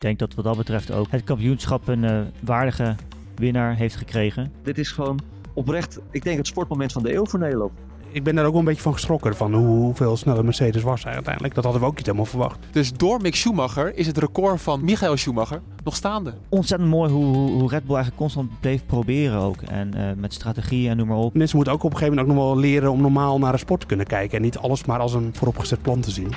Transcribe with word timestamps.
denk 0.00 0.18
dat 0.18 0.34
wat 0.34 0.44
dat 0.44 0.56
betreft 0.56 0.92
ook 0.92 1.10
het 1.10 1.24
kampioenschap 1.24 1.88
een 1.88 2.02
uh, 2.02 2.20
waardige 2.40 2.94
winnaar 3.34 3.76
heeft 3.76 3.96
gekregen. 3.96 4.52
Dit 4.62 4.78
is 4.78 4.90
gewoon 4.90 5.20
oprecht, 5.54 5.98
ik 6.10 6.22
denk 6.22 6.36
het 6.36 6.46
sportmoment 6.46 6.92
van 6.92 7.02
de 7.02 7.14
eeuw 7.14 7.26
voor 7.26 7.38
Nederland. 7.38 7.72
Ik 8.12 8.24
ben 8.24 8.34
daar 8.34 8.44
ook 8.44 8.50
wel 8.50 8.60
een 8.60 8.66
beetje 8.66 8.82
van 8.82 8.92
geschrokken 8.92 9.36
van 9.36 9.54
hoe, 9.54 9.66
hoeveel 9.66 10.16
sneller 10.16 10.44
Mercedes 10.44 10.82
was 10.82 11.06
uiteindelijk. 11.06 11.54
Dat 11.54 11.64
hadden 11.64 11.82
we 11.82 11.88
ook 11.88 11.96
niet 11.96 12.06
helemaal 12.06 12.26
verwacht. 12.26 12.58
Dus 12.70 12.92
door 12.92 13.20
Mick 13.20 13.36
Schumacher 13.36 13.96
is 13.96 14.06
het 14.06 14.18
record 14.18 14.60
van 14.60 14.84
Michael 14.84 15.16
Schumacher 15.16 15.60
nog 15.84 15.94
staande. 15.94 16.34
Ontzettend 16.48 16.90
mooi 16.90 17.10
hoe, 17.10 17.34
hoe 17.34 17.68
Red 17.68 17.84
Bull 17.84 17.94
eigenlijk 17.94 18.16
constant 18.16 18.60
bleef 18.60 18.86
proberen 18.86 19.38
ook. 19.38 19.62
En 19.62 19.90
uh, 19.96 20.02
met 20.16 20.32
strategie 20.32 20.88
en 20.88 20.96
noem 20.96 21.08
maar 21.08 21.16
op. 21.16 21.34
Mensen 21.34 21.56
moeten 21.56 21.74
ook 21.74 21.82
op 21.82 21.90
een 21.90 21.96
gegeven 21.96 22.16
moment 22.18 22.38
ook 22.38 22.42
nog 22.42 22.54
wel 22.54 22.62
leren 22.62 22.90
om 22.90 23.00
normaal 23.00 23.38
naar 23.38 23.52
een 23.52 23.58
sport 23.58 23.80
te 23.80 23.86
kunnen 23.86 24.06
kijken. 24.06 24.36
En 24.36 24.42
niet 24.42 24.58
alles 24.58 24.84
maar 24.84 24.98
als 24.98 25.14
een 25.14 25.30
vooropgezet 25.34 25.82
plan 25.82 26.00
te 26.00 26.10
zien. 26.10 26.32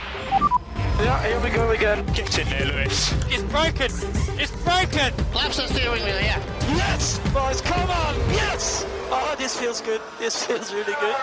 Go 0.97 1.32
again. 1.73 2.03
Get 2.13 2.37
in 2.37 2.47
there, 2.47 2.65
Lewis. 2.65 3.11
It's 3.27 3.43
broken. 3.43 3.89
It's 4.37 4.51
broken. 4.63 5.13
Laps 5.33 5.55
the 5.55 5.67
steering 5.67 6.03
wheel, 6.03 6.19
yeah. 6.21 6.39
Yes, 6.75 7.19
boys, 7.33 7.61
come 7.61 7.89
on. 7.89 8.15
Yes. 8.31 8.85
Oh, 9.09 9.35
this 9.37 9.55
feels 9.55 9.81
good. 9.81 10.01
This 10.19 10.35
feels 10.35 10.71
really 10.71 10.93
good. 10.93 11.15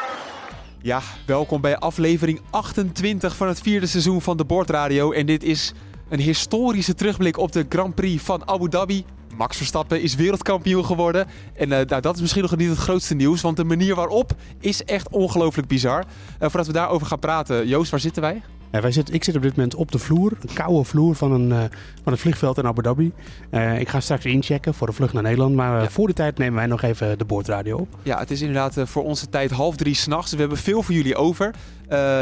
Ja, 0.82 1.00
welkom 1.26 1.60
bij 1.60 1.78
aflevering 1.78 2.40
28 2.50 3.36
van 3.36 3.48
het 3.48 3.60
vierde 3.60 3.86
seizoen 3.86 4.20
van 4.20 4.36
de 4.36 4.44
Bordradio. 4.44 5.12
En 5.12 5.26
dit 5.26 5.42
is 5.42 5.72
een 6.08 6.20
historische 6.20 6.94
terugblik 6.94 7.38
op 7.38 7.52
de 7.52 7.66
Grand 7.68 7.94
Prix 7.94 8.22
van 8.22 8.48
Abu 8.48 8.68
Dhabi. 8.68 9.04
Max 9.36 9.56
Verstappen 9.56 10.02
is 10.02 10.14
wereldkampioen 10.14 10.84
geworden. 10.84 11.26
En 11.54 11.68
uh, 11.68 11.78
nou, 11.86 12.00
dat 12.00 12.14
is 12.14 12.20
misschien 12.20 12.42
nog 12.42 12.56
niet 12.56 12.68
het 12.68 12.78
grootste 12.78 13.14
nieuws, 13.14 13.40
want 13.40 13.56
de 13.56 13.64
manier 13.64 13.94
waarop 13.94 14.32
is 14.60 14.84
echt 14.84 15.08
ongelooflijk 15.08 15.68
bizar. 15.68 16.00
Uh, 16.00 16.06
voordat 16.38 16.66
we 16.66 16.72
daarover 16.72 17.06
gaan 17.06 17.18
praten, 17.18 17.68
Joost, 17.68 17.90
waar 17.90 18.00
zitten 18.00 18.22
wij? 18.22 18.42
Ja, 18.72 18.80
wij 18.80 18.92
zitten, 18.92 19.14
ik 19.14 19.24
zit 19.24 19.36
op 19.36 19.42
dit 19.42 19.56
moment 19.56 19.74
op 19.74 19.92
de 19.92 19.98
vloer, 19.98 20.32
een 20.40 20.54
koude 20.54 20.84
vloer 20.84 21.14
van, 21.14 21.32
een, 21.32 21.48
uh, 21.48 21.64
van 22.02 22.12
het 22.12 22.20
vliegveld 22.20 22.58
in 22.58 22.66
Abu 22.66 22.82
Dhabi. 22.82 23.12
Uh, 23.50 23.80
ik 23.80 23.88
ga 23.88 24.00
straks 24.00 24.24
inchecken 24.24 24.74
voor 24.74 24.86
de 24.86 24.92
vlucht 24.92 25.12
naar 25.12 25.22
Nederland, 25.22 25.54
maar 25.54 25.76
uh, 25.76 25.82
ja. 25.82 25.90
voor 25.90 26.06
die 26.06 26.14
tijd 26.14 26.38
nemen 26.38 26.54
wij 26.54 26.66
nog 26.66 26.82
even 26.82 27.18
de 27.18 27.24
boordradio 27.24 27.76
op. 27.76 27.88
Ja, 28.02 28.18
het 28.18 28.30
is 28.30 28.40
inderdaad 28.40 28.76
voor 28.78 29.04
onze 29.04 29.28
tijd 29.28 29.50
half 29.50 29.76
drie 29.76 29.94
s'nachts. 29.94 30.24
Dus 30.24 30.34
we 30.34 30.40
hebben 30.40 30.58
veel 30.58 30.82
voor 30.82 30.94
jullie 30.94 31.16
over. 31.16 31.54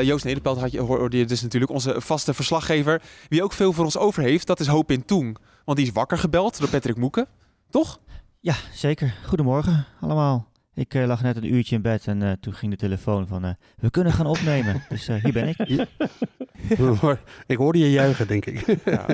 Joost 0.02 0.24
Nederpelt 0.24 0.60
had 0.60 0.72
je, 0.72 0.80
hoorde 0.80 1.16
je 1.16 1.24
dus 1.24 1.42
natuurlijk, 1.42 1.72
onze 1.72 1.94
vaste 1.98 2.34
verslaggever. 2.34 3.02
Wie 3.28 3.42
ook 3.42 3.52
veel 3.52 3.72
voor 3.72 3.84
ons 3.84 3.98
over 3.98 4.22
heeft, 4.22 4.46
dat 4.46 4.60
is 4.60 4.66
Hoop 4.66 4.90
in 4.90 5.05
Toeng. 5.05 5.38
Want 5.64 5.78
die 5.78 5.86
is 5.86 5.92
wakker 5.92 6.18
gebeld 6.18 6.58
door 6.58 6.68
Patrick 6.68 6.96
Moeken, 6.96 7.27
toch? 7.70 8.00
Ja, 8.40 8.55
zeker. 8.72 9.14
Goedemorgen 9.27 9.86
allemaal. 10.00 10.47
Ik 10.78 10.94
uh, 10.94 11.06
lag 11.06 11.22
net 11.22 11.36
een 11.36 11.54
uurtje 11.54 11.76
in 11.76 11.82
bed 11.82 12.06
en 12.06 12.20
uh, 12.20 12.32
toen 12.32 12.54
ging 12.54 12.70
de 12.70 12.78
telefoon 12.78 13.26
van 13.26 13.44
uh, 13.44 13.50
we 13.76 13.90
kunnen 13.90 14.12
gaan 14.12 14.26
opnemen. 14.26 14.82
Dus 14.88 15.06
hier 15.06 15.32
ben 15.32 15.48
ik. 15.48 15.66
Ja. 15.66 15.86
ik 17.46 17.56
hoorde 17.56 17.78
je 17.78 17.90
juichen, 17.90 18.26
denk 18.26 18.46
ik. 18.46 18.78
ja, 18.84 19.06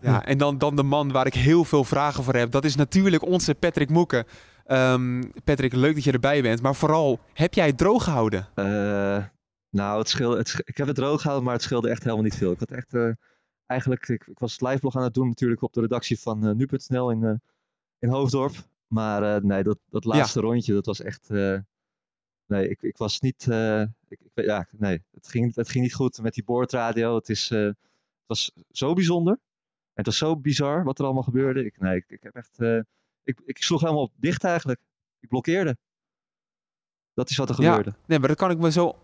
ja 0.00 0.24
en 0.24 0.38
dan, 0.38 0.58
dan 0.58 0.76
de 0.76 0.82
man 0.82 1.12
waar 1.12 1.26
ik 1.26 1.34
heel 1.34 1.64
veel 1.64 1.84
vragen 1.84 2.24
voor 2.24 2.34
heb. 2.34 2.50
Dat 2.50 2.64
is 2.64 2.74
natuurlijk 2.74 3.24
onze 3.24 3.54
Patrick 3.54 3.90
Moeken. 3.90 4.24
Um, 4.66 5.32
Patrick, 5.44 5.72
leuk 5.72 5.94
dat 5.94 6.04
je 6.04 6.12
erbij 6.12 6.42
bent. 6.42 6.62
Maar 6.62 6.74
vooral, 6.74 7.20
heb 7.32 7.54
jij 7.54 7.66
het 7.66 7.78
droog 7.78 8.04
gehouden? 8.04 8.48
nou, 9.70 9.98
het 9.98 10.08
scheelde, 10.08 10.36
het, 10.36 10.62
ik 10.64 10.76
heb 10.76 10.86
het 10.86 10.96
droog 10.96 11.20
gehouden, 11.20 11.44
maar 11.44 11.54
het 11.54 11.62
scheelde 11.62 11.88
echt 11.88 12.02
helemaal 12.02 12.24
niet 12.24 12.36
veel. 12.36 12.52
Ik 12.52 12.58
had 12.58 12.70
echt, 12.70 12.96
eigenlijk, 13.66 14.08
ik, 14.08 14.26
ik 14.26 14.38
was 14.38 14.52
het 14.52 14.60
liveblog 14.60 14.96
aan 14.96 15.02
het 15.02 15.14
doen 15.14 15.28
natuurlijk 15.28 15.62
op 15.62 15.72
de 15.72 15.80
redactie 15.80 16.20
van 16.20 16.56
nu.nl 16.56 17.10
in, 17.10 17.40
in 17.98 18.08
Hoofddorp. 18.08 18.54
Maar 18.86 19.22
uh, 19.22 19.42
nee, 19.42 19.62
dat, 19.62 19.78
dat 19.90 20.04
laatste 20.04 20.40
ja. 20.40 20.46
rondje, 20.46 20.72
dat 20.72 20.86
was 20.86 21.00
echt. 21.00 21.30
Uh, 21.30 21.58
nee, 22.46 22.68
ik, 22.68 22.82
ik 22.82 22.96
was 22.96 23.20
niet. 23.20 23.46
Uh, 23.48 23.80
ik, 23.80 23.90
ik, 24.08 24.30
ja, 24.34 24.68
nee, 24.70 25.02
het 25.10 25.28
ging, 25.28 25.54
het 25.54 25.68
ging 25.68 25.84
niet 25.84 25.94
goed 25.94 26.22
met 26.22 26.34
die 26.34 26.44
boordradio. 26.44 27.14
Het, 27.14 27.28
is, 27.28 27.48
het 27.48 27.76
was 28.26 28.52
zo 28.70 28.92
bijzonder. 28.92 29.32
En 29.32 30.04
het 30.04 30.06
was 30.06 30.18
zo 30.18 30.36
bizar 30.36 30.84
wat 30.84 30.98
er 30.98 31.04
allemaal 31.04 31.22
gebeurde. 31.22 31.64
Ik, 31.64 31.80
nee, 31.80 31.96
ik, 31.96 32.04
ik 32.08 32.22
heb 32.22 32.34
echt. 32.34 32.60
ik, 33.22 33.40
ik 33.44 33.62
sloeg 33.62 33.80
helemaal 33.80 34.10
dicht 34.16 34.44
eigenlijk. 34.44 34.80
Ik 35.20 35.28
blokkeerde. 35.28 35.76
Dat 37.14 37.30
is 37.30 37.36
wat 37.36 37.48
er 37.48 37.54
gebeurde. 37.54 37.90
Ja, 37.90 38.04
nee, 38.06 38.18
maar 38.18 38.28
dat 38.28 38.36
kan 38.36 38.50
ik 38.50 38.58
me 38.58 38.70
zo 38.70 38.98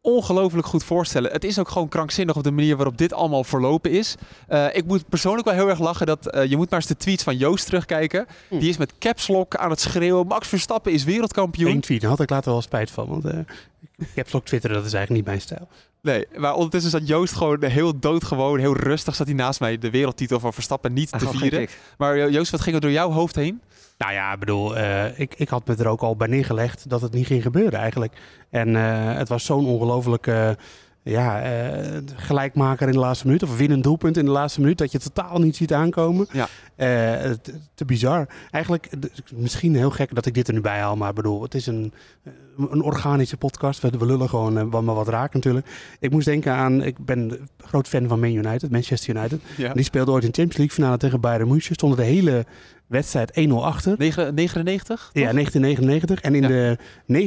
ongelooflijk 0.00 0.66
goed 0.66 0.84
voorstellen. 0.84 1.32
Het 1.32 1.44
is 1.44 1.58
ook 1.58 1.68
gewoon 1.68 1.88
krankzinnig 1.88 2.36
op 2.36 2.42
de 2.42 2.50
manier 2.50 2.76
waarop 2.76 2.98
dit 2.98 3.12
allemaal 3.12 3.44
verlopen 3.44 3.90
is. 3.90 4.14
Uh, 4.48 4.66
ik 4.72 4.84
moet 4.84 5.08
persoonlijk 5.08 5.46
wel 5.46 5.56
heel 5.56 5.68
erg 5.68 5.78
lachen 5.78 6.06
dat 6.06 6.34
uh, 6.34 6.44
je 6.44 6.56
moet 6.56 6.70
maar 6.70 6.78
eens 6.78 6.88
de 6.88 6.96
tweets 6.96 7.22
van 7.22 7.36
Joost 7.36 7.66
terugkijken. 7.66 8.26
Hm. 8.48 8.58
Die 8.58 8.68
is 8.68 8.76
met 8.76 8.98
caps 8.98 9.28
lock 9.28 9.56
aan 9.56 9.70
het 9.70 9.80
schreeuwen. 9.80 10.26
Max 10.26 10.48
Verstappen 10.48 10.92
is 10.92 11.04
wereldkampioen. 11.04 11.70
Eén 11.70 11.80
tweet, 11.80 12.00
daar 12.00 12.10
had 12.10 12.20
ik 12.20 12.30
later 12.30 12.52
wel 12.52 12.62
spijt 12.62 12.90
van. 12.90 13.06
Want 13.06 13.24
uh, 13.24 13.38
caps 14.14 14.32
lock 14.32 14.44
twitteren, 14.44 14.76
dat 14.76 14.86
is 14.86 14.92
eigenlijk 14.92 15.26
niet 15.26 15.34
mijn 15.34 15.40
stijl. 15.40 15.68
Nee, 16.02 16.26
maar 16.36 16.54
ondertussen 16.54 16.90
zat 16.90 17.08
Joost 17.08 17.34
gewoon 17.34 17.64
heel 17.64 17.98
doodgewoon, 17.98 18.58
heel 18.58 18.76
rustig 18.76 19.14
zat 19.14 19.26
hij 19.26 19.36
naast 19.36 19.60
mij 19.60 19.78
de 19.78 19.90
wereldtitel 19.90 20.40
van 20.40 20.52
Verstappen 20.52 20.92
niet 20.92 21.18
te 21.18 21.28
vieren. 21.28 21.68
Maar 21.98 22.30
Joost, 22.30 22.50
wat 22.50 22.60
ging 22.60 22.74
er 22.74 22.80
door 22.80 22.90
jouw 22.90 23.10
hoofd 23.10 23.34
heen? 23.34 23.60
Nou 24.00 24.12
ja, 24.12 24.32
ik 24.32 24.38
bedoel, 24.38 24.76
uh, 24.76 25.18
ik, 25.18 25.34
ik 25.34 25.48
had 25.48 25.66
me 25.66 25.74
er 25.74 25.88
ook 25.88 26.00
al 26.00 26.16
bij 26.16 26.26
neergelegd 26.26 26.88
dat 26.88 27.00
het 27.00 27.12
niet 27.12 27.26
ging 27.26 27.42
gebeuren 27.42 27.78
eigenlijk. 27.78 28.12
En 28.50 28.68
uh, 28.68 29.16
het 29.16 29.28
was 29.28 29.44
zo'n 29.44 29.66
ongelooflijke 29.66 30.56
ja, 31.02 31.42
uh, 31.42 31.98
gelijkmaker 32.14 32.86
in 32.86 32.92
de 32.92 32.98
laatste 32.98 33.26
minuut. 33.26 33.42
Of 33.42 33.56
winnend 33.56 33.82
doelpunt 33.82 34.16
in 34.16 34.24
de 34.24 34.30
laatste 34.30 34.60
minuut. 34.60 34.78
Dat 34.78 34.92
je 34.92 34.98
totaal 34.98 35.38
niet 35.38 35.56
ziet 35.56 35.72
aankomen. 35.72 36.26
Ja. 36.32 36.48
Uh, 36.76 37.30
te, 37.30 37.52
te, 37.74 37.84
bizar. 37.84 38.28
Eigenlijk, 38.50 38.90
misschien 39.34 39.74
heel 39.74 39.90
gek 39.90 40.14
dat 40.14 40.26
ik 40.26 40.34
dit 40.34 40.48
er 40.48 40.54
nu 40.54 40.60
bij 40.60 40.78
haal. 40.78 40.96
Maar 40.96 41.12
bedoel, 41.12 41.42
het 41.42 41.54
is 41.54 41.66
een, 41.66 41.92
een 42.56 42.82
organische 42.82 43.36
podcast. 43.36 43.80
We, 43.80 43.90
we 43.98 44.06
lullen 44.06 44.28
gewoon 44.28 44.58
uh, 44.58 44.80
maar 44.80 44.94
wat 44.94 45.08
raak 45.08 45.34
natuurlijk. 45.34 45.66
Ik 45.98 46.10
moest 46.10 46.26
denken 46.26 46.52
aan, 46.52 46.82
ik 46.82 47.04
ben 47.04 47.48
groot 47.58 47.88
fan 47.88 48.08
van 48.08 48.20
Man 48.20 48.34
United, 48.34 48.70
Manchester 48.70 49.16
United. 49.16 49.40
Ja. 49.56 49.72
Die 49.72 49.84
speelde 49.84 50.10
ooit 50.10 50.24
in 50.24 50.34
Champions 50.34 50.56
League 50.56 50.74
finale 50.74 50.96
tegen 50.96 51.20
Bayern 51.20 51.48
München. 51.48 51.74
Stonden 51.74 51.98
de 51.98 52.04
hele 52.04 52.46
wedstrijd 52.86 53.48
1-0 53.48 53.52
achter. 53.52 53.94
99? 53.98 55.10
Ja, 55.12 55.32
1999. 55.32 56.20
En 56.20 56.34
in 56.34 56.42
ja. 56.42 56.48
de 56.48 56.78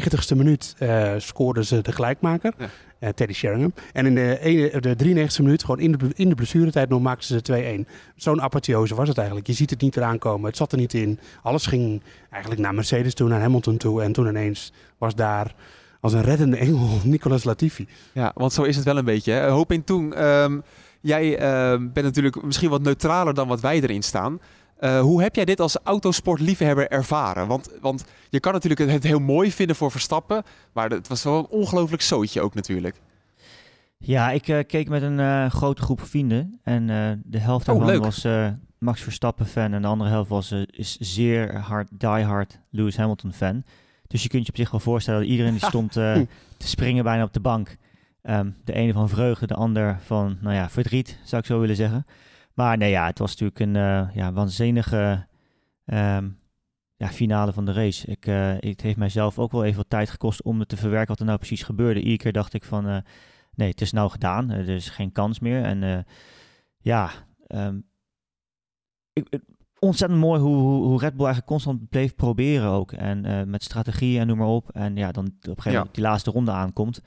90ste 0.02 0.38
minuut 0.38 0.76
scoorden 1.18 1.66
ze 1.66 1.82
de 1.82 1.92
gelijkmaker. 1.92 2.54
Ja. 2.58 2.70
Uh, 3.04 3.10
Teddy 3.10 3.34
Sheringham. 3.34 3.74
En 3.94 4.06
in 4.06 4.16
de, 4.16 4.96
de 4.96 5.28
93ste 5.28 5.44
minuut, 5.44 5.62
gewoon 5.62 5.80
in 5.80 5.92
de, 5.92 5.98
in 6.14 6.30
de 6.30 6.36
blessuretijd 6.36 6.90
nog, 6.90 7.02
maakten 7.02 7.42
ze 7.46 7.86
2-1. 7.86 7.90
Zo'n 8.16 8.42
apotheose 8.42 8.96
was 8.96 9.08
het 9.08 9.18
eigenlijk. 9.18 9.48
Je 9.48 9.54
ziet 9.54 9.70
het 9.70 9.82
niet 9.82 9.98
eraan 9.98 10.18
komen. 10.18 10.48
Het 10.48 10.58
zat 10.58 10.72
er 10.72 10.78
niet 10.78 10.94
in. 10.94 11.20
Alles 11.42 11.66
ging 11.66 12.02
eigenlijk 12.30 12.62
naar 12.62 12.74
Mercedes 12.74 13.14
toe, 13.14 13.30
naar 13.30 13.42
Hamilton 13.42 13.78
toe. 13.78 14.02
En 14.02 14.12
toen 14.12 14.28
ineens 14.28 14.74
was 14.98 15.16
daar 15.16 15.56
als 16.00 16.14
een 16.14 16.22
reddende 16.22 16.58
engel 16.58 16.90
Nicolas 17.04 17.44
Latifi. 17.44 17.88
Ja, 18.12 18.32
want 18.36 18.54
zo 18.54 18.64
is 18.64 18.76
het 18.76 18.86
wel 18.86 18.98
een 18.98 19.06
beetje. 19.06 19.32
Hè? 19.32 19.50
Hoop 19.50 19.72
in 19.72 19.84
toen... 19.84 20.26
Um, 20.26 20.64
jij 21.04 21.40
uh, 21.40 21.80
bent 21.80 22.06
natuurlijk 22.06 22.44
misschien 22.44 22.70
wat 22.70 22.82
neutraler 22.82 23.34
dan 23.34 23.48
wat 23.48 23.62
wij 23.62 23.82
erin 23.82 24.04
staan. 24.04 24.40
Uh, 24.84 25.02
hoe 25.02 25.22
heb 25.22 25.36
jij 25.36 25.46
dit 25.46 25.60
als 25.60 25.78
autosportliefhebber 25.84 26.90
ervaren? 26.90 27.48
Want, 27.48 27.70
want 27.82 28.06
je 28.30 28.40
kan 28.40 28.54
natuurlijk 28.54 28.92
het 28.92 29.04
heel 29.04 29.20
mooi 29.20 29.52
vinden 29.52 29.76
voor 29.76 29.92
Verstappen, 29.92 30.44
maar 30.74 30.90
het 30.90 31.08
was 31.08 31.24
wel 31.24 31.38
een 31.38 31.48
ongelooflijk 31.48 32.02
zootje 32.02 32.42
ook 32.42 32.54
natuurlijk. 32.54 33.02
Ja, 33.98 34.32
ik 34.32 34.48
uh, 34.48 34.60
keek 34.68 34.90
met 34.90 35.02
een 35.02 35.20
uh, 35.20 35.50
grote 35.50 35.82
groep 35.82 36.02
vrienden 36.02 36.60
en 36.64 36.88
de 37.26 37.38
helft 37.38 37.66
daarvan 37.66 37.96
oh, 37.96 37.98
was 37.98 38.28
Max 38.78 39.02
Verstappen 39.02 39.46
fan 39.46 39.74
en 39.74 39.82
de 39.82 39.88
andere 39.88 40.10
helft 40.10 40.30
was 40.30 40.52
is 40.66 40.98
zeer 41.00 41.58
hard, 41.60 41.90
diehard 41.92 42.60
Lewis 42.70 42.98
Hamilton 42.98 43.34
fan. 43.34 43.64
Dus 44.08 44.24
je 44.24 44.30
kunt 44.30 44.46
je 44.46 44.52
op 44.52 44.58
zich 44.58 44.72
wel 44.72 44.80
voorstellen 44.80 45.20
dat 45.20 45.30
iedereen 45.30 45.52
die 45.52 45.66
stond 45.74 45.92
te 45.92 46.28
springen 46.58 47.04
bijna 47.04 47.24
op 47.24 47.34
de 47.34 47.40
bank. 47.40 47.78
Um, 48.24 48.56
de 48.64 48.74
ene 48.74 48.94
van 48.94 49.10
vreugde, 49.10 49.48
de 49.48 49.54
ander 49.54 50.00
van, 50.02 50.38
nou 50.42 50.56
ja, 50.56 50.70
verdriet, 50.70 51.18
zou 51.24 51.42
ik 51.42 51.48
zo 51.48 51.60
willen 51.60 51.76
zeggen. 51.76 52.06
Maar 52.54 52.78
nee, 52.78 52.90
ja, 52.90 53.06
het 53.06 53.20
was 53.20 53.30
natuurlijk 53.30 53.60
een 53.60 53.76
uh, 53.76 54.16
ja, 54.16 54.34
waanzinnige 54.34 55.28
um, 55.86 56.40
ja, 56.96 57.08
finale 57.08 57.54
van 57.54 57.66
de 57.66 57.72
race. 57.72 58.08
Ik, 58.08 58.28
uh, 58.28 58.54
het 58.60 58.82
heeft 58.82 58.98
mijzelf 58.98 59.40
ook 59.40 59.52
wel 59.52 59.64
even 59.64 59.78
wat 59.78 59.90
tijd 59.90 60.10
gekost 60.10 60.42
om 60.42 60.60
het 60.60 60.70
te 60.70 60.78
verwerken 60.78 61.08
wat 61.08 61.20
er 61.20 61.26
nou 61.26 61.38
precies 61.38 61.64
gebeurde. 61.64 62.00
Iedere 62.00 62.18
keer 62.18 62.32
dacht 62.32 62.54
ik 62.54 62.64
van, 62.64 62.88
uh, 62.88 62.98
nee, 63.56 63.70
het 63.70 63.82
is 63.82 63.92
nou 63.92 64.10
gedaan. 64.10 64.50
er 64.50 64.70
is 64.70 64.90
geen 64.90 65.12
kans 65.12 65.40
meer. 65.40 65.64
En 65.64 66.06
ja, 66.78 67.12
um, 67.48 67.86
ik, 69.14 69.40
ontzettend 69.80 70.20
mooi 70.20 70.42
hoe, 70.42 70.56
hoe, 70.56 71.00
Red 71.00 71.16
Bull 71.16 71.26
eigenlijk 71.26 71.46
constant 71.46 71.90
bleef 71.90 72.16
proberen 72.16 72.70
ook. 72.70 72.92
En 72.92 73.50
met 73.50 73.64
strategie 73.64 74.20
en 74.20 74.28
noem 74.28 74.38
maar 74.38 74.48
op. 74.48 74.70
En 74.70 74.96
ja, 74.96 75.12
dan 75.12 75.26
op 75.26 75.34
een 75.34 75.42
gegeven 75.42 75.72
moment 75.72 75.88
ja. 75.88 76.02
die 76.02 76.04
laatste 76.04 76.32
ronde 76.32 76.52
aankomt. 76.52 77.02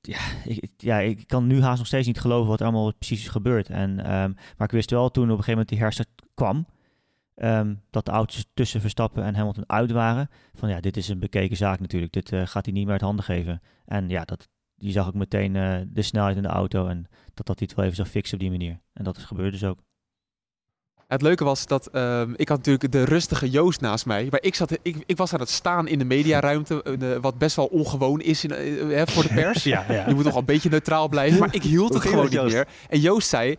Ja, 0.00 0.18
ik, 0.44 0.70
ja, 0.76 0.98
ik 0.98 1.26
kan 1.26 1.46
nu 1.46 1.62
haast 1.62 1.78
nog 1.78 1.86
steeds 1.86 2.06
niet 2.06 2.20
geloven 2.20 2.48
wat 2.48 2.60
er 2.60 2.66
allemaal 2.66 2.94
precies 2.94 3.20
is 3.20 3.28
gebeurd. 3.28 3.68
En, 3.68 3.90
um, 3.90 4.34
maar 4.56 4.66
ik 4.66 4.70
wist 4.70 4.90
wel 4.90 5.10
toen 5.10 5.24
op 5.24 5.30
een 5.30 5.44
gegeven 5.44 5.52
moment 5.52 5.68
die 5.68 5.78
herstart 5.78 6.08
kwam, 6.34 6.66
um, 7.36 7.82
dat 7.90 8.04
de 8.04 8.10
auto's 8.10 8.46
tussen 8.54 8.80
Verstappen 8.80 9.24
en 9.24 9.34
Hamilton 9.34 9.64
uit 9.66 9.90
waren. 9.90 10.28
Van 10.54 10.68
ja, 10.68 10.80
dit 10.80 10.96
is 10.96 11.08
een 11.08 11.18
bekeken 11.18 11.56
zaak 11.56 11.80
natuurlijk. 11.80 12.12
Dit 12.12 12.32
uh, 12.32 12.46
gaat 12.46 12.64
hij 12.64 12.74
niet 12.74 12.84
meer 12.84 12.92
uit 12.92 13.00
handen 13.00 13.24
geven. 13.24 13.62
En 13.84 14.08
ja, 14.08 14.24
dat, 14.24 14.48
die 14.76 14.92
zag 14.92 15.08
ik 15.08 15.14
meteen 15.14 15.54
uh, 15.54 15.80
de 15.86 16.02
snelheid 16.02 16.36
in 16.36 16.42
de 16.42 16.48
auto 16.48 16.86
en 16.86 17.06
dat 17.34 17.46
dat 17.46 17.58
hij 17.58 17.66
het 17.68 17.76
wel 17.76 17.84
even 17.84 17.96
zou 17.96 18.08
fixen 18.08 18.34
op 18.34 18.40
die 18.40 18.50
manier. 18.50 18.80
En 18.92 19.04
dat 19.04 19.16
is 19.16 19.24
gebeurd 19.24 19.52
dus 19.52 19.64
ook. 19.64 19.78
Het 21.12 21.22
leuke 21.22 21.44
was 21.44 21.66
dat 21.66 21.88
um, 21.92 22.34
ik 22.36 22.48
had 22.48 22.56
natuurlijk 22.56 22.92
de 22.92 23.04
rustige 23.04 23.50
Joost 23.50 23.80
naast 23.80 24.06
mij. 24.06 24.26
Maar 24.30 24.42
ik, 24.42 24.54
zat, 24.54 24.78
ik, 24.82 24.96
ik 25.06 25.16
was 25.16 25.32
aan 25.32 25.40
het 25.40 25.50
staan 25.50 25.88
in 25.88 25.98
de 25.98 26.04
mediaruimte. 26.04 26.84
Uh, 27.00 27.16
wat 27.20 27.38
best 27.38 27.56
wel 27.56 27.66
ongewoon 27.66 28.20
is 28.20 28.44
in, 28.44 28.52
uh, 28.90 29.02
voor 29.04 29.22
de 29.22 29.34
pers. 29.34 29.62
ja, 29.74 29.84
ja. 29.88 30.08
Je 30.08 30.14
moet 30.14 30.24
nog 30.24 30.36
een 30.36 30.44
beetje 30.44 30.68
neutraal 30.68 31.08
blijven. 31.08 31.38
Maar 31.38 31.54
ik 31.54 31.62
hield 31.62 31.94
het 31.94 32.02
gewoon 32.02 32.28
niet 32.30 32.42
meer. 32.42 32.68
En 32.88 33.00
Joost 33.00 33.28
zei... 33.28 33.56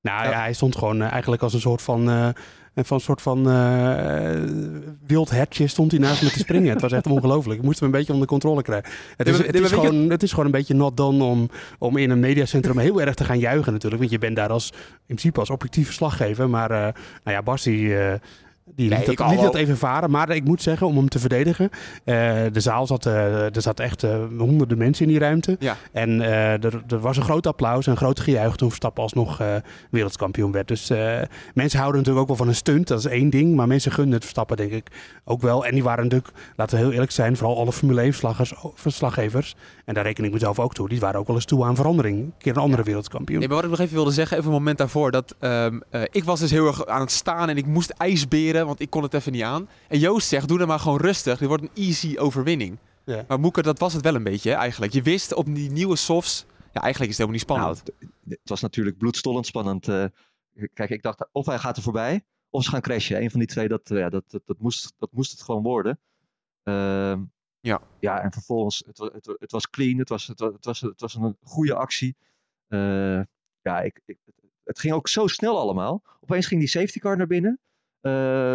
Nou 0.00 0.28
ja, 0.28 0.40
hij 0.40 0.52
stond 0.52 0.76
gewoon 0.76 1.02
eigenlijk 1.02 1.42
als 1.42 1.54
een 1.54 1.60
soort 1.60 1.82
van 1.82 2.34
en 2.74 2.84
van 2.84 2.96
een 2.96 3.02
soort 3.02 3.22
van 3.22 3.48
uh, 3.48 4.30
wild 5.06 5.30
hertje 5.30 5.66
stond 5.66 5.90
hij 5.90 6.00
naast 6.00 6.22
me 6.22 6.30
te 6.30 6.38
springen. 6.38 6.72
het 6.72 6.80
was 6.80 6.92
echt 6.92 7.06
ongelooflijk. 7.06 7.58
Ik 7.58 7.64
moest 7.64 7.80
hem 7.80 7.88
een 7.88 7.94
beetje 7.94 8.12
onder 8.12 8.28
controle 8.28 8.62
krijgen. 8.62 8.90
Het 9.16 9.28
is, 9.28 9.38
het 9.38 9.60
is, 9.60 9.72
gewoon, 9.72 10.10
het 10.10 10.22
is 10.22 10.30
gewoon 10.30 10.44
een 10.44 10.50
beetje 10.50 10.74
not 10.74 10.96
done 10.96 11.24
om, 11.24 11.50
om 11.78 11.96
in 11.96 12.10
een 12.10 12.20
mediacentrum 12.20 12.78
heel 12.78 13.00
erg 13.00 13.14
te 13.14 13.24
gaan 13.24 13.38
juichen 13.38 13.72
natuurlijk. 13.72 14.00
Want 14.00 14.12
je 14.12 14.18
bent 14.18 14.36
daar 14.36 14.50
als, 14.50 14.70
in 14.72 14.80
principe 15.06 15.40
als 15.40 15.50
objectief 15.50 15.86
verslaggever. 15.86 16.50
Maar 16.50 16.70
uh, 16.70 16.78
nou 16.78 17.36
ja, 17.36 17.42
Bas 17.42 17.62
die, 17.62 17.86
uh, 17.86 18.12
die 18.64 18.88
liet, 18.88 19.06
nee, 19.06 19.16
dat, 19.16 19.30
liet 19.30 19.40
dat, 19.40 19.54
even 19.54 19.76
varen. 19.76 20.10
Maar 20.10 20.30
ik 20.30 20.44
moet 20.44 20.62
zeggen, 20.62 20.86
om 20.86 20.96
hem 20.96 21.08
te 21.08 21.18
verdedigen. 21.18 21.70
Uh, 22.04 22.14
de 22.52 22.60
zaal 22.60 22.86
zat, 22.86 23.06
uh, 23.06 23.56
er 23.56 23.62
zat 23.62 23.80
echt 23.80 24.04
uh, 24.04 24.16
honderden 24.38 24.78
mensen 24.78 25.04
in 25.04 25.10
die 25.10 25.20
ruimte. 25.20 25.56
Ja. 25.58 25.76
En 25.92 26.20
er, 26.20 26.82
er, 26.88 27.00
was 27.00 27.16
een 27.16 27.22
groot 27.22 27.46
applaus 27.46 27.86
en 27.86 27.92
een 27.92 27.98
groot 27.98 28.20
gejuich 28.20 28.56
toen 28.56 28.68
Verstappen 28.68 29.02
alsnog 29.02 29.42
wereldkampioen 29.90 30.52
werd. 30.52 30.68
Dus 30.68 30.88
mensen 31.54 31.78
houden 31.78 32.00
natuurlijk 32.00 32.18
ook 32.18 32.26
wel 32.26 32.36
van 32.36 32.48
een 32.48 32.54
stunt. 32.54 32.88
Dat 32.88 32.98
is 32.98 33.04
één 33.04 33.30
ding. 33.30 33.54
Maar 33.54 33.66
mensen 33.66 33.92
gunnen 33.92 34.14
het 34.14 34.22
Verstappen 34.22 34.56
denk 34.56 34.72
ik 34.72 34.90
ook 35.24 35.42
wel. 35.42 35.66
En 35.66 35.72
die 35.72 35.82
waren 35.82 36.04
natuurlijk, 36.04 36.32
laten 36.56 36.76
we 36.76 36.82
heel 36.82 36.92
eerlijk 36.92 37.10
zijn, 37.10 37.36
vooral 37.36 37.58
alle 37.58 37.72
Formule 37.72 38.00
1 38.00 38.14
verslaggevers. 38.74 39.54
En 39.84 39.94
daar 39.94 40.04
reken 40.04 40.24
ik 40.24 40.32
mezelf 40.32 40.58
ook 40.58 40.74
toe. 40.74 40.88
Die 40.88 41.00
waren 41.00 41.20
ook 41.20 41.26
wel 41.26 41.36
eens 41.36 41.44
toe 41.44 41.64
aan 41.64 41.76
verandering. 41.76 42.18
Een 42.18 42.32
keer 42.38 42.52
een 42.52 42.62
andere 42.62 42.82
ja. 42.82 42.86
wereldkampioen. 42.86 43.38
Nee, 43.38 43.48
maar 43.48 43.56
wat 43.56 43.64
ik 43.64 43.70
nog 43.70 43.80
even 43.80 43.94
wilde 43.94 44.10
zeggen, 44.10 44.36
even 44.36 44.48
een 44.48 44.56
moment 44.56 44.78
daarvoor. 44.78 45.10
Dat 45.10 45.34
um, 45.40 45.82
ik 46.10 46.24
was 46.24 46.40
dus 46.40 46.50
heel 46.50 46.66
erg 46.66 46.86
aan 46.86 47.00
het 47.00 47.10
staan 47.10 47.48
en 47.48 47.56
ik 47.56 47.66
moest 47.66 47.90
ijsberen 47.90 48.53
want 48.62 48.80
ik 48.80 48.90
kon 48.90 49.02
het 49.02 49.14
even 49.14 49.32
niet 49.32 49.42
aan. 49.42 49.68
En 49.88 49.98
Joost 49.98 50.28
zegt, 50.28 50.48
doe 50.48 50.58
dan 50.58 50.68
maar 50.68 50.78
gewoon 50.78 51.00
rustig. 51.00 51.38
Dit 51.38 51.48
wordt 51.48 51.62
een 51.62 51.84
easy 51.84 52.16
overwinning. 52.18 52.78
Ja. 53.04 53.24
Maar 53.28 53.40
Moeker, 53.40 53.62
dat 53.62 53.78
was 53.78 53.92
het 53.92 54.02
wel 54.02 54.14
een 54.14 54.22
beetje 54.22 54.52
eigenlijk. 54.52 54.92
Je 54.92 55.02
wist 55.02 55.34
op 55.34 55.54
die 55.54 55.70
nieuwe 55.70 55.96
softs, 55.96 56.46
ja, 56.72 56.80
eigenlijk 56.80 57.12
is 57.12 57.18
het 57.18 57.28
helemaal 57.28 57.30
niet 57.30 57.40
spannend. 57.40 57.82
Nou, 57.84 58.10
het 58.28 58.48
was 58.48 58.60
natuurlijk 58.60 58.98
bloedstollend 58.98 59.46
spannend. 59.46 59.88
Uh, 59.88 60.04
kijk, 60.74 60.90
ik 60.90 61.02
dacht, 61.02 61.28
of 61.32 61.46
hij 61.46 61.58
gaat 61.58 61.76
er 61.76 61.82
voorbij, 61.82 62.24
of 62.50 62.64
ze 62.64 62.70
gaan 62.70 62.80
crashen. 62.80 63.22
Een 63.22 63.30
van 63.30 63.38
die 63.38 63.48
twee, 63.48 63.68
dat, 63.68 63.90
uh, 63.90 63.98
ja, 63.98 64.08
dat, 64.08 64.24
dat, 64.26 64.42
dat, 64.44 64.58
moest, 64.58 64.92
dat 64.98 65.12
moest 65.12 65.30
het 65.30 65.42
gewoon 65.42 65.62
worden. 65.62 66.00
Uh, 66.64 67.16
ja. 67.60 67.82
ja, 68.00 68.20
en 68.20 68.32
vervolgens, 68.32 68.82
het, 68.86 68.98
het, 68.98 69.36
het, 69.38 69.52
was 69.52 69.70
clean, 69.70 69.98
het 69.98 70.08
was, 70.08 70.26
het, 70.26 70.38
het, 70.38 70.64
was, 70.64 70.80
het 70.80 71.00
was 71.00 71.14
een 71.14 71.36
goede 71.42 71.74
actie. 71.74 72.16
Uh, 72.68 73.22
ja, 73.60 73.80
ik, 73.80 74.00
ik, 74.04 74.18
het 74.64 74.78
ging 74.78 74.94
ook 74.94 75.08
zo 75.08 75.26
snel 75.26 75.58
allemaal. 75.58 76.02
Opeens 76.20 76.46
ging 76.46 76.60
die 76.60 76.68
safety 76.68 76.98
car 76.98 77.16
naar 77.16 77.26
binnen. 77.26 77.58
Eh, 78.04 78.12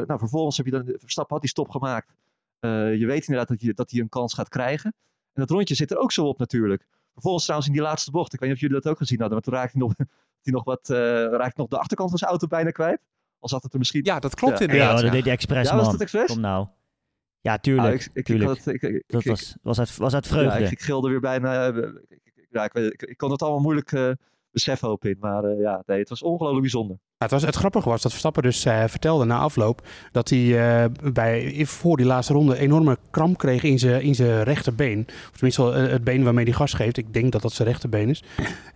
nou, 0.07 0.19
vervolgens 0.19 0.57
heb 0.57 0.65
je 0.65 0.71
dan, 0.71 0.83
Verstappen 0.85 1.33
had 1.33 1.41
die 1.41 1.49
stop 1.49 1.69
gemaakt. 1.69 2.15
Eh, 2.59 2.95
je 2.95 3.05
weet 3.05 3.27
inderdaad 3.27 3.47
dat, 3.47 3.61
je, 3.61 3.73
dat 3.73 3.91
hij 3.91 3.99
een 3.99 4.09
kans 4.09 4.33
gaat 4.33 4.49
krijgen. 4.49 4.93
En 5.33 5.41
dat 5.41 5.49
rondje 5.49 5.75
zit 5.75 5.91
er 5.91 5.97
ook 5.97 6.11
zo 6.11 6.25
op 6.25 6.37
natuurlijk. 6.37 6.87
Vervolgens 7.13 7.43
trouwens 7.43 7.69
in 7.69 7.75
die 7.77 7.85
laatste 7.85 8.11
bocht, 8.11 8.33
ik 8.33 8.39
weet 8.39 8.49
niet 8.49 8.57
of 8.57 8.63
jullie 8.63 8.81
dat 8.81 8.91
ook 8.91 8.97
gezien 8.97 9.19
hadden, 9.19 9.35
maar 9.35 9.45
toen 9.45 9.53
raakte 9.53 9.77
hij 9.77 9.87
nog, 9.87 9.93
hij 10.43 10.53
nog, 10.53 10.63
wat, 10.63 10.89
uh, 10.89 10.97
raakte 11.31 11.59
nog 11.59 11.67
de 11.67 11.77
achterkant 11.77 12.09
van 12.09 12.17
zijn 12.17 12.29
auto 12.29 12.47
bijna 12.47 12.71
kwijt. 12.71 13.01
Al 13.39 13.49
zat 13.49 13.63
het 13.63 13.73
er 13.73 13.79
misschien... 13.79 14.03
Ja, 14.03 14.19
dat 14.19 14.35
klopt 14.35 14.57
ja. 14.57 14.65
inderdaad. 14.65 14.97
Ja, 14.97 15.01
dat 15.03 15.11
deed 15.11 15.23
hij 15.23 15.33
expres, 15.33 15.69
ja, 15.69 15.75
was 15.75 15.91
dat 15.91 16.01
expres? 16.01 16.25
Kom 16.25 16.39
nou. 16.39 16.67
Ja, 17.41 17.57
tuurlijk. 17.57 17.87
Ah, 17.87 17.93
ik, 17.93 18.09
ik, 18.13 18.25
tuurlijk. 18.25 18.65
Ik, 18.65 19.03
dat 19.07 19.23
was, 19.23 19.55
was, 19.61 19.79
uit, 19.79 19.97
was 19.97 20.13
uit 20.13 20.27
vreugde. 20.27 20.59
Ja, 20.59 20.69
ik, 20.69 20.81
gilde 20.81 21.09
weer 21.09 21.19
bijna... 21.19 21.65
ja, 22.49 22.63
ik, 22.63 22.73
ik, 22.73 23.01
ik, 23.01 23.17
kon 23.17 23.31
het 23.31 23.41
allemaal 23.41 23.61
moeilijk 23.61 23.91
uh, 23.91 24.11
beseffen 24.51 24.91
op 24.91 25.05
in. 25.05 25.17
Maar 25.19 25.43
uh, 25.43 25.59
ja, 25.59 25.83
nee, 25.85 25.99
het 25.99 26.09
was 26.09 26.23
ongelooflijk 26.23 26.61
bijzonder 26.61 26.97
het, 27.19 27.31
was, 27.31 27.41
het 27.41 27.55
grappige 27.55 27.89
was 27.89 28.01
dat 28.01 28.11
Verstappen 28.11 28.43
dus 28.43 28.65
uh, 28.65 28.83
vertelde 28.87 29.25
na 29.25 29.37
afloop 29.37 29.81
dat 30.11 30.29
hij 30.29 30.39
uh, 30.39 30.85
bij, 31.13 31.65
voor 31.65 31.97
die 31.97 32.05
laatste 32.05 32.33
ronde 32.33 32.57
enorme 32.57 32.97
kramp 33.09 33.37
kreeg 33.37 33.63
in 33.63 33.79
zijn, 33.79 34.01
in 34.01 34.15
zijn 34.15 34.43
rechterbeen. 34.43 35.05
Of 35.07 35.31
tenminste 35.31 35.71
eh, 35.71 35.91
het 35.91 36.03
been 36.03 36.23
waarmee 36.23 36.45
hij 36.45 36.53
gas 36.53 36.73
geeft. 36.73 36.97
Ik 36.97 37.13
denk 37.13 37.31
dat 37.31 37.41
dat 37.41 37.53
zijn 37.53 37.67
rechterbeen 37.67 38.09
is. 38.09 38.23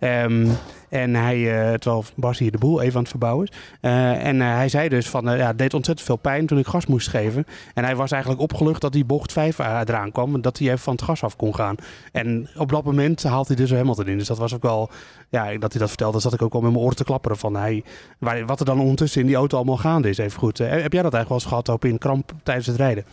Um, 0.00 0.50
en 0.88 1.14
hij, 1.14 1.38
terwijl 1.78 2.04
Bas 2.16 2.38
hier 2.38 2.50
de 2.50 2.58
boel 2.58 2.80
even 2.80 2.94
aan 2.94 3.00
het 3.00 3.10
verbouwen 3.10 3.46
is. 3.46 3.56
en 3.80 4.40
hij 4.40 4.68
zei 4.68 4.88
dus 4.88 5.08
van, 5.08 5.24
ja, 5.24 5.46
het 5.46 5.58
deed 5.58 5.74
ontzettend 5.74 6.06
veel 6.06 6.16
pijn 6.16 6.46
toen 6.46 6.58
ik 6.58 6.66
gas 6.66 6.86
moest 6.86 7.08
geven. 7.08 7.44
En 7.74 7.84
hij 7.84 7.96
was 7.96 8.10
eigenlijk 8.10 8.42
opgelucht 8.42 8.80
dat 8.80 8.92
die 8.92 9.04
bocht 9.04 9.32
5 9.32 9.58
eraan 9.58 10.12
kwam. 10.12 10.34
En 10.34 10.40
dat 10.40 10.58
hij 10.58 10.66
even 10.66 10.78
van 10.78 10.92
het 10.92 11.02
gas 11.02 11.22
af 11.22 11.36
kon 11.36 11.54
gaan. 11.54 11.76
En 12.12 12.48
op 12.56 12.70
dat 12.70 12.84
moment 12.84 13.22
haalt 13.22 13.46
hij 13.46 13.56
dus 13.56 13.72
Hamilton 13.72 14.06
in. 14.06 14.18
Dus 14.18 14.26
dat 14.26 14.38
was 14.38 14.54
ook 14.54 14.62
wel, 14.62 14.90
ja, 15.34 15.58
dat 15.58 15.72
hij 15.72 15.80
dat 15.80 15.88
vertelde, 15.88 16.20
zat 16.20 16.32
ik 16.32 16.42
ook 16.42 16.54
al 16.54 16.60
met 16.60 16.72
mijn 16.72 16.84
oren 16.84 16.96
te 16.96 17.04
klapperen 17.04 17.36
van 17.36 17.56
hij... 17.56 17.84
Waar, 18.18 18.46
wat 18.46 18.60
er 18.60 18.66
dan 18.66 18.80
ondertussen 18.80 19.20
in 19.20 19.26
die 19.26 19.36
auto 19.36 19.56
allemaal 19.56 19.76
gaande 19.76 20.08
is, 20.08 20.18
even 20.18 20.38
goed. 20.38 20.60
Eh, 20.60 20.68
heb 20.68 20.92
jij 20.92 21.02
dat 21.02 21.14
eigenlijk 21.14 21.28
wel 21.28 21.38
eens 21.38 21.46
gehad 21.46 21.68
op 21.68 21.84
in 21.84 21.98
kramp 21.98 22.32
tijdens 22.42 22.66
het 22.66 22.76
rijden? 22.76 23.04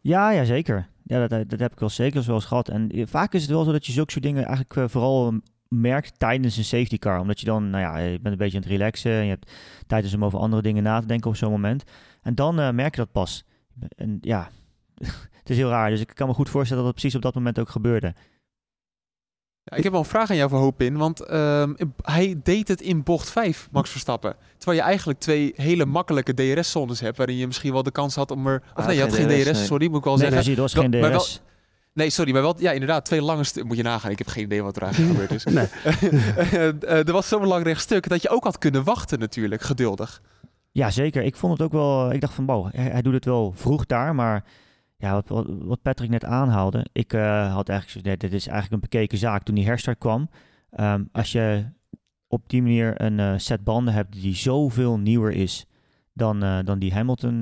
Ja, 0.00 0.30
ja 0.30 0.44
zeker. 0.44 0.88
Ja, 1.02 1.26
dat, 1.26 1.50
dat 1.50 1.60
heb 1.60 1.72
ik 1.72 1.78
wel 1.78 1.88
zeker 1.88 2.24
wel 2.26 2.34
eens 2.34 2.44
gehad. 2.44 2.68
En 2.68 2.90
eh, 2.90 3.06
vaak 3.06 3.32
is 3.32 3.42
het 3.42 3.50
wel 3.50 3.64
zo 3.64 3.72
dat 3.72 3.86
je 3.86 3.92
zulke 3.92 4.12
soort 4.12 4.24
dingen 4.24 4.44
eigenlijk 4.44 4.76
eh, 4.76 4.84
vooral 4.88 5.34
merkt 5.68 6.18
tijdens 6.18 6.56
een 6.56 6.64
safety 6.64 6.98
car. 6.98 7.20
Omdat 7.20 7.40
je 7.40 7.46
dan, 7.46 7.70
nou 7.70 7.82
ja, 7.82 7.98
je 7.98 8.20
bent 8.20 8.26
een 8.26 8.36
beetje 8.36 8.56
aan 8.56 8.62
het 8.62 8.72
relaxen. 8.72 9.12
En 9.12 9.24
je 9.24 9.30
hebt 9.30 9.52
tijd 9.86 10.14
om 10.14 10.24
over 10.24 10.38
andere 10.38 10.62
dingen 10.62 10.82
na 10.82 11.00
te 11.00 11.06
denken 11.06 11.30
op 11.30 11.36
zo'n 11.36 11.50
moment. 11.50 11.84
En 12.22 12.34
dan 12.34 12.54
merk 12.54 12.94
je 12.94 13.00
dat 13.00 13.12
pas. 13.12 13.44
En 13.96 14.18
ja, 14.20 14.48
het 15.40 15.50
is 15.50 15.56
heel 15.56 15.68
raar. 15.68 15.90
Dus 15.90 16.00
ik 16.00 16.10
kan 16.14 16.28
me 16.28 16.34
goed 16.34 16.48
voorstellen 16.48 16.82
dat 16.82 16.92
het 16.92 17.00
precies 17.00 17.16
op 17.16 17.22
dat 17.22 17.34
moment 17.34 17.58
ook 17.58 17.68
gebeurde. 17.68 18.14
Ja, 19.68 19.76
ik 19.76 19.82
heb 19.82 19.92
wel 19.92 20.00
een 20.00 20.08
vraag 20.08 20.30
aan 20.30 20.36
jou 20.36 20.50
voor 20.50 20.58
Hoop 20.58 20.82
in, 20.82 20.96
want 20.96 21.20
ehm, 21.20 21.74
hij 22.02 22.40
deed 22.42 22.68
het 22.68 22.80
in 22.80 23.02
bocht 23.02 23.30
5, 23.30 23.68
Max 23.70 23.90
Verstappen. 23.90 24.36
Terwijl 24.56 24.78
je 24.78 24.84
eigenlijk 24.84 25.18
twee 25.18 25.52
hele 25.56 25.84
makkelijke 25.84 26.34
DRS-zones 26.34 27.00
hebt, 27.00 27.16
waarin 27.16 27.36
je 27.36 27.46
misschien 27.46 27.72
wel 27.72 27.82
de 27.82 27.90
kans 27.90 28.14
had 28.14 28.30
om 28.30 28.46
er... 28.46 28.62
Of 28.64 28.70
ah, 28.74 28.86
nee, 28.86 28.96
je 28.96 29.02
had 29.02 29.14
geen 29.14 29.44
DRS, 29.44 29.66
sorry, 29.66 29.88
moet 29.88 29.98
ik 29.98 30.04
wel 30.04 30.16
nee, 30.16 30.30
zeggen. 30.30 30.46
Nee, 30.46 30.56
was 30.56 30.74
geen 30.74 30.90
DRS. 30.90 31.00
Wel, 31.00 31.26
nee, 31.92 32.10
sorry, 32.10 32.32
maar 32.32 32.42
wel, 32.42 32.54
ja, 32.58 32.72
inderdaad, 32.72 33.04
twee 33.04 33.22
lange 33.22 33.44
Moet 33.64 33.76
je 33.76 33.82
nagaan, 33.82 34.10
ik 34.10 34.18
heb 34.18 34.26
geen 34.26 34.44
idee 34.44 34.62
wat 34.62 34.76
er 34.76 34.82
eigenlijk 34.82 35.12
gebeurd 35.18 35.32
is. 35.32 35.44
nee. 35.44 35.68
Eh, 36.80 37.06
er 37.06 37.12
was 37.12 37.28
zo'n 37.28 37.46
lang 37.46 37.64
rechtstuk 37.64 38.08
dat 38.08 38.22
je 38.22 38.28
ook 38.28 38.44
had 38.44 38.58
kunnen 38.58 38.84
wachten 38.84 39.18
natuurlijk, 39.18 39.62
geduldig. 39.62 40.22
Ja, 40.72 40.90
zeker. 40.90 41.22
Ik 41.22 41.36
vond 41.36 41.52
het 41.52 41.62
ook 41.62 41.72
wel... 41.72 42.12
Ik 42.12 42.20
dacht 42.20 42.34
van, 42.34 42.46
wow, 42.46 42.68
hij, 42.74 42.84
hij 42.84 43.02
doet 43.02 43.14
het 43.14 43.24
wel 43.24 43.52
vroeg 43.56 43.86
daar, 43.86 44.14
maar 44.14 44.44
ja, 44.96 45.22
wat, 45.26 45.46
wat, 45.48 45.82
Patrick 45.82 46.10
net 46.10 46.24
aanhaalde. 46.24 46.86
Ik 46.92 47.12
uh, 47.12 47.54
had 47.54 47.68
eigenlijk 47.68 48.06
nee, 48.06 48.16
dit 48.16 48.32
is 48.32 48.46
eigenlijk 48.46 48.74
een 48.74 48.88
bekeken 48.90 49.18
zaak 49.18 49.42
toen 49.42 49.54
die 49.54 49.66
herstart 49.66 49.98
kwam. 49.98 50.28
Um, 50.80 51.08
als 51.12 51.32
je 51.32 51.64
op 52.28 52.48
die 52.48 52.62
manier 52.62 53.00
een 53.00 53.18
uh, 53.18 53.32
set 53.36 53.64
banden 53.64 53.94
hebt 53.94 54.12
die 54.12 54.34
zoveel 54.34 54.98
nieuwer 54.98 55.32
is 55.32 55.66
dan, 56.12 56.44
uh, 56.44 56.58
dan 56.64 56.78
die 56.78 56.92
Hamilton 56.92 57.38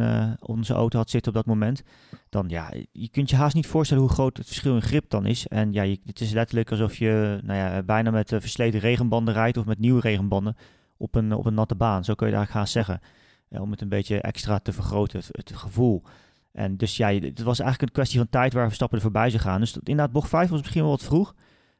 zijn 0.60 0.78
auto 0.78 0.98
had 0.98 1.10
zitten 1.10 1.32
op 1.32 1.36
dat 1.36 1.46
moment. 1.46 1.82
Dan 2.28 2.48
ja, 2.48 2.72
je 2.92 3.08
kunt 3.08 3.30
je 3.30 3.36
haast 3.36 3.54
niet 3.54 3.66
voorstellen 3.66 4.02
hoe 4.02 4.12
groot 4.12 4.36
het 4.36 4.46
verschil 4.46 4.74
in 4.74 4.82
grip 4.82 5.10
dan 5.10 5.26
is. 5.26 5.46
En 5.46 5.72
ja, 5.72 5.82
je, 5.82 5.98
het 6.04 6.20
is 6.20 6.32
letterlijk 6.32 6.70
alsof 6.70 6.96
je 6.96 7.40
nou 7.42 7.58
ja, 7.58 7.82
bijna 7.82 8.10
met 8.10 8.28
versleten 8.28 8.80
regenbanden 8.80 9.34
rijdt 9.34 9.56
of 9.56 9.64
met 9.64 9.78
nieuwe 9.78 10.00
regenbanden 10.00 10.56
op 10.96 11.14
een, 11.14 11.32
op 11.32 11.46
een 11.46 11.54
natte 11.54 11.74
baan. 11.74 12.04
Zo 12.04 12.14
kun 12.14 12.26
je 12.26 12.32
daar 12.32 12.50
haast 12.50 12.72
zeggen. 12.72 13.00
om 13.48 13.70
het 13.70 13.80
een 13.80 13.88
beetje 13.88 14.20
extra 14.20 14.58
te 14.58 14.72
vergroten, 14.72 15.18
het, 15.18 15.28
het 15.32 15.56
gevoel. 15.56 16.02
En 16.54 16.76
dus 16.76 16.96
ja, 16.96 17.12
het 17.12 17.42
was 17.42 17.58
eigenlijk 17.58 17.82
een 17.82 17.96
kwestie 17.96 18.18
van 18.18 18.28
tijd 18.28 18.52
waar 18.52 18.66
Verstappen 18.66 18.96
er 18.98 19.04
voorbij 19.04 19.30
zou 19.30 19.42
gaan. 19.42 19.60
Dus 19.60 19.76
inderdaad, 19.76 20.12
bocht 20.12 20.28
5 20.28 20.48
was 20.48 20.60
misschien 20.60 20.82
wel 20.82 20.90
wat 20.90 21.02
vroeg. 21.02 21.34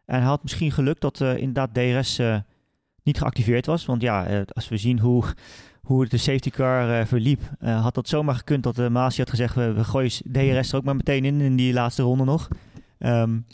En 0.04 0.16
hij 0.16 0.24
had 0.24 0.42
misschien 0.42 0.72
geluk 0.72 1.00
dat 1.00 1.20
uh, 1.20 1.36
inderdaad 1.36 1.74
DRS 1.74 2.18
uh, 2.18 2.36
niet 3.02 3.18
geactiveerd 3.18 3.66
was. 3.66 3.84
Want 3.84 4.02
ja, 4.02 4.30
uh, 4.30 4.40
als 4.52 4.68
we 4.68 4.76
zien 4.76 4.98
hoe, 4.98 5.24
hoe 5.82 6.06
de 6.06 6.16
safety 6.16 6.50
car 6.50 7.06
verliep, 7.06 7.40
had 7.58 7.94
dat 7.94 8.08
zomaar 8.08 8.34
gekund 8.34 8.62
dat 8.62 8.76
de 8.76 8.90
Masi 8.90 9.20
had 9.20 9.30
gezegd, 9.30 9.54
we, 9.54 9.72
we 9.72 9.84
gooien 9.84 10.10
DRS 10.10 10.72
er 10.72 10.76
ook 10.76 10.84
maar 10.84 10.96
meteen 10.96 11.24
in, 11.24 11.40
in 11.40 11.56
die 11.56 11.72
laatste 11.72 12.02
ronde 12.02 12.24
nog. 12.24 12.48
Um, 12.98 13.46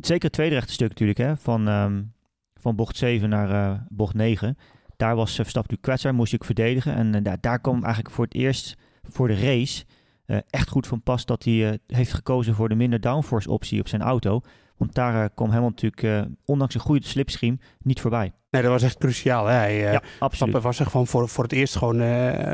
zeker 0.00 0.24
het 0.24 0.32
tweede 0.32 0.54
rechte 0.54 0.72
stuk 0.72 0.88
natuurlijk, 0.88 1.18
hè, 1.18 1.36
van, 1.36 1.68
um, 1.68 2.12
van 2.54 2.76
bocht 2.76 2.96
7 2.96 3.28
naar 3.28 3.84
bocht 3.88 4.14
9. 4.14 4.56
Daar 4.96 5.16
was 5.16 5.34
Verstappen 5.34 5.54
natuurlijk 5.54 5.82
kwetsbaar, 5.82 6.14
moest 6.14 6.32
ik 6.32 6.44
verdedigen. 6.44 6.94
En 6.94 7.22
daar, 7.22 7.40
daar 7.40 7.60
kwam 7.60 7.84
eigenlijk 7.84 8.14
voor 8.14 8.24
het 8.24 8.34
eerst 8.34 8.76
voor 9.02 9.28
de 9.28 9.34
race 9.34 9.84
uh, 10.26 10.38
echt 10.50 10.68
goed 10.68 10.86
van 10.86 11.02
pas 11.02 11.24
dat 11.24 11.44
hij 11.44 11.54
uh, 11.54 11.72
heeft 11.86 12.12
gekozen 12.12 12.54
voor 12.54 12.68
de 12.68 12.74
minder 12.74 13.00
downforce 13.00 13.50
optie 13.50 13.80
op 13.80 13.88
zijn 13.88 14.02
auto. 14.02 14.40
Want 14.76 14.94
daar 14.94 15.22
uh, 15.22 15.28
kwam 15.34 15.48
helemaal 15.48 15.70
natuurlijk, 15.70 16.28
ondanks 16.44 16.74
een 16.74 16.80
goede 16.80 17.06
slipstream, 17.06 17.60
niet 17.82 18.00
voorbij. 18.00 18.32
Nee, 18.52 18.62
dat 18.62 18.70
was 18.70 18.82
echt 18.82 18.98
cruciaal. 18.98 19.46
Hè? 19.46 19.54
Hij, 19.54 19.78
ja, 19.78 20.02
absoluut. 20.18 20.62
was 20.62 20.78
er 20.78 20.86
gewoon 20.86 21.06
voor, 21.06 21.28
voor 21.28 21.44
het 21.44 21.52
eerst 21.52 21.76
gewoon 21.76 21.96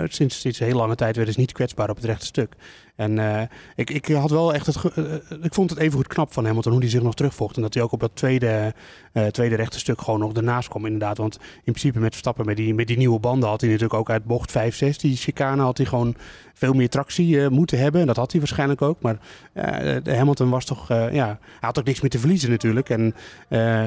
sinds, 0.08 0.40
sinds 0.40 0.60
een 0.60 0.66
heel 0.66 0.76
lange 0.76 0.94
tijd 0.94 1.16
weer 1.16 1.26
eens 1.26 1.36
niet 1.36 1.52
kwetsbaar 1.52 1.90
op 1.90 1.96
het 1.96 2.04
rechte 2.04 2.26
stuk. 2.26 2.56
En 2.98 3.16
uh, 3.16 3.42
ik, 3.74 3.90
ik 3.90 4.06
had 4.06 4.30
wel 4.30 4.54
echt 4.54 4.66
het. 4.66 4.76
Ik 5.42 5.54
vond 5.54 5.70
het 5.70 5.78
even 5.78 5.96
goed 5.96 6.06
knap 6.06 6.32
van 6.32 6.44
Hamilton 6.44 6.72
hoe 6.72 6.80
hij 6.80 6.90
zich 6.90 7.02
nog 7.02 7.14
terugvocht. 7.14 7.56
En 7.56 7.62
dat 7.62 7.74
hij 7.74 7.82
ook 7.82 7.92
op 7.92 8.00
dat 8.00 8.10
tweede, 8.14 8.74
tweede 9.30 9.54
rechte 9.54 9.78
stuk 9.78 10.00
gewoon 10.00 10.20
nog 10.20 10.32
ernaast 10.32 10.68
kwam, 10.68 10.84
inderdaad. 10.84 11.18
Want 11.18 11.36
in 11.36 11.72
principe 11.72 11.98
met 11.98 12.10
Verstappen, 12.10 12.46
met 12.46 12.56
die, 12.56 12.74
met 12.74 12.86
die 12.86 12.96
nieuwe 12.96 13.18
banden, 13.18 13.48
had 13.48 13.60
hij 13.60 13.70
natuurlijk 13.70 14.00
ook 14.00 14.10
uit 14.10 14.24
bocht 14.24 14.50
5, 14.50 14.76
6, 14.76 14.98
die 14.98 15.16
chicane, 15.16 15.62
had 15.62 15.76
hij 15.76 15.86
gewoon 15.86 16.14
veel 16.54 16.72
meer 16.72 16.88
tractie 16.88 17.48
moeten 17.48 17.78
hebben. 17.78 18.06
Dat 18.06 18.16
had 18.16 18.30
hij 18.30 18.40
waarschijnlijk 18.40 18.82
ook. 18.82 19.00
Maar 19.00 19.18
Hamilton 20.04 20.50
was 20.50 20.64
toch. 20.64 20.88
ja, 20.88 21.26
hij 21.38 21.38
had 21.60 21.78
ook 21.78 21.84
niks 21.84 22.00
meer 22.00 22.10
te 22.10 22.18
verliezen 22.18 22.50
natuurlijk. 22.50 22.90
En 22.90 23.14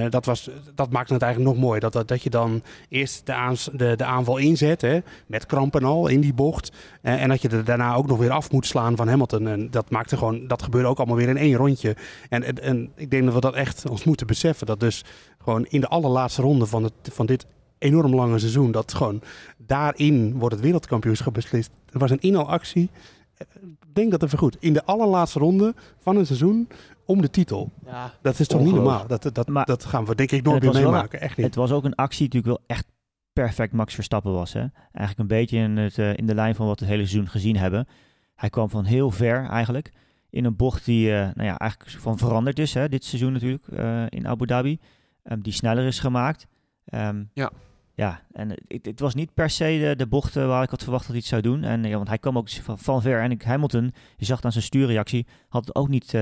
dat, 0.10 0.26
was, 0.26 0.50
dat 0.76 0.92
maakte 0.92 1.14
het 1.14 1.22
eigenlijk 1.22 1.54
nog 1.54 1.64
mooi. 1.64 1.80
Dat, 1.80 2.01
dat, 2.08 2.24
je 2.24 2.30
dan 2.30 2.62
eerst 2.90 3.26
de, 3.26 3.56
de, 3.74 3.96
de 3.96 4.06
aanval 4.06 4.38
inzet, 4.38 4.82
hè, 4.82 5.00
met 5.28 5.46
krampen 5.46 5.84
al 5.84 6.08
in 6.08 6.22
die 6.22 6.34
bocht. 6.34 6.72
en 7.02 7.30
dat 7.30 7.42
je 7.42 7.50
er 7.50 7.66
daarna 7.66 7.96
ook 7.96 8.08
nog 8.08 8.18
weer 8.18 8.32
af 8.32 8.52
moet 8.52 8.66
slaan 8.66 8.96
van 8.96 9.08
Hamilton. 9.08 9.48
En 9.48 9.72
dat 9.72 9.90
maakte 9.90 10.18
gewoon, 10.18 10.48
dat 10.48 10.62
gebeurde 10.62 10.88
ook 10.88 10.98
allemaal 10.98 11.16
weer 11.16 11.30
in 11.30 11.38
één 11.38 11.56
rondje. 11.56 11.96
En, 12.30 12.62
en, 12.62 12.92
ik 12.96 13.12
denk 13.12 13.26
dat 13.26 13.34
we 13.34 13.40
dat 13.40 13.54
echt 13.54 13.90
ons 13.90 14.04
moeten 14.04 14.28
beseffen. 14.28 14.68
Dat 14.68 14.80
dus 14.80 15.04
gewoon 15.44 15.66
in 15.66 15.82
de 15.82 15.88
allerlaatste 15.88 16.42
ronde 16.42 16.66
van, 16.66 16.84
het, 16.84 16.94
van 17.02 17.26
dit 17.26 17.46
enorm 17.78 18.16
lange 18.16 18.40
seizoen. 18.40 18.72
Dat 18.72 18.94
gewoon 18.94 19.22
daarin 19.58 20.38
wordt 20.38 20.56
het 20.56 20.64
wereldkampioenschap 20.64 21.34
beslist. 21.34 21.72
Er 21.90 22.00
was 22.00 22.12
een 22.12 22.22
inhaalactie. 22.22 22.90
Ik 23.38 23.94
denk 23.94 24.12
dat 24.12 24.24
even 24.24 24.38
goed. 24.38 24.58
In 24.60 24.74
de 24.74 24.86
allerlaatste 24.86 25.40
ronde 25.40 25.74
van 26.00 26.18
een 26.18 26.26
seizoen 26.26 26.68
om 27.12 27.22
de 27.22 27.30
titel. 27.30 27.72
Ja. 27.86 28.14
Dat 28.22 28.40
is 28.40 28.48
toch 28.48 28.62
niet 28.62 28.74
normaal? 28.74 29.08
Dat, 29.08 29.30
dat, 29.34 29.48
maar, 29.48 29.66
dat 29.66 29.86
gaan 29.86 30.06
we 30.06 30.16
denk 30.16 30.32
ik 30.32 30.44
nooit 30.44 30.64
meer 30.64 30.74
meemaken. 30.74 31.22
Echt 31.22 31.38
niet. 31.38 31.46
Het 31.46 31.56
was 31.56 31.72
ook 31.72 31.84
een 31.84 31.96
actie 31.96 32.30
die 32.30 32.40
natuurlijk 32.40 32.68
wel 32.68 32.78
echt 32.78 32.86
perfect 33.34 33.74
Max 33.74 33.94
Verstappen 33.94 34.34
was. 34.34 34.54
Hè? 34.54 34.66
Eigenlijk 34.92 35.18
een 35.18 35.38
beetje 35.38 35.58
in, 35.58 35.78
het, 35.78 35.98
uh, 35.98 36.18
in 36.18 36.26
de 36.26 36.36
lijn 36.36 36.56
van 36.56 36.66
wat 36.66 36.80
we 36.80 36.86
het 36.86 36.94
hele 36.94 37.08
seizoen 37.08 37.30
gezien 37.30 37.58
hebben. 37.58 37.88
Hij 38.36 38.50
kwam 38.50 38.70
van 38.70 38.86
heel 38.86 39.12
ver 39.12 39.50
eigenlijk. 39.50 39.92
In 40.30 40.46
een 40.46 40.56
bocht 40.56 40.86
die 40.86 41.08
uh, 41.08 41.14
nou 41.14 41.44
ja, 41.44 41.58
eigenlijk 41.58 41.92
van 41.92 42.18
veranderd 42.18 42.60
is. 42.60 42.74
Hè, 42.74 42.90
dit 42.90 43.04
seizoen 43.04 43.34
natuurlijk 43.34 43.68
uh, 43.68 44.04
in 44.10 44.28
Abu 44.28 44.46
Dhabi. 44.46 44.80
Um, 45.24 45.42
die 45.42 45.54
sneller 45.54 45.86
is 45.86 46.00
gemaakt. 46.00 46.48
Um, 46.94 47.30
ja. 47.34 47.52
Ja, 47.94 48.22
en 48.32 48.50
het, 48.50 48.86
het, 48.86 49.00
was 49.00 49.14
niet 49.14 49.34
per 49.34 49.50
se 49.50 49.80
de, 49.82 49.96
de 49.96 50.08
bocht 50.08 50.34
waar 50.34 50.64
ik 50.64 50.70
had 50.70 50.84
verwacht 50.84 51.04
dat 51.04 51.12
hij 51.12 51.20
het 51.20 51.30
zou 51.30 51.42
doen. 51.42 51.64
En, 51.64 51.84
ja, 51.84 51.96
want 51.96 52.08
hij 52.08 52.18
kwam 52.18 52.38
ook 52.38 52.50
van, 52.50 52.80
van 52.80 53.02
ver. 53.02 53.22
En 53.22 53.42
Hamilton, 53.46 53.94
je 54.18 54.26
zag 54.26 54.42
aan 54.42 54.52
zijn 54.52 54.64
stuurreactie, 54.64 55.28
had 55.50 55.66
het 55.66 55.76
ook 55.76 55.88
niet 55.88 56.14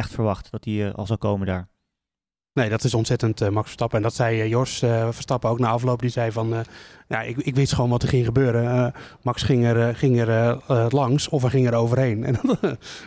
echt 0.00 0.14
verwacht 0.14 0.50
dat 0.50 0.64
hij 0.64 0.92
al 0.92 1.06
zou 1.06 1.18
komen 1.18 1.46
daar. 1.46 1.68
Nee, 2.52 2.68
dat 2.68 2.84
is 2.84 2.94
ontzettend 2.94 3.40
uh, 3.40 3.48
Max 3.48 3.64
Verstappen. 3.64 3.96
En 3.96 4.02
dat 4.02 4.14
zei 4.14 4.42
uh, 4.42 4.48
Jos 4.48 4.82
uh, 4.82 5.08
Verstappen 5.10 5.50
ook 5.50 5.58
na 5.58 5.68
afloop. 5.68 6.00
Die 6.00 6.10
zei 6.10 6.32
van, 6.32 6.64
ja, 7.08 7.22
ik, 7.22 7.36
ik 7.36 7.54
wist 7.54 7.74
gewoon 7.74 7.90
wat 7.90 8.02
er 8.02 8.08
ging 8.08 8.24
gebeuren. 8.24 8.92
Max 9.22 9.42
ging 9.42 9.64
er, 9.64 9.96
ging 9.96 10.20
er 10.20 10.58
langs 10.88 11.28
of 11.28 11.42
er 11.42 11.50
ging 11.50 11.66
er 11.66 11.74
overheen. 11.74 12.24
En 12.30 12.38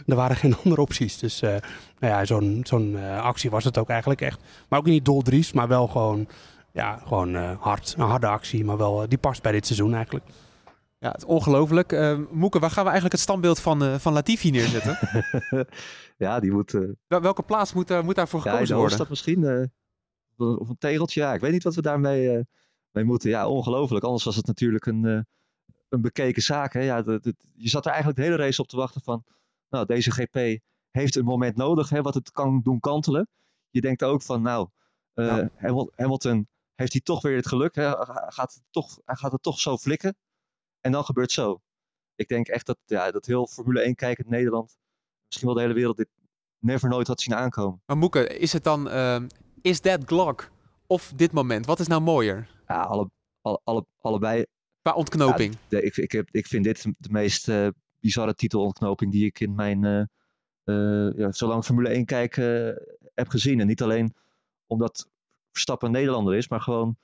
er 0.05 0.15
waren 0.15 0.35
geen 0.35 0.55
andere 0.63 0.81
opties. 0.81 1.17
Dus 1.17 1.39
nou 1.39 1.61
ja, 1.99 2.25
zo'n 2.25 2.61
zo'n 2.63 2.97
actie 3.21 3.49
was 3.49 3.63
het 3.63 3.77
ook 3.77 3.89
eigenlijk 3.89 4.21
echt. 4.21 4.39
Maar 4.69 4.79
ook 4.79 4.85
niet 4.85 5.05
doldries, 5.05 5.53
maar 5.53 5.67
wel 5.67 5.87
gewoon, 5.87 6.27
ja, 6.71 6.99
gewoon 7.07 7.35
hard. 7.59 7.95
Een 7.97 8.05
harde 8.05 8.27
actie, 8.27 8.65
maar 8.65 8.77
wel, 8.77 9.05
die 9.07 9.17
past 9.17 9.41
bij 9.41 9.51
dit 9.51 9.65
seizoen 9.65 9.93
eigenlijk. 9.93 10.25
Ja, 11.03 11.11
het 11.11 11.17
is 11.17 11.25
ongelooflijk. 11.25 11.91
Uh, 11.91 12.19
Moeke, 12.31 12.59
waar 12.59 12.69
gaan 12.69 12.83
we 12.83 12.89
eigenlijk 12.89 13.13
het 13.13 13.23
standbeeld 13.23 13.59
van, 13.59 13.83
uh, 13.83 13.95
van 13.95 14.13
Latifi 14.13 14.51
neerzetten? 14.51 14.97
ja, 16.25 16.39
die 16.39 16.51
moet... 16.51 16.73
Uh... 16.73 16.91
Welke 17.07 17.43
plaats 17.43 17.73
moet, 17.73 18.03
moet 18.03 18.15
daarvoor 18.15 18.41
gekozen 18.41 18.75
ja, 18.75 18.75
worden? 18.75 18.97
dat 18.97 19.09
misschien? 19.09 19.71
of 20.37 20.69
een 20.69 20.77
tegeltje? 20.77 21.21
Ja, 21.21 21.33
ik 21.33 21.41
weet 21.41 21.51
niet 21.51 21.63
wat 21.63 21.75
we 21.75 21.81
daarmee 21.81 22.45
mee 22.91 23.03
moeten. 23.03 23.29
Ja, 23.29 23.47
ongelooflijk. 23.47 24.05
Anders 24.05 24.23
was 24.23 24.35
het 24.35 24.45
natuurlijk 24.45 24.85
een, 24.85 25.25
een 25.89 26.01
bekeken 26.01 26.41
zaak. 26.41 26.73
Hè? 26.73 26.81
Ja, 26.81 27.03
je 27.53 27.69
zat 27.69 27.85
er 27.85 27.91
eigenlijk 27.91 28.19
de 28.19 28.25
hele 28.25 28.43
race 28.43 28.61
op 28.61 28.67
te 28.67 28.77
wachten 28.77 29.01
van... 29.01 29.23
Nou, 29.69 29.85
deze 29.85 30.11
GP 30.11 30.59
heeft 30.91 31.15
een 31.15 31.25
moment 31.25 31.55
nodig 31.55 31.89
hè, 31.89 32.01
wat 32.01 32.13
het 32.13 32.31
kan 32.31 32.61
doen 32.63 32.79
kantelen. 32.79 33.27
Je 33.69 33.81
denkt 33.81 34.03
ook 34.03 34.21
van, 34.21 34.41
nou, 34.41 34.67
ja. 35.13 35.49
Hamilton 35.95 36.47
heeft 36.75 36.91
hij 36.91 37.01
toch 37.01 37.21
weer 37.21 37.35
het 37.35 37.47
geluk. 37.47 37.75
Hè? 37.75 37.91
Gaat, 38.31 38.53
het 38.53 38.63
toch, 38.69 38.99
hij 39.05 39.15
gaat 39.15 39.31
het 39.31 39.41
toch 39.41 39.59
zo 39.59 39.77
flikken. 39.77 40.15
En 40.83 40.91
dan 40.91 41.03
gebeurt 41.03 41.31
zo. 41.31 41.61
Ik 42.15 42.27
denk 42.27 42.47
echt 42.47 42.65
dat, 42.65 42.77
ja, 42.85 43.11
dat 43.11 43.25
heel 43.25 43.47
Formule 43.47 43.81
1 43.81 43.95
kijkend 43.95 44.29
Nederland, 44.29 44.77
misschien 45.25 45.47
wel 45.47 45.55
de 45.55 45.61
hele 45.61 45.73
wereld, 45.73 45.97
dit 45.97 46.09
never 46.59 46.89
nooit 46.89 47.07
had 47.07 47.21
zien 47.21 47.35
aankomen. 47.35 47.81
Maar 47.85 47.97
Moeke, 47.97 48.27
is 48.27 48.53
het 48.53 48.63
dan, 48.63 48.87
uh, 48.87 49.21
is 49.61 49.81
dat 49.81 50.03
Glock 50.05 50.51
of 50.87 51.13
dit 51.15 51.31
moment? 51.31 51.65
Wat 51.65 51.79
is 51.79 51.87
nou 51.87 52.01
mooier? 52.01 52.49
Ja, 52.67 52.81
alle, 52.81 53.09
alle, 53.41 53.61
alle 53.63 53.85
allebei. 54.01 54.45
Qua 54.81 54.93
ontknoping. 54.93 55.57
Ja, 55.69 55.79
ik, 55.79 55.97
ik, 55.97 56.11
heb, 56.11 56.27
ik 56.31 56.47
vind 56.47 56.63
dit 56.63 56.83
de 56.83 57.09
meest 57.11 57.47
uh, 57.47 57.67
bizarre 57.99 58.35
titelontknoping 58.35 59.11
die 59.11 59.25
ik 59.25 59.39
in 59.39 59.55
mijn, 59.55 59.83
uh, 60.65 61.11
ja, 61.17 61.31
zolang 61.31 61.65
Formule 61.65 61.89
1 61.89 62.05
kijk, 62.05 62.35
heb 63.13 63.27
gezien. 63.27 63.59
En 63.59 63.67
niet 63.67 63.81
alleen 63.81 64.13
omdat 64.67 65.09
Verstappen 65.51 65.91
Nederlander 65.91 66.35
is, 66.35 66.47
maar 66.47 66.61
gewoon 66.61 66.97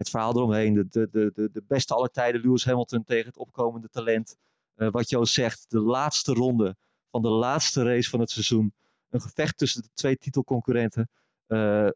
het 0.00 0.10
verhaal 0.10 0.36
eromheen. 0.36 0.74
De, 0.74 1.08
de, 1.10 1.30
de, 1.34 1.50
de 1.52 1.62
beste 1.66 1.94
aller 1.94 2.10
tijden, 2.10 2.40
Lewis 2.40 2.64
Hamilton 2.64 3.04
tegen 3.04 3.26
het 3.26 3.36
opkomende 3.36 3.88
talent. 3.88 4.36
Uh, 4.76 4.90
wat 4.90 5.10
Joost 5.10 5.34
zegt, 5.34 5.70
de 5.70 5.80
laatste 5.80 6.32
ronde 6.32 6.76
van 7.10 7.22
de 7.22 7.28
laatste 7.28 7.82
race 7.82 8.10
van 8.10 8.20
het 8.20 8.30
seizoen. 8.30 8.74
Een 9.10 9.20
gevecht 9.20 9.58
tussen 9.58 9.82
de 9.82 9.88
twee 9.94 10.16
titelconcurrenten. 10.16 11.08
Uh, 11.48 11.88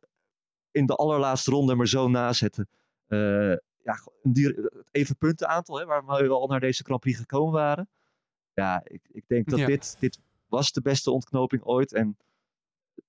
in 0.71 0.87
de 0.87 0.95
allerlaatste 0.95 1.51
ronde 1.51 1.75
maar 1.75 1.89
zo 1.89 2.09
nazetten. 2.09 2.69
Uh, 3.09 3.57
ja, 3.83 3.99
even 4.91 5.17
puntenaantal, 5.17 5.79
hè, 5.79 5.85
waar 5.85 6.05
we 6.05 6.29
al 6.29 6.47
naar 6.47 6.61
deze 6.61 6.85
Grand 6.85 7.01
Prix 7.01 7.19
gekomen 7.19 7.53
waren. 7.53 7.89
Ja, 8.55 8.81
ik, 8.85 9.01
ik 9.13 9.25
denk 9.27 9.49
dat 9.49 9.59
ja. 9.59 9.67
dit, 9.67 9.97
dit 9.99 10.19
was 10.49 10.73
de 10.73 10.81
beste 10.81 11.11
ontknoping 11.11 11.65
ooit. 11.65 11.93
En 11.93 12.17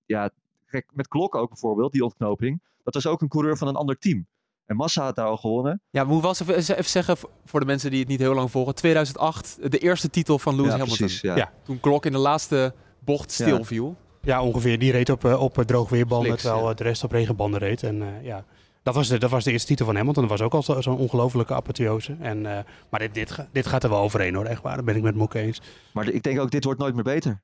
ja, 0.05 0.29
kijk, 0.65 0.89
met 0.93 1.07
Klok 1.07 1.35
ook 1.35 1.49
bijvoorbeeld, 1.49 1.91
die 1.91 2.03
ontknoping. 2.03 2.61
Dat 2.83 2.93
was 2.93 3.07
ook 3.07 3.21
een 3.21 3.27
coureur 3.27 3.57
van 3.57 3.67
een 3.67 3.75
ander 3.75 3.97
team. 3.97 4.27
En 4.65 4.75
Massa 4.75 5.03
had 5.03 5.15
daar 5.15 5.27
al 5.27 5.37
gewonnen. 5.37 5.81
Ja, 5.89 6.05
hoe 6.05 6.21
was 6.21 6.39
het? 6.39 6.49
Even 6.49 6.85
zeggen 6.85 7.17
voor 7.45 7.59
de 7.59 7.65
mensen 7.65 7.89
die 7.89 7.99
het 7.99 8.07
niet 8.07 8.19
heel 8.19 8.33
lang 8.33 8.51
volgen. 8.51 8.75
2008, 8.75 9.71
de 9.71 9.77
eerste 9.77 10.09
titel 10.09 10.39
van 10.39 10.55
Lewis 10.55 10.71
ja, 10.71 10.77
Hamilton. 10.77 10.97
Precies, 10.97 11.21
ja. 11.21 11.35
ja. 11.35 11.51
Toen 11.63 11.79
Klok 11.79 12.05
in 12.05 12.11
de 12.11 12.17
laatste 12.17 12.73
bocht 12.99 13.31
stil 13.31 13.63
viel. 13.63 13.95
Ja, 14.21 14.43
ongeveer. 14.43 14.79
Die 14.79 14.91
reed 14.91 15.09
op, 15.09 15.23
op 15.23 15.53
droogweerbanden, 15.53 16.27
Sliks, 16.27 16.41
terwijl 16.41 16.67
ja. 16.67 16.73
de 16.73 16.83
rest 16.83 17.03
op 17.03 17.11
regenbanden 17.11 17.59
reed. 17.59 17.83
En 17.83 17.95
uh, 17.95 18.23
ja, 18.23 18.45
dat 18.83 18.95
was, 18.95 19.07
de, 19.07 19.19
dat 19.19 19.29
was 19.29 19.43
de 19.43 19.51
eerste 19.51 19.67
titel 19.67 19.85
van 19.85 19.95
Hamilton. 19.95 20.27
Dat 20.27 20.31
was 20.31 20.41
ook 20.41 20.53
al 20.53 20.63
zo'n 20.63 20.83
zo 20.83 20.93
ongelofelijke 20.93 21.53
apotheose. 21.53 22.15
En, 22.19 22.37
uh, 22.37 22.59
maar 22.89 22.99
dit, 22.99 23.13
dit, 23.13 23.47
dit 23.51 23.67
gaat 23.67 23.83
er 23.83 23.89
wel 23.89 23.99
overheen 23.99 24.35
hoor, 24.35 24.45
echt 24.45 24.61
waar. 24.61 24.75
Daar 24.75 24.83
ben 24.83 24.95
ik 24.95 25.03
met 25.03 25.15
Moek 25.15 25.33
eens. 25.33 25.61
Maar 25.93 26.07
ik 26.07 26.23
denk 26.23 26.39
ook, 26.39 26.51
dit 26.51 26.63
wordt 26.63 26.79
nooit 26.79 26.93
meer 26.93 27.03
beter. 27.03 27.41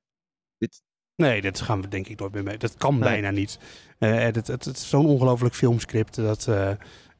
Dit... 0.58 0.82
Nee, 1.16 1.42
dit 1.42 1.62
gaan 1.62 1.82
we 1.82 1.88
denk 1.88 2.08
ik 2.08 2.20
nooit 2.20 2.34
meer 2.34 2.44
mee. 2.44 2.58
Dat 2.58 2.76
kan 2.76 2.94
nee. 2.94 3.04
bijna 3.04 3.32
niet. 3.32 3.60
Uh, 4.00 4.20
het, 4.20 4.36
het, 4.36 4.48
het, 4.48 4.66
is 4.66 4.90
zo'n 4.90 5.06
ongelooflijk 5.06 5.56
filmscript 5.56 6.16
dat... 6.16 6.50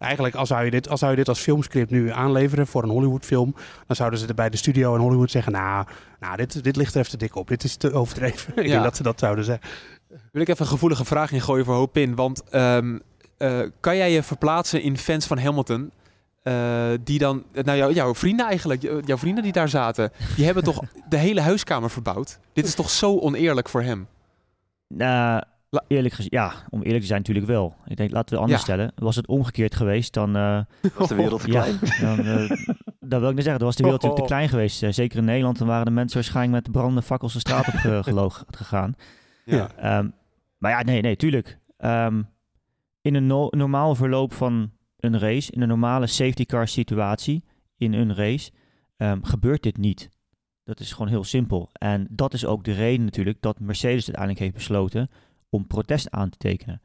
Eigenlijk, 0.02 0.36
als 0.36 0.48
zou, 0.48 0.66
je 0.66 0.72
dit, 0.72 0.90
als 0.90 1.00
zou 1.00 1.12
je 1.12 1.18
dit 1.18 1.28
als 1.28 1.40
filmscript 1.40 1.92
nu 1.92 2.12
aanleveren 2.12 2.68
voor 2.68 2.84
een 2.84 2.90
Hollywoodfilm, 2.90 3.56
dan 3.88 3.96
zouden 3.96 4.20
ze 4.20 4.28
er 4.28 4.34
bij 4.34 4.50
de 4.50 4.58
studio 4.58 4.96
in 4.96 5.02
Hollywood 5.02 5.32
zeggen: 5.32 5.52
Nou, 5.52 5.86
nou 6.20 6.38
dit, 6.38 6.64
dit 6.64 6.76
ligt 6.76 6.94
er 6.94 7.00
even 7.00 7.12
te 7.12 7.18
dik 7.18 7.36
op. 7.36 7.48
Dit 7.48 7.64
is 7.64 7.76
te 7.76 7.94
overdreven. 7.94 8.54
ik 8.56 8.66
ja. 8.66 8.72
denk 8.72 8.84
dat 8.84 8.96
ze 8.96 9.04
dat 9.04 9.20
zouden 9.20 9.46
zeggen. 9.46 9.70
Wil 10.32 10.42
ik 10.42 10.48
even 10.48 10.62
een 10.62 10.72
gevoelige 10.72 11.06
vraag 11.06 11.32
ingooien 11.32 11.66
voor 11.66 11.76
Hopin? 11.76 12.16
Want 12.16 12.44
um, 12.52 13.02
uh, 13.38 13.60
kan 13.80 13.98
jij 13.98 14.12
je 14.12 14.24
verplaatsen 14.24 14.82
in 14.82 14.98
fans 14.98 15.26
van 15.26 15.40
Hamilton? 15.40 15.92
Uh, 16.44 16.90
die 17.04 17.20
dan, 17.20 17.44
nou 17.52 17.78
jou, 17.78 17.94
jouw 17.94 18.16
vrienden 18.16 18.46
eigenlijk, 18.46 18.82
jouw 18.82 19.18
vrienden 19.18 19.44
die 19.44 19.52
daar 19.52 19.70
zaten, 19.70 20.12
die 20.36 20.46
hebben 20.46 20.64
toch 20.64 20.82
de 21.10 21.18
hele 21.18 21.42
huiskamer 21.42 21.90
verbouwd? 21.90 22.40
Dit 22.54 22.66
is 22.66 22.76
toch 22.76 22.90
zo 22.90 23.20
oneerlijk 23.20 23.70
voor 23.70 23.82
hem? 23.82 24.08
Nou, 24.88 25.44
Eerlijk 25.88 26.14
gezegd, 26.14 26.34
ja, 26.34 26.54
om 26.70 26.82
eerlijk 26.82 27.02
te 27.02 27.08
zijn 27.08 27.20
natuurlijk 27.20 27.48
wel. 27.48 27.76
Ik 27.86 27.98
denk, 27.98 28.12
laten 28.12 28.36
we 28.36 28.42
anders 28.42 28.60
ja. 28.60 28.66
stellen. 28.66 28.92
Was 28.96 29.16
het 29.16 29.28
omgekeerd 29.28 29.76
geweest, 29.76 30.14
dan... 30.14 30.38
Uh, 30.38 30.62
was 30.98 31.08
de 31.08 31.16
wereld 31.16 31.42
te 31.42 31.50
klein. 31.50 31.78
Ja, 31.82 32.16
dan, 32.16 32.26
uh, 32.26 32.50
dat 33.00 33.20
wil 33.20 33.30
ik 33.30 33.36
niet 33.36 33.44
zeggen. 33.44 33.58
Dan 33.58 33.68
was 33.68 33.76
de 33.76 33.84
wereld 33.84 34.02
natuurlijk 34.02 34.28
te 34.28 34.34
klein 34.34 34.50
geweest. 34.50 34.84
Uh, 34.84 34.92
zeker 34.92 35.18
in 35.18 35.26
Nederland, 35.26 35.58
dan 35.58 35.68
waren 35.68 35.86
de 35.86 35.92
mensen 35.92 36.16
waarschijnlijk 36.16 36.64
met 36.64 36.74
brandende 36.74 37.02
fakkels 37.02 37.34
de 37.34 37.40
straat 37.40 37.68
op 37.68 37.74
ge 37.74 38.32
gegaan. 38.48 38.96
Ja. 39.46 39.98
Um, 39.98 40.14
maar 40.58 40.72
ja, 40.72 40.84
nee, 40.84 41.02
nee, 41.02 41.16
tuurlijk. 41.16 41.60
Um, 41.78 42.30
in 43.02 43.16
een 43.16 43.28
no 43.28 43.48
normaal 43.50 43.96
verloop 43.96 44.34
van 44.34 44.72
een 44.98 45.20
race, 45.20 45.52
in 45.52 45.62
een 45.62 45.68
normale 45.68 46.08
safety 46.08 46.46
car 46.46 46.68
situatie, 46.68 47.44
in 47.78 47.94
een 47.94 48.16
race, 48.16 48.52
um, 48.98 49.24
gebeurt 49.24 49.64
dit 49.64 49.78
niet. 49.78 50.10
Dat 50.64 50.80
is 50.80 50.92
gewoon 50.92 51.08
heel 51.08 51.24
simpel. 51.24 51.70
En 51.72 52.08
dat 52.10 52.34
is 52.34 52.46
ook 52.46 52.64
de 52.64 52.74
reden 52.74 53.06
natuurlijk 53.06 53.42
dat 53.42 53.60
Mercedes 53.60 54.06
uiteindelijk 54.06 54.40
heeft 54.40 54.54
besloten 54.54 55.10
om 55.52 55.68
protest 55.68 56.12
aan 56.12 56.30
te 56.30 56.38
tekenen. 56.38 56.82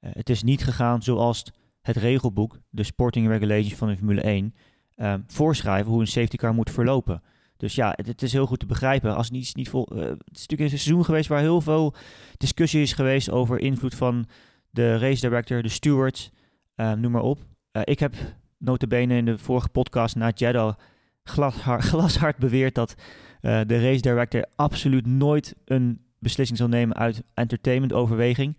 Uh, 0.00 0.10
het 0.12 0.30
is 0.30 0.42
niet 0.42 0.64
gegaan 0.64 1.02
zoals 1.02 1.44
het 1.80 1.96
regelboek, 1.96 2.60
de 2.70 2.82
Sporting 2.82 3.28
Regulations 3.28 3.74
van 3.74 3.88
de 3.88 3.96
Formule 3.96 4.20
1, 4.20 4.54
uh, 4.96 5.14
voorschrijven 5.26 5.90
hoe 5.90 6.00
een 6.00 6.06
safety 6.06 6.36
car 6.36 6.54
moet 6.54 6.70
verlopen. 6.70 7.22
Dus 7.56 7.74
ja, 7.74 7.92
het, 7.96 8.22
is 8.22 8.32
heel 8.32 8.46
goed 8.46 8.58
te 8.58 8.66
begrijpen. 8.66 9.16
Als 9.16 9.30
niet, 9.30 9.56
niet 9.56 9.68
vol, 9.68 9.88
uh, 9.92 9.98
het 9.98 10.18
is 10.32 10.40
natuurlijk 10.40 10.60
een 10.60 10.78
seizoen 10.78 11.04
geweest 11.04 11.28
waar 11.28 11.40
heel 11.40 11.60
veel 11.60 11.94
discussie 12.36 12.82
is 12.82 12.92
geweest 12.92 13.30
over 13.30 13.60
invloed 13.60 13.94
van 13.94 14.26
de 14.70 14.98
race 14.98 15.20
director, 15.20 15.62
de 15.62 15.68
stewards, 15.68 16.30
noem 16.74 17.10
maar 17.10 17.22
op. 17.22 17.38
ik 17.84 17.98
heb 17.98 18.14
notabene 18.58 19.16
in 19.16 19.24
de 19.24 19.38
vorige 19.38 19.68
podcast 19.68 20.16
na 20.16 20.30
Jeddah 20.34 20.74
glashard 21.88 22.36
beweerd 22.36 22.74
dat 22.74 22.94
de 23.40 23.80
race 23.80 24.00
director 24.00 24.44
absoluut 24.54 25.06
nooit 25.06 25.54
een 25.64 26.09
beslissing 26.20 26.58
zal 26.58 26.68
nemen 26.68 26.96
uit 26.96 27.22
entertainment 27.34 27.92
overweging. 27.92 28.56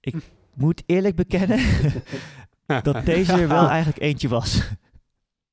Ik 0.00 0.14
moet 0.54 0.82
eerlijk 0.86 1.16
bekennen 1.16 1.58
dat 2.82 3.04
deze 3.04 3.32
er 3.32 3.48
wel 3.48 3.68
eigenlijk 3.76 4.02
eentje 4.02 4.28
was. 4.28 4.62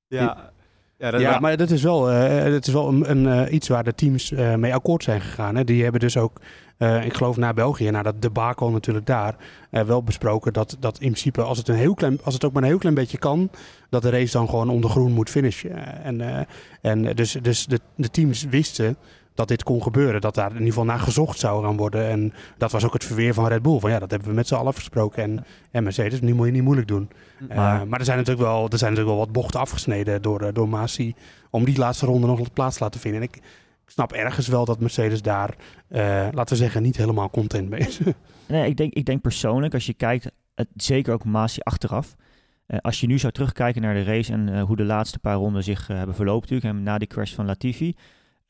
Ja. 0.08 0.52
Ja, 0.98 1.12
dat 1.12 1.22
ja 1.22 1.40
maar 1.40 1.58
dat 1.58 1.70
is 1.70 1.84
wel, 1.84 2.12
uh, 2.12 2.44
dat 2.44 2.68
is 2.68 2.74
wel 2.74 2.88
een, 2.88 3.10
een 3.10 3.46
uh, 3.48 3.54
iets 3.54 3.68
waar 3.68 3.84
de 3.84 3.96
teams 3.96 4.32
uh, 4.32 4.56
mee 4.56 4.74
akkoord 4.74 5.04
zijn 5.04 5.22
gegaan. 5.22 5.56
Hè. 5.56 5.64
Die 5.64 5.84
hebben 5.84 6.02
dus 6.02 6.18
ook, 6.18 6.42
ik 7.04 7.14
geloof 7.14 7.38
na 7.38 7.54
België, 7.54 7.90
na 7.90 8.04
dat 8.04 8.22
debacle 8.22 8.72
natuurlijk 8.72 9.06
daar, 9.06 9.36
wel 9.70 10.04
besproken 10.04 10.54
dat, 10.54 10.78
dat 10.80 11.00
in 11.00 11.12
principe 11.12 11.42
als 11.42 11.58
het, 11.58 11.68
een 11.68 11.76
heel 11.76 11.94
klein, 11.94 12.20
als 12.24 12.34
het 12.34 12.44
ook 12.44 12.54
maar 12.54 12.62
een 12.62 12.70
heel 12.70 12.78
klein 12.78 12.96
beetje 12.96 13.18
kan, 13.18 13.50
dat 13.90 14.02
de 14.02 14.10
race 14.10 14.32
dan 14.32 14.50
gewoon 14.50 14.70
onder 14.70 14.90
groen 14.90 15.12
moet 15.12 15.30
finishen. 15.30 16.04
En, 16.04 16.48
en 16.82 17.16
dus, 17.16 17.32
dus 17.32 17.66
de, 17.66 17.80
de 17.96 18.10
teams 18.10 18.44
wisten 18.44 18.98
dat 19.40 19.48
dit 19.48 19.64
kon 19.64 19.84
gebeuren. 19.84 20.22
Dat 20.22 20.36
daar 20.36 20.50
in 20.50 20.54
ieder 20.54 20.68
geval 20.68 20.86
naar 20.86 21.00
gezocht 21.00 21.40
zou 21.40 21.64
gaan 21.64 21.78
worden. 21.78 22.08
En 22.10 22.34
dat 22.58 22.72
was 22.72 22.86
ook 22.86 22.94
het 22.94 23.04
verweer 23.04 23.34
van 23.34 23.48
Red 23.48 23.62
Bull. 23.62 23.80
Van 23.80 23.90
ja, 23.90 24.00
dat 24.00 24.12
hebben 24.12 24.30
we 24.30 24.36
met 24.36 24.48
z'n 24.48 24.56
allen 24.56 24.68
afgesproken. 24.68 25.24
En, 25.24 25.46
en 25.72 25.84
Mercedes, 25.84 26.22
nu 26.22 26.34
moet 26.34 26.46
je 26.46 26.52
niet 26.52 26.64
moeilijk 26.64 26.88
doen. 26.88 27.10
Maar, 27.48 27.88
maar 27.88 28.00
er, 28.00 28.06
zijn 28.06 28.18
natuurlijk 28.18 28.48
wel, 28.48 28.70
er 28.70 28.78
zijn 28.78 28.92
natuurlijk 28.92 29.18
wel 29.18 29.26
wat 29.26 29.32
bochten 29.32 29.60
afgesneden 29.60 30.22
door, 30.22 30.54
door 30.54 30.70
Masi. 30.70 31.14
Om 31.50 31.66
die 31.66 31.78
laatste 31.78 32.06
ronde 32.06 32.28
nog 32.28 32.54
plaats 32.54 32.78
te 32.78 32.84
laten 32.84 33.00
vinden. 33.00 33.22
En 33.22 33.28
ik, 33.28 33.36
ik 33.86 33.90
snap 33.92 34.14
ergens 34.14 34.48
wel 34.48 34.66
dat 34.66 34.80
Mercedes 34.80 35.22
daar, 35.22 35.56
laten 36.32 36.48
we 36.48 36.56
zeggen, 36.56 36.82
niet 36.82 36.98
helemaal 36.98 37.30
content 37.30 37.70
mee 37.70 37.80
is. 37.80 38.00
Nee, 38.48 38.70
ik 38.70 38.78
denk, 38.78 38.94
ik 38.94 39.06
denk 39.06 39.22
persoonlijk, 39.22 39.74
als 39.74 39.86
je 39.86 39.94
kijkt, 39.94 40.32
het, 40.56 40.68
zeker 40.76 41.14
ook 41.14 41.26
Masi 41.26 41.60
achteraf. 41.60 42.16
Uh, 42.68 42.78
als 42.82 43.00
je 43.00 43.08
nu 43.08 43.20
zou 43.20 43.34
terugkijken 43.34 43.82
naar 43.82 43.94
de 43.94 44.04
race 44.04 44.32
en 44.32 44.48
uh, 44.48 44.64
hoe 44.64 44.76
de 44.76 44.84
laatste 44.84 45.20
paar 45.20 45.36
ronden 45.36 45.64
zich 45.64 45.90
uh, 45.90 45.98
hebben 45.98 46.16
verlopen, 46.16 46.42
natuurlijk, 46.50 46.78
en 46.78 46.84
na 46.84 46.98
die 46.98 47.08
crash 47.08 47.34
van 47.34 47.46
Latifi. 47.46 47.96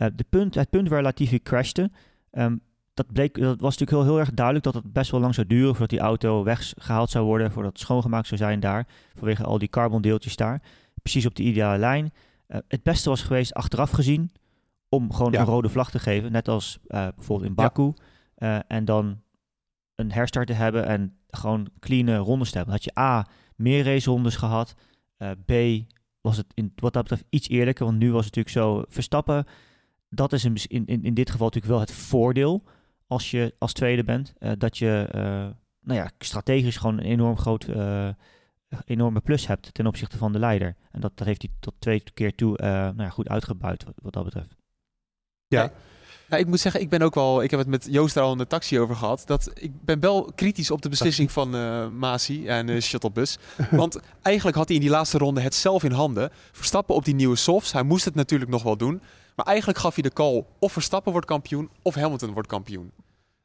De 0.07 0.25
punt, 0.29 0.55
het 0.55 0.69
punt 0.69 0.89
waar 0.89 1.01
Latifi 1.01 1.41
crashte, 1.41 1.91
um, 2.31 2.61
dat, 2.93 3.13
bleek, 3.13 3.39
dat 3.39 3.59
was 3.59 3.77
natuurlijk 3.77 3.91
heel, 4.07 4.13
heel 4.13 4.19
erg 4.19 4.33
duidelijk 4.33 4.65
dat 4.65 4.73
het 4.73 4.93
best 4.93 5.11
wel 5.11 5.19
lang 5.19 5.33
zou 5.33 5.47
duren 5.47 5.69
voordat 5.69 5.89
die 5.89 5.99
auto 5.99 6.43
weggehaald 6.43 7.09
zou 7.09 7.25
worden, 7.25 7.51
voordat 7.51 7.71
het 7.71 7.81
schoongemaakt 7.81 8.27
zou 8.27 8.39
zijn 8.39 8.59
daar, 8.59 8.87
vanwege 9.15 9.43
al 9.43 9.57
die 9.57 9.69
carbondeeltjes 9.69 10.35
daar. 10.35 10.61
Precies 11.01 11.25
op 11.25 11.35
de 11.35 11.43
ideale 11.43 11.77
lijn. 11.77 12.11
het 12.47 12.83
beste 12.83 13.09
was 13.09 13.21
geweest, 13.21 13.53
achteraf 13.53 13.91
gezien, 13.91 14.31
om 14.89 15.13
gewoon 15.13 15.31
ja. 15.31 15.39
een 15.39 15.45
rode 15.45 15.69
vlag 15.69 15.91
te 15.91 15.99
geven, 15.99 16.31
net 16.31 16.47
als 16.47 16.79
bijvoorbeeld 16.87 17.49
in 17.49 17.55
Baku. 17.55 17.93
Ja. 18.35 18.63
en 18.67 18.85
dan 18.85 19.21
een 19.95 20.11
herstart 20.11 20.47
te 20.47 20.53
hebben 20.53 20.85
en 20.85 21.17
gewoon 21.27 21.67
clean 21.79 22.15
rondes 22.15 22.49
te 22.51 22.57
hebben. 22.57 22.75
Had 22.75 22.83
je 22.83 22.99
A, 22.99 23.27
meer 23.55 23.83
racerondes 23.83 24.35
gehad. 24.35 24.75
B, 25.45 25.51
was 26.21 26.37
het 26.37 26.45
in, 26.53 26.71
wat 26.75 26.93
dat 26.93 27.03
betreft 27.03 27.25
iets 27.29 27.49
eerlijker. 27.49 27.85
Want 27.85 27.97
nu 27.97 28.11
was 28.11 28.25
het 28.25 28.35
natuurlijk 28.35 28.65
zo, 28.65 28.83
Verstappen, 28.87 29.45
dat 30.09 30.33
is 30.33 30.45
in, 30.45 30.85
in, 30.85 31.03
in 31.03 31.13
dit 31.13 31.29
geval 31.29 31.45
natuurlijk 31.45 31.73
wel 31.73 31.81
het 31.81 31.91
voordeel 31.91 32.63
als 33.07 33.31
je 33.31 33.55
als 33.57 33.73
tweede 33.73 34.03
bent. 34.03 34.33
Uh, 34.39 34.51
dat 34.57 34.77
je, 34.77 35.09
uh, 35.15 35.21
nou 35.81 35.99
ja, 35.99 36.11
strategisch 36.19 36.77
gewoon 36.77 36.97
een 36.97 37.05
enorm 37.05 37.37
groot, 37.37 37.67
enorme 38.85 39.19
plus 39.19 39.47
hebt 39.47 39.73
ten 39.73 39.87
opzichte 39.87 40.17
van 40.17 40.31
de 40.31 40.39
leider. 40.39 40.75
En 40.91 41.01
dat, 41.01 41.11
dat 41.17 41.27
heeft 41.27 41.41
hij 41.41 41.51
tot 41.59 41.73
twee 41.79 42.03
keer 42.13 42.35
toe 42.35 42.55
nou 42.59 43.01
ja, 43.01 43.09
goed 43.09 43.29
uitgebuit 43.29 43.83
wat, 43.83 43.93
wat 44.01 44.13
dat 44.13 44.23
betreft. 44.23 44.55
Ja. 45.47 45.71
Nou, 46.29 46.41
ik 46.41 46.47
moet 46.47 46.59
zeggen, 46.59 46.81
ik 46.81 46.89
ben 46.89 47.01
ook 47.01 47.15
wel. 47.15 47.43
Ik 47.43 47.51
heb 47.51 47.59
het 47.59 47.69
met 47.69 47.87
Joost 47.89 48.13
daar 48.13 48.23
al 48.23 48.31
in 48.31 48.37
de 48.37 48.47
taxi 48.47 48.79
over 48.79 48.95
gehad. 48.95 49.23
Dat 49.25 49.51
ik 49.53 49.71
ben 49.81 49.99
wel 49.99 50.31
kritisch 50.35 50.71
op 50.71 50.81
de 50.81 50.89
beslissing 50.89 51.31
van 51.31 51.55
uh, 51.55 51.87
Masi 51.87 52.47
en 52.47 52.65
de 52.65 52.73
uh, 52.73 52.81
Shuttlebus. 52.89 53.37
Want 53.71 53.99
eigenlijk 54.21 54.57
had 54.57 54.67
hij 54.67 54.75
in 54.75 54.81
die 54.81 54.91
laatste 54.91 55.17
ronde 55.17 55.41
het 55.41 55.55
zelf 55.55 55.83
in 55.83 55.91
handen. 55.91 56.29
Verstappen 56.51 56.95
op 56.95 57.05
die 57.05 57.15
nieuwe 57.15 57.35
softs. 57.35 57.71
Hij 57.71 57.83
moest 57.83 58.05
het 58.05 58.15
natuurlijk 58.15 58.51
nog 58.51 58.63
wel 58.63 58.77
doen. 58.77 59.01
Maar 59.39 59.47
eigenlijk 59.47 59.79
gaf 59.79 59.93
hij 59.93 60.03
de 60.03 60.13
call: 60.13 60.45
of 60.59 60.71
Verstappen 60.71 61.11
wordt 61.11 61.27
kampioen, 61.27 61.69
of 61.81 61.95
Hamilton 61.95 62.33
wordt 62.33 62.47
kampioen. 62.47 62.91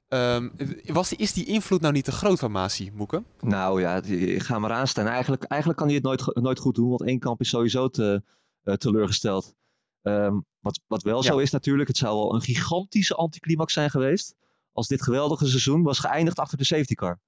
Um, 0.08 0.52
was 0.84 1.12
is 1.12 1.32
die 1.32 1.44
invloed 1.44 1.80
nou 1.80 1.92
niet 1.92 2.04
te 2.04 2.12
groot 2.12 2.38
van 2.38 2.50
Masi, 2.50 2.90
Moeke? 2.94 3.22
Nou 3.40 3.80
ja, 3.80 4.00
ga 4.38 4.58
maar 4.58 4.72
aanstaan. 4.72 5.06
Eigenlijk, 5.06 5.42
eigenlijk 5.42 5.78
kan 5.80 5.88
hij 5.88 5.96
het 5.96 6.04
nooit, 6.04 6.34
nooit 6.34 6.58
goed 6.58 6.74
doen, 6.74 6.88
want 6.88 7.02
één 7.02 7.18
kamp 7.18 7.40
is 7.40 7.48
sowieso 7.48 7.88
te, 7.88 8.22
uh, 8.64 8.74
teleurgesteld. 8.74 9.54
Um, 10.02 10.44
wat, 10.60 10.80
wat 10.86 11.02
wel 11.02 11.22
zo 11.22 11.38
is 11.38 11.50
natuurlijk, 11.50 11.88
het 11.88 11.96
zou 11.96 12.18
wel 12.18 12.34
een 12.34 12.42
gigantische 12.42 13.14
anticlimax 13.14 13.72
zijn 13.72 13.90
geweest 13.90 14.34
als 14.72 14.88
dit 14.88 15.02
geweldige 15.02 15.46
seizoen 15.46 15.82
was 15.82 15.98
geëindigd 15.98 16.38
achter 16.38 16.58
de 16.58 16.64
safety 16.64 16.94
car. 16.94 17.20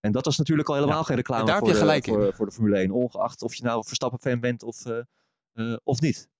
En 0.00 0.12
dat 0.12 0.24
was 0.24 0.38
natuurlijk 0.38 0.68
al 0.68 0.74
helemaal 0.74 1.04
geen 1.04 1.16
reclame 1.16 1.58
voor 1.58 1.68
de, 1.68 2.02
voor, 2.02 2.34
voor, 2.34 2.46
de 2.46 2.52
Formule 2.52 2.76
1, 2.76 2.90
ongeacht 2.90 3.42
of 3.42 3.54
je 3.54 3.62
nou 3.64 3.84
Verstappen-fan 3.86 4.40
bent 4.40 4.62
of, 4.62 4.86
uh, 4.86 4.98
uh, 5.54 5.76
of 5.84 6.00
niet. 6.00 6.30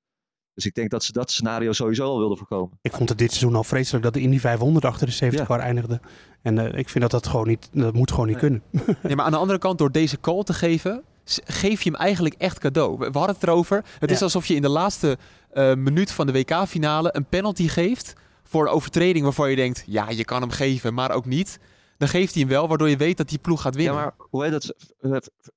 Dus 0.55 0.67
ik 0.67 0.75
denk 0.75 0.91
dat 0.91 1.05
ze 1.05 1.13
dat 1.13 1.31
scenario 1.31 1.73
sowieso 1.73 2.05
al 2.05 2.19
wilden 2.19 2.39
voorkomen. 2.39 2.79
Ik 2.83 2.93
vond 2.93 3.09
het 3.09 3.19
dit 3.19 3.31
seizoen 3.31 3.55
al 3.55 3.65
vreselijk 3.65 4.05
dat 4.05 4.15
de 4.15 4.21
Indy 4.21 4.39
500 4.39 4.85
achter 4.85 5.07
de 5.07 5.13
safety 5.13 5.45
car 5.45 5.61
eindigde. 5.61 6.01
En 6.43 6.57
uh, 6.57 6.79
ik 6.79 6.89
vind 6.89 7.01
dat 7.01 7.11
dat 7.11 7.27
gewoon 7.27 7.49
niet, 7.49 7.69
dat 7.73 7.95
moet 7.95 8.11
gewoon 8.11 8.27
niet 8.27 8.41
nee. 8.41 8.51
kunnen. 8.51 8.63
nee, 9.03 9.17
maar 9.17 9.25
aan 9.25 9.33
de 9.33 9.39
andere 9.39 9.59
kant, 9.59 9.79
door 9.79 9.93
deze 9.93 10.21
call 10.21 10.43
te 10.43 10.55
geven, 10.55 11.03
geef 11.45 11.83
je 11.83 11.91
hem 11.91 11.99
eigenlijk 11.99 12.35
echt 12.39 12.59
cadeau. 12.59 12.99
We 12.99 13.05
hadden 13.05 13.35
het 13.35 13.43
erover. 13.43 13.85
Het 13.99 14.09
ja. 14.11 14.17
is 14.17 14.23
alsof 14.23 14.47
je 14.47 14.55
in 14.55 14.63
de 14.63 14.69
laatste 14.69 15.19
uh, 15.55 15.75
minuut 15.75 16.13
van 16.13 16.27
de 16.27 16.33
WK-finale 16.33 17.09
een 17.13 17.25
penalty 17.25 17.69
geeft 17.69 18.15
voor 18.43 18.67
een 18.67 18.73
overtreding 18.73 19.25
waarvan 19.25 19.51
je 19.51 19.57
denkt, 19.57 19.85
ja, 19.87 20.11
je 20.11 20.25
kan 20.25 20.41
hem 20.41 20.51
geven, 20.51 20.95
maar 20.95 21.11
ook 21.11 21.27
niet. 21.27 21.59
Dan 22.03 22.11
geeft 22.11 22.33
hij 22.33 22.43
hem 22.43 22.51
wel, 22.51 22.69
waardoor 22.69 22.89
je 22.89 22.97
weet 22.97 23.17
dat 23.17 23.29
die 23.29 23.39
ploeg 23.39 23.63
gaat 23.63 23.75
winnen. 23.75 23.95
Ja, 23.95 24.01
maar 24.01 24.15
hoe 24.17 24.43
heet 24.43 24.53
dat? 24.53 24.75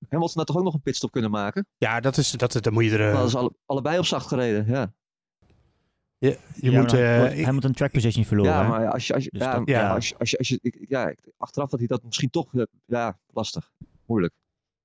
Hamilton 0.09 0.37
had 0.37 0.47
toch 0.47 0.57
ook 0.57 0.63
nog 0.63 0.73
een 0.73 0.81
pitstop 0.81 1.11
kunnen 1.11 1.31
maken? 1.31 1.67
Ja, 1.77 1.99
dat 1.99 2.17
is, 2.17 2.31
dat, 2.31 2.51
dat 2.51 2.71
moet 2.71 2.83
je 2.83 2.97
er... 2.97 3.13
Dat 3.13 3.27
is 3.27 3.35
alle, 3.35 3.53
allebei 3.65 3.97
op 3.97 4.05
zacht 4.05 4.27
gereden, 4.27 4.65
ja. 4.67 4.93
Je, 6.17 6.39
je 6.55 6.71
ja, 6.71 6.81
moet, 6.81 6.93
uh, 6.93 7.45
Hamilton 7.45 7.71
track 7.71 7.91
position 7.91 8.25
verloren. 8.25 8.51
Ja, 8.51 8.67
maar 8.67 8.91
als 8.91 9.07
je, 9.07 9.13
als 9.13 9.23
je, 9.23 9.29
dus 9.31 9.41
ja, 9.41 9.57
dat, 9.57 9.67
ja. 9.67 9.93
Als 9.93 10.09
je, 10.09 10.17
als 10.17 10.29
je, 10.29 10.37
als 10.37 10.47
je, 10.47 10.85
ja, 10.87 11.15
achteraf 11.37 11.71
had 11.71 11.79
hij 11.79 11.87
dat 11.87 12.03
misschien 12.03 12.29
toch, 12.29 12.51
ja, 12.85 13.19
lastig, 13.27 13.71
moeilijk. 14.05 14.33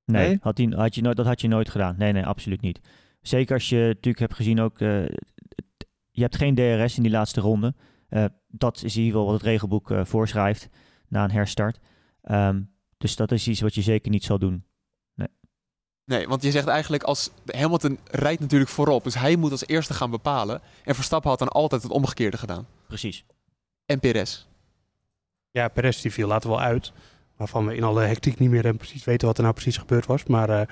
Nee, 0.04 0.28
nee? 0.28 0.38
Had 0.40 0.58
hij, 0.58 0.66
had 0.76 0.94
je 0.94 1.02
nooit, 1.02 1.16
dat 1.16 1.26
had 1.26 1.40
je 1.40 1.48
nooit 1.48 1.68
gedaan. 1.68 1.94
Nee, 1.98 2.12
nee, 2.12 2.26
absoluut 2.26 2.60
niet. 2.60 2.80
Zeker 3.20 3.54
als 3.54 3.68
je 3.68 3.76
natuurlijk 3.76 4.18
hebt 4.18 4.34
gezien 4.34 4.60
ook, 4.60 4.80
uh, 4.80 5.06
je 6.10 6.22
hebt 6.22 6.36
geen 6.36 6.54
DRS 6.54 6.96
in 6.96 7.02
die 7.02 7.12
laatste 7.12 7.40
ronde. 7.40 7.74
Uh, 8.10 8.24
dat 8.46 8.76
is 8.76 8.96
in 8.96 9.02
ieder 9.02 9.18
geval 9.18 9.26
wat 9.26 9.40
het 9.40 9.50
regelboek 9.50 9.90
uh, 9.90 10.04
voorschrijft 10.04 10.68
na 11.10 11.24
een 11.24 11.30
herstart. 11.30 11.78
Um, 12.30 12.70
dus 12.98 13.16
dat 13.16 13.32
is 13.32 13.48
iets 13.48 13.60
wat 13.60 13.74
je 13.74 13.82
zeker 13.82 14.10
niet 14.10 14.24
zal 14.24 14.38
doen. 14.38 14.64
Nee. 15.14 15.28
Nee, 16.04 16.28
want 16.28 16.42
je 16.42 16.50
zegt 16.50 16.66
eigenlijk 16.66 17.02
als 17.02 17.30
Hamilton 17.46 17.98
rijdt 18.04 18.40
natuurlijk 18.40 18.70
voorop, 18.70 19.04
dus 19.04 19.14
hij 19.14 19.36
moet 19.36 19.50
als 19.50 19.66
eerste 19.66 19.94
gaan 19.94 20.10
bepalen. 20.10 20.60
En 20.84 20.94
Verstappen 20.94 21.30
had 21.30 21.38
dan 21.38 21.48
altijd 21.48 21.82
het 21.82 21.92
omgekeerde 21.92 22.36
gedaan. 22.36 22.66
Precies. 22.86 23.24
En 23.86 24.00
Perez. 24.00 24.46
Ja, 25.50 25.68
Perez 25.68 26.00
die 26.00 26.12
viel 26.12 26.28
later 26.28 26.48
wel 26.48 26.60
uit. 26.60 26.92
Waarvan 27.36 27.66
we 27.66 27.76
in 27.76 27.84
alle 27.84 28.02
hectiek 28.02 28.38
niet 28.38 28.50
meer 28.50 28.74
precies 28.74 29.04
weten 29.04 29.26
wat 29.26 29.36
er 29.36 29.42
nou 29.42 29.54
precies 29.54 29.76
gebeurd 29.76 30.06
was. 30.06 30.24
Maar 30.24 30.50
uh, 30.50 30.62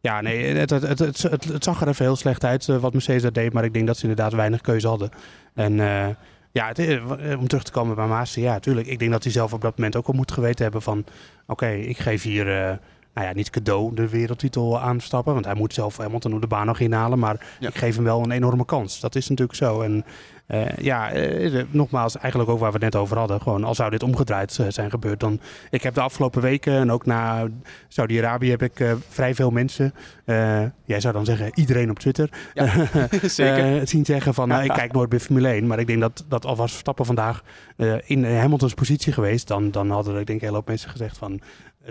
ja, 0.00 0.20
nee, 0.20 0.54
het, 0.54 0.70
het, 0.70 0.98
het, 0.98 1.22
het, 1.44 1.64
zag 1.64 1.80
er 1.80 1.88
even 1.88 2.04
heel 2.04 2.16
slecht 2.16 2.44
uit 2.44 2.66
uh, 2.66 2.76
wat 2.76 2.92
Mercedes 2.92 3.22
dat 3.22 3.34
deed. 3.34 3.52
Maar 3.52 3.64
ik 3.64 3.72
denk 3.72 3.86
dat 3.86 3.96
ze 3.96 4.02
inderdaad 4.02 4.32
weinig 4.32 4.60
keuze 4.60 4.88
hadden. 4.88 5.10
En 5.54 5.72
uh, 5.72 6.08
ja, 6.52 6.72
om 7.38 7.48
terug 7.48 7.62
te 7.62 7.72
komen 7.72 7.94
bij 7.94 8.06
Maas, 8.06 8.34
ja, 8.34 8.52
natuurlijk. 8.52 8.86
Ik 8.86 8.98
denk 8.98 9.10
dat 9.10 9.22
hij 9.22 9.32
zelf 9.32 9.52
op 9.52 9.60
dat 9.60 9.76
moment 9.76 9.96
ook 9.96 10.06
al 10.06 10.14
moet 10.14 10.32
geweten 10.32 10.62
hebben 10.62 10.82
van... 10.82 11.04
Oké, 11.46 11.68
ik 11.68 11.98
geef 11.98 12.22
hier, 12.22 12.78
nou 13.14 13.26
ja, 13.26 13.32
niet 13.32 13.50
cadeau 13.50 13.94
de 13.94 14.08
wereldtitel 14.08 14.80
aanstappen. 14.80 15.32
Want 15.32 15.44
hij 15.44 15.54
moet 15.54 15.74
zelf 15.74 15.96
Hamilton 15.96 16.34
op 16.34 16.40
de 16.40 16.46
baan 16.46 16.66
nog 16.66 16.80
inhalen. 16.80 17.18
Maar 17.18 17.46
ja. 17.60 17.68
ik 17.68 17.74
geef 17.74 17.94
hem 17.94 18.04
wel 18.04 18.22
een 18.22 18.30
enorme 18.30 18.64
kans. 18.64 19.00
Dat 19.00 19.14
is 19.14 19.28
natuurlijk 19.28 19.58
zo. 19.58 19.80
En 19.80 20.04
uh, 20.50 20.66
ja, 20.76 21.14
uh, 21.14 21.62
nogmaals, 21.70 22.16
eigenlijk 22.16 22.50
ook 22.50 22.58
waar 22.58 22.72
we 22.72 22.84
het 22.84 22.92
net 22.92 23.02
over 23.02 23.18
hadden. 23.18 23.40
Gewoon, 23.40 23.64
al 23.64 23.74
zou 23.74 23.90
dit 23.90 24.02
omgedraaid 24.02 24.58
uh, 24.60 24.66
zijn 24.68 24.90
gebeurd, 24.90 25.20
dan... 25.20 25.40
Ik 25.70 25.82
heb 25.82 25.94
de 25.94 26.00
afgelopen 26.00 26.42
weken 26.42 26.72
en 26.72 26.92
ook 26.92 27.06
na 27.06 27.48
Saudi-Arabië 27.88 28.50
heb 28.50 28.62
ik 28.62 28.84
vrij 29.08 29.34
veel 29.34 29.50
mensen... 29.50 29.94
jij 30.84 31.00
zou 31.00 31.14
dan 31.14 31.24
zeggen, 31.24 31.50
iedereen 31.54 31.90
op 31.90 31.98
Twitter... 31.98 32.30
Ja, 32.54 32.86
zeker. 33.22 33.88
zien 33.88 34.04
zeggen 34.04 34.34
van, 34.34 34.48
nou, 34.48 34.64
ik 34.64 34.72
kijk 34.80 34.92
nooit 34.92 35.08
bij 35.08 35.20
Formule 35.20 35.48
1. 35.48 35.66
Maar 35.66 35.78
ik 35.78 35.86
denk 35.86 36.00
dat, 36.00 36.24
dat 36.28 36.46
al 36.46 36.56
was 36.56 36.70
Verstappen 36.70 37.06
vandaag 37.06 37.42
in 38.04 38.24
Hamiltons 38.24 38.74
positie 38.74 39.12
geweest... 39.12 39.48
dan, 39.48 39.70
dan 39.70 39.90
hadden 39.90 40.18
ik 40.18 40.26
denk, 40.26 40.40
een 40.40 40.44
hele 40.44 40.58
hoop 40.58 40.68
mensen 40.68 40.90
gezegd 40.90 41.18
van... 41.18 41.40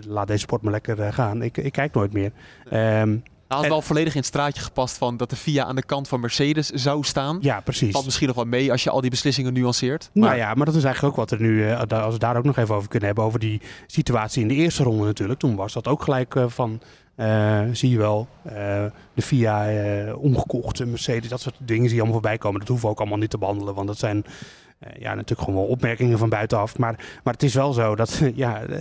laat 0.07 0.27
deze 0.27 0.39
sport 0.39 0.61
maar 0.61 0.71
lekker 0.71 1.13
gaan. 1.13 1.41
Ik, 1.41 1.57
ik 1.57 1.71
kijk 1.71 1.93
nooit 1.93 2.13
meer. 2.13 2.31
Um, 2.73 3.23
hij 3.47 3.57
had 3.57 3.67
wel 3.67 3.81
volledig 3.81 4.13
in 4.13 4.19
het 4.19 4.27
straatje 4.27 4.61
gepast 4.61 4.97
van 4.97 5.17
dat 5.17 5.29
de 5.29 5.35
FIA 5.35 5.65
aan 5.65 5.75
de 5.75 5.83
kant 5.83 6.07
van 6.07 6.19
Mercedes 6.19 6.69
zou 6.69 7.03
staan. 7.03 7.37
Ja, 7.41 7.59
precies. 7.59 7.91
Valt 7.91 8.05
misschien 8.05 8.27
nog 8.27 8.35
wel 8.35 8.45
mee 8.45 8.71
als 8.71 8.83
je 8.83 8.89
al 8.89 9.01
die 9.01 9.09
beslissingen 9.09 9.53
nuanceert. 9.53 10.09
Maar... 10.13 10.23
Nou 10.23 10.37
ja, 10.37 10.53
maar 10.53 10.65
dat 10.65 10.75
is 10.75 10.83
eigenlijk 10.83 11.13
ook 11.13 11.29
wat 11.29 11.39
er 11.39 11.45
nu, 11.45 11.65
uh, 11.65 11.79
als 11.79 12.13
we 12.13 12.19
daar 12.19 12.37
ook 12.37 12.43
nog 12.43 12.57
even 12.57 12.75
over 12.75 12.89
kunnen 12.89 13.07
hebben, 13.07 13.25
over 13.25 13.39
die 13.39 13.61
situatie 13.87 14.41
in 14.41 14.47
de 14.47 14.53
eerste 14.53 14.83
ronde 14.83 15.05
natuurlijk. 15.05 15.39
Toen 15.39 15.55
was 15.55 15.73
dat 15.73 15.87
ook 15.87 16.03
gelijk 16.03 16.35
uh, 16.35 16.43
van, 16.47 16.81
uh, 17.15 17.61
zie 17.71 17.89
je 17.89 17.97
wel, 17.97 18.27
de 19.13 19.21
FIA 19.21 20.13
omgekocht, 20.13 20.85
Mercedes, 20.85 21.29
dat 21.29 21.41
soort 21.41 21.55
dingen 21.57 21.85
zie 21.85 21.95
je 21.95 22.01
allemaal 22.01 22.19
voorbij 22.19 22.37
komen. 22.37 22.59
Dat 22.59 22.69
hoeven 22.69 22.85
we 22.85 22.93
ook 22.93 22.99
allemaal 22.99 23.17
niet 23.17 23.29
te 23.29 23.37
behandelen, 23.37 23.73
want 23.75 23.87
dat 23.87 23.97
zijn... 23.97 24.25
Uh, 24.83 25.01
ja, 25.01 25.13
natuurlijk 25.13 25.47
gewoon 25.47 25.59
wel 25.59 25.69
opmerkingen 25.69 26.17
van 26.17 26.29
buitenaf. 26.29 26.77
Maar, 26.77 27.19
maar 27.23 27.33
het 27.33 27.43
is 27.43 27.53
wel 27.53 27.73
zo 27.73 27.95
dat, 27.95 28.21
ja, 28.35 28.67
uh, 28.67 28.77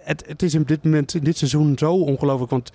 het, 0.00 0.24
het 0.26 0.42
is 0.42 0.54
in 0.54 0.62
dit 0.62 0.84
moment, 0.84 1.14
in 1.14 1.24
dit 1.24 1.38
seizoen 1.38 1.78
zo 1.78 1.94
ongelooflijk. 1.94 2.50
Want 2.50 2.72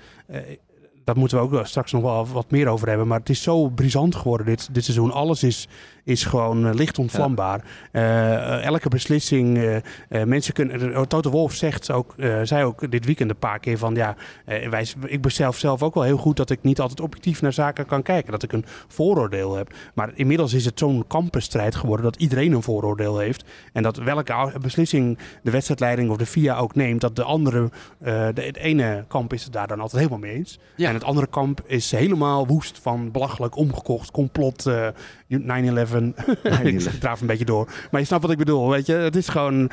daar 1.04 1.18
moeten 1.18 1.38
we 1.38 1.44
ook 1.44 1.68
straks 1.68 1.92
nog 1.92 2.02
wel 2.02 2.28
wat 2.28 2.52
meer 2.52 2.68
over 2.68 2.88
hebben. 2.88 3.08
Maar 3.08 3.20
het 3.20 3.30
is 3.30 3.42
zo 3.44 3.70
brisant 3.70 4.16
geworden 4.16 4.46
dit, 4.46 4.74
dit 4.74 4.84
seizoen. 4.84 5.12
Alles 5.12 5.44
is, 5.44 5.68
is 6.04 6.24
gewoon 6.24 6.68
uh, 6.68 6.74
licht 6.74 7.00
ontvlambaar. 7.00 7.64
Ja. 7.92 8.60
Uh, 8.60 8.66
elke 8.66 8.90
beslissing. 8.90 9.58
Uh, 9.58 10.24
mensen 10.24 10.54
kunnen. 10.54 11.08
Toto 11.08 11.30
Wolf 11.30 11.54
zegt 11.54 11.92
ook, 11.92 12.16
zei 12.44 12.64
ook 12.64 12.92
dit 12.92 13.06
weekend 13.06 13.30
een 13.30 13.38
paar 13.38 13.60
keer 13.60 13.78
van 13.78 13.96
ja. 13.96 14.16
wij, 14.46 14.88
ik 15.06 15.22
besef 15.22 15.58
zelf 15.58 15.84
ook 15.84 15.94
wel 15.94 16.04
heel 16.04 16.18
goed 16.18 16.38
dat 16.38 16.50
ik 16.50 16.60
niet 16.62 16.80
altijd 16.80 17.00
objectief 17.02 17.42
naar 17.42 17.54
zaken 17.54 17.86
kan 17.86 18.02
kijken. 18.02 18.32
Dat 18.32 18.44
ik 18.44 18.52
een 18.52 18.66
vooroordeel 18.88 19.56
heb. 19.56 19.74
Maar 19.94 20.12
inmiddels 20.16 20.54
is 20.54 20.66
het 20.66 20.80
zo'n 20.80 21.04
kampenstrijd 21.08 21.76
geworden 21.76 22.06
dat 22.06 22.16
iedereen 22.16 22.52
een 22.52 22.64
vooroordeel 22.64 23.18
heeft. 23.18 23.44
En 23.74 23.84
dat 23.84 23.98
welke 23.98 24.52
beslissing 24.62 25.18
de 25.44 25.52
wedstrijdleiding 25.52 26.10
of 26.10 26.18
de 26.18 26.26
FIA 26.26 26.58
ook 26.58 26.76
neemt, 26.76 27.02
dat 27.02 27.16
de 27.16 27.24
andere, 27.24 27.70
de, 28.00 28.32
het 28.36 28.58
ene 28.58 29.06
kamp 29.08 29.34
is 29.34 29.44
het 29.44 29.54
daar 29.54 29.68
dan 29.68 29.80
altijd 29.80 30.02
helemaal 30.02 30.28
mee 30.28 30.36
eens. 30.36 30.60
Ja. 30.76 30.91
En 30.92 30.98
het 30.98 31.08
andere 31.08 31.28
kamp 31.28 31.62
is 31.66 31.92
helemaal 31.92 32.48
woest 32.48 32.80
van 32.80 33.12
belachelijk, 33.12 33.56
omgekocht, 33.56 34.12
complot, 34.12 34.66
uh, 34.66 34.88
9-11. 34.88 34.94
ik 36.64 36.80
draaf 36.80 37.22
een 37.22 37.28
beetje 37.28 37.46
door. 37.46 37.74
Maar 37.92 38.00
je 38.00 38.08
snapt 38.08 38.22
wat 38.22 38.32
ik 38.32 38.38
bedoel, 38.38 38.70
weet 38.70 38.86
je. 38.86 38.94
Het 38.94 39.16
is 39.16 39.28
gewoon... 39.28 39.72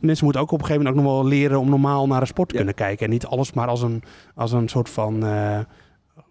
Mensen 0.00 0.24
moeten 0.24 0.40
ook 0.40 0.50
op 0.50 0.58
een 0.58 0.66
gegeven 0.66 0.84
moment 0.84 0.88
ook 0.88 1.02
nog 1.02 1.12
wel 1.12 1.26
leren 1.26 1.60
om 1.60 1.68
normaal 1.68 2.06
naar 2.06 2.20
een 2.20 2.26
sport 2.26 2.48
te 2.48 2.54
kunnen 2.54 2.74
kijken. 2.74 3.04
En 3.04 3.12
niet 3.12 3.26
alles 3.26 3.52
maar 3.52 3.68
als 3.68 3.82
een, 3.82 4.02
als 4.34 4.52
een 4.52 4.68
soort 4.68 4.88
van... 4.88 5.24
Uh, 5.24 5.58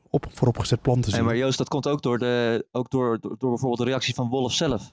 op, 0.09 0.25
vooropgezet 0.29 0.81
plan 0.81 1.01
te 1.01 1.09
zien. 1.09 1.25
Maar 1.25 1.37
Joost, 1.37 1.57
dat 1.57 1.69
komt 1.69 1.87
ook 1.87 2.01
door, 2.01 2.17
de, 2.17 2.65
ook 2.71 2.89
door, 2.89 3.19
door, 3.19 3.35
door 3.37 3.49
bijvoorbeeld 3.49 3.79
de 3.79 3.85
reactie 3.85 4.13
van 4.13 4.29
Wolf 4.29 4.53
zelf. 4.53 4.91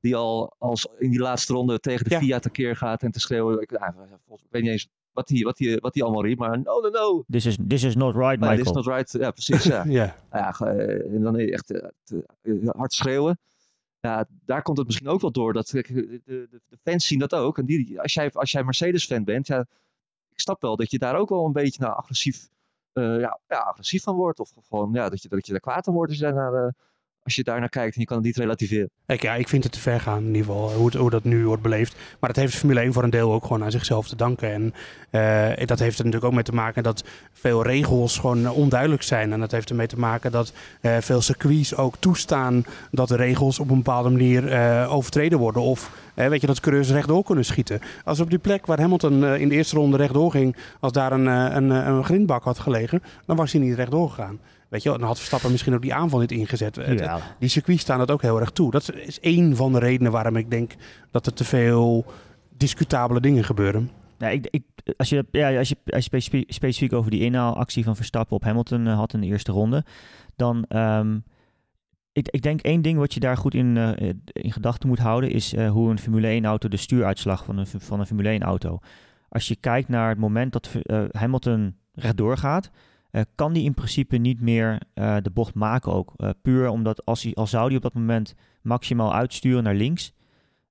Die 0.00 0.16
al 0.16 0.54
als 0.58 0.86
in 0.98 1.10
die 1.10 1.20
laatste 1.20 1.52
ronde 1.52 1.80
tegen 1.80 2.04
de 2.04 2.10
ja. 2.10 2.20
FIA 2.20 2.38
tekeer 2.38 2.76
gaat 2.76 3.02
en 3.02 3.10
te 3.10 3.20
schreeuwen. 3.20 3.60
Ik, 3.60 3.70
nou, 3.70 3.92
ik 4.28 4.46
weet 4.50 4.62
niet 4.62 4.70
eens 4.70 4.88
wat 5.14 5.28
hij 5.28 5.42
wat 5.42 5.56
die, 5.56 5.76
wat 5.76 5.92
die 5.92 6.02
allemaal 6.02 6.24
riep, 6.24 6.38
maar 6.38 6.60
no, 6.62 6.80
no, 6.80 6.88
no. 6.88 7.24
This 7.28 7.46
is, 7.46 7.56
this 7.68 7.82
is 7.82 7.96
not 7.96 8.14
right, 8.14 8.40
Michael. 8.40 8.56
this 8.56 8.66
is 8.66 8.72
not 8.72 8.86
right, 8.86 9.12
ja, 9.12 9.30
precies. 9.30 9.62
Ja. 9.62 9.84
ja. 10.00 10.16
ja 10.32 10.60
en 10.60 11.22
dan 11.22 11.36
echt 11.36 11.72
uh, 12.42 12.68
hard 12.68 12.92
schreeuwen. 12.92 13.38
Ja, 14.00 14.26
daar 14.44 14.62
komt 14.62 14.78
het 14.78 14.86
misschien 14.86 15.08
ook 15.08 15.20
wel 15.20 15.30
door. 15.30 15.52
Dat, 15.52 15.68
de, 15.68 16.20
de, 16.24 16.48
de 16.68 16.78
fans 16.82 17.06
zien 17.06 17.18
dat 17.18 17.34
ook. 17.34 17.58
En 17.58 17.64
die, 17.64 18.00
als 18.00 18.14
jij, 18.14 18.32
als 18.32 18.50
jij 18.50 18.64
Mercedes-fan 18.64 19.24
bent, 19.24 19.46
ja, 19.46 19.60
ik 20.30 20.40
snap 20.40 20.60
wel 20.60 20.76
dat 20.76 20.90
je 20.90 20.98
daar 20.98 21.16
ook 21.16 21.28
wel 21.28 21.44
een 21.44 21.52
beetje 21.52 21.82
nou, 21.82 21.94
agressief, 21.94 22.48
uh, 22.92 23.20
ja, 23.20 23.38
ja, 23.48 23.58
agressief 23.58 24.02
van 24.02 24.16
wordt. 24.16 24.40
Of 24.40 24.52
gewoon 24.68 24.92
ja, 24.92 25.08
dat, 25.08 25.22
je, 25.22 25.28
dat 25.28 25.46
je 25.46 25.52
daar 25.52 25.60
kwaad 25.60 25.88
aan 25.88 25.94
wordt 25.94 26.10
als 26.10 26.18
je 26.18 26.24
daar 26.24 26.34
naar, 26.34 26.64
uh, 26.64 26.72
als 27.24 27.34
je 27.34 27.42
daar 27.42 27.60
naar 27.60 27.68
kijkt 27.68 27.94
en 27.94 28.00
je 28.00 28.06
kan 28.06 28.16
het 28.16 28.26
niet 28.26 28.36
relativeren. 28.36 28.90
Ik, 29.06 29.22
ja, 29.22 29.34
ik 29.34 29.48
vind 29.48 29.64
het 29.64 29.72
te 29.72 29.80
ver 29.80 30.00
gaan 30.00 30.18
in 30.18 30.34
ieder 30.34 30.44
geval, 30.44 30.72
hoe, 30.72 31.00
het, 31.02 31.10
dat 31.10 31.24
nu 31.24 31.46
wordt 31.46 31.62
beleefd. 31.62 31.96
Maar 32.20 32.32
dat 32.32 32.42
heeft 32.42 32.54
Formule 32.56 32.80
1 32.80 32.92
voor 32.92 33.02
een 33.02 33.10
deel 33.10 33.32
ook 33.32 33.42
gewoon 33.42 33.64
aan 33.64 33.70
zichzelf 33.70 34.08
te 34.08 34.16
danken. 34.16 34.52
En 34.52 34.74
uh, 35.10 35.66
dat 35.66 35.78
heeft 35.78 35.98
er 35.98 36.04
natuurlijk 36.04 36.24
ook 36.24 36.32
mee 36.32 36.42
te 36.42 36.54
maken 36.54 36.82
dat 36.82 37.04
veel 37.32 37.62
regels 37.62 38.18
gewoon 38.18 38.50
onduidelijk 38.50 39.02
zijn. 39.02 39.32
En 39.32 39.40
dat 39.40 39.50
heeft 39.50 39.70
ermee 39.70 39.86
te 39.86 39.98
maken 39.98 40.32
dat 40.32 40.52
uh, 40.80 40.96
veel 41.00 41.20
circuits 41.20 41.76
ook 41.76 41.96
toestaan 41.98 42.64
dat 42.90 43.08
de 43.08 43.16
regels 43.16 43.58
op 43.58 43.70
een 43.70 43.76
bepaalde 43.76 44.10
manier 44.10 44.52
uh, 44.52 44.92
overtreden 44.92 45.38
worden. 45.38 45.62
Of 45.62 45.90
weet 46.14 46.40
je, 46.40 46.46
dat 46.46 46.60
coureurs 46.60 46.90
rechtdoor 46.90 47.24
kunnen 47.24 47.44
schieten. 47.44 47.80
Als 48.04 48.20
op 48.20 48.30
die 48.30 48.38
plek 48.38 48.66
waar 48.66 48.80
Hamilton 48.80 49.24
in 49.24 49.48
de 49.48 49.54
eerste 49.54 49.76
ronde 49.76 49.96
rechtdoor 49.96 50.30
ging, 50.30 50.56
als 50.80 50.92
daar 50.92 51.12
een, 51.12 51.26
een, 51.26 51.70
een 51.70 52.04
grindbak 52.04 52.44
had 52.44 52.58
gelegen, 52.58 53.02
dan 53.26 53.36
was 53.36 53.52
hij 53.52 53.60
niet 53.60 53.74
rechtdoor 53.74 54.08
gegaan. 54.08 54.38
Weet 54.68 54.82
je, 54.82 54.88
dan 54.88 55.02
had 55.02 55.16
Verstappen 55.16 55.50
misschien 55.50 55.74
ook 55.74 55.82
die 55.82 55.94
aanval 55.94 56.20
niet 56.20 56.32
ingezet. 56.32 56.78
Ja. 56.96 57.20
Die 57.38 57.48
circuits 57.48 57.82
staan 57.82 57.98
dat 57.98 58.10
ook 58.10 58.22
heel 58.22 58.40
erg 58.40 58.50
toe. 58.50 58.70
Dat 58.70 58.92
is 58.94 59.20
één 59.20 59.56
van 59.56 59.72
de 59.72 59.78
redenen 59.78 60.12
waarom 60.12 60.36
ik 60.36 60.50
denk 60.50 60.72
dat 61.10 61.26
er 61.26 61.32
te 61.32 61.44
veel 61.44 62.04
discutabele 62.56 63.20
dingen 63.20 63.44
gebeuren. 63.44 63.90
Ja, 64.18 64.28
ik, 64.28 64.46
ik, 64.50 64.62
als 64.96 65.08
je, 65.08 65.26
ja, 65.30 65.58
als 65.58 65.68
je, 65.68 65.76
als 65.84 66.08
je 66.10 66.44
specifiek, 66.48 66.92
over 66.92 67.10
die 67.10 67.20
inhaalactie 67.20 67.84
van 67.84 67.96
Verstappen 67.96 68.36
op 68.36 68.44
Hamilton 68.44 68.86
had 68.86 69.14
in 69.14 69.20
de 69.20 69.26
eerste 69.26 69.52
ronde, 69.52 69.84
dan 70.36 70.64
um, 70.68 71.24
ik, 72.14 72.28
ik 72.28 72.42
denk 72.42 72.60
één 72.60 72.82
ding 72.82 72.98
wat 72.98 73.14
je 73.14 73.20
daar 73.20 73.36
goed 73.36 73.54
in, 73.54 73.76
uh, 73.76 73.90
in 74.32 74.52
gedachten 74.52 74.88
moet 74.88 74.98
houden, 74.98 75.30
is 75.30 75.54
uh, 75.54 75.70
hoe 75.70 75.90
een 75.90 75.98
Formule 75.98 76.40
1-auto 76.40 76.68
de 76.68 76.76
stuuruitslag 76.76 77.44
van 77.44 77.58
een, 77.58 77.66
van 77.66 78.00
een 78.00 78.06
Formule 78.06 78.40
1-auto. 78.40 78.78
Als 79.28 79.48
je 79.48 79.56
kijkt 79.56 79.88
naar 79.88 80.08
het 80.08 80.18
moment 80.18 80.52
dat 80.52 80.70
Hamilton 81.10 81.76
rechtdoor 81.92 82.36
gaat, 82.36 82.70
kan 83.34 83.52
die 83.52 83.64
in 83.64 83.74
principe 83.74 84.16
niet 84.16 84.40
meer 84.40 84.78
de 84.94 85.30
bocht 85.32 85.54
maken 85.54 85.92
ook. 85.92 86.14
Puur 86.42 86.68
omdat 86.68 87.04
als 87.04 87.22
hij, 87.22 87.34
al 87.34 87.46
zou 87.46 87.66
hij 87.66 87.76
op 87.76 87.82
dat 87.82 87.94
moment 87.94 88.34
maximaal 88.62 89.14
uitsturen 89.14 89.62
naar 89.62 89.74
links, 89.74 90.12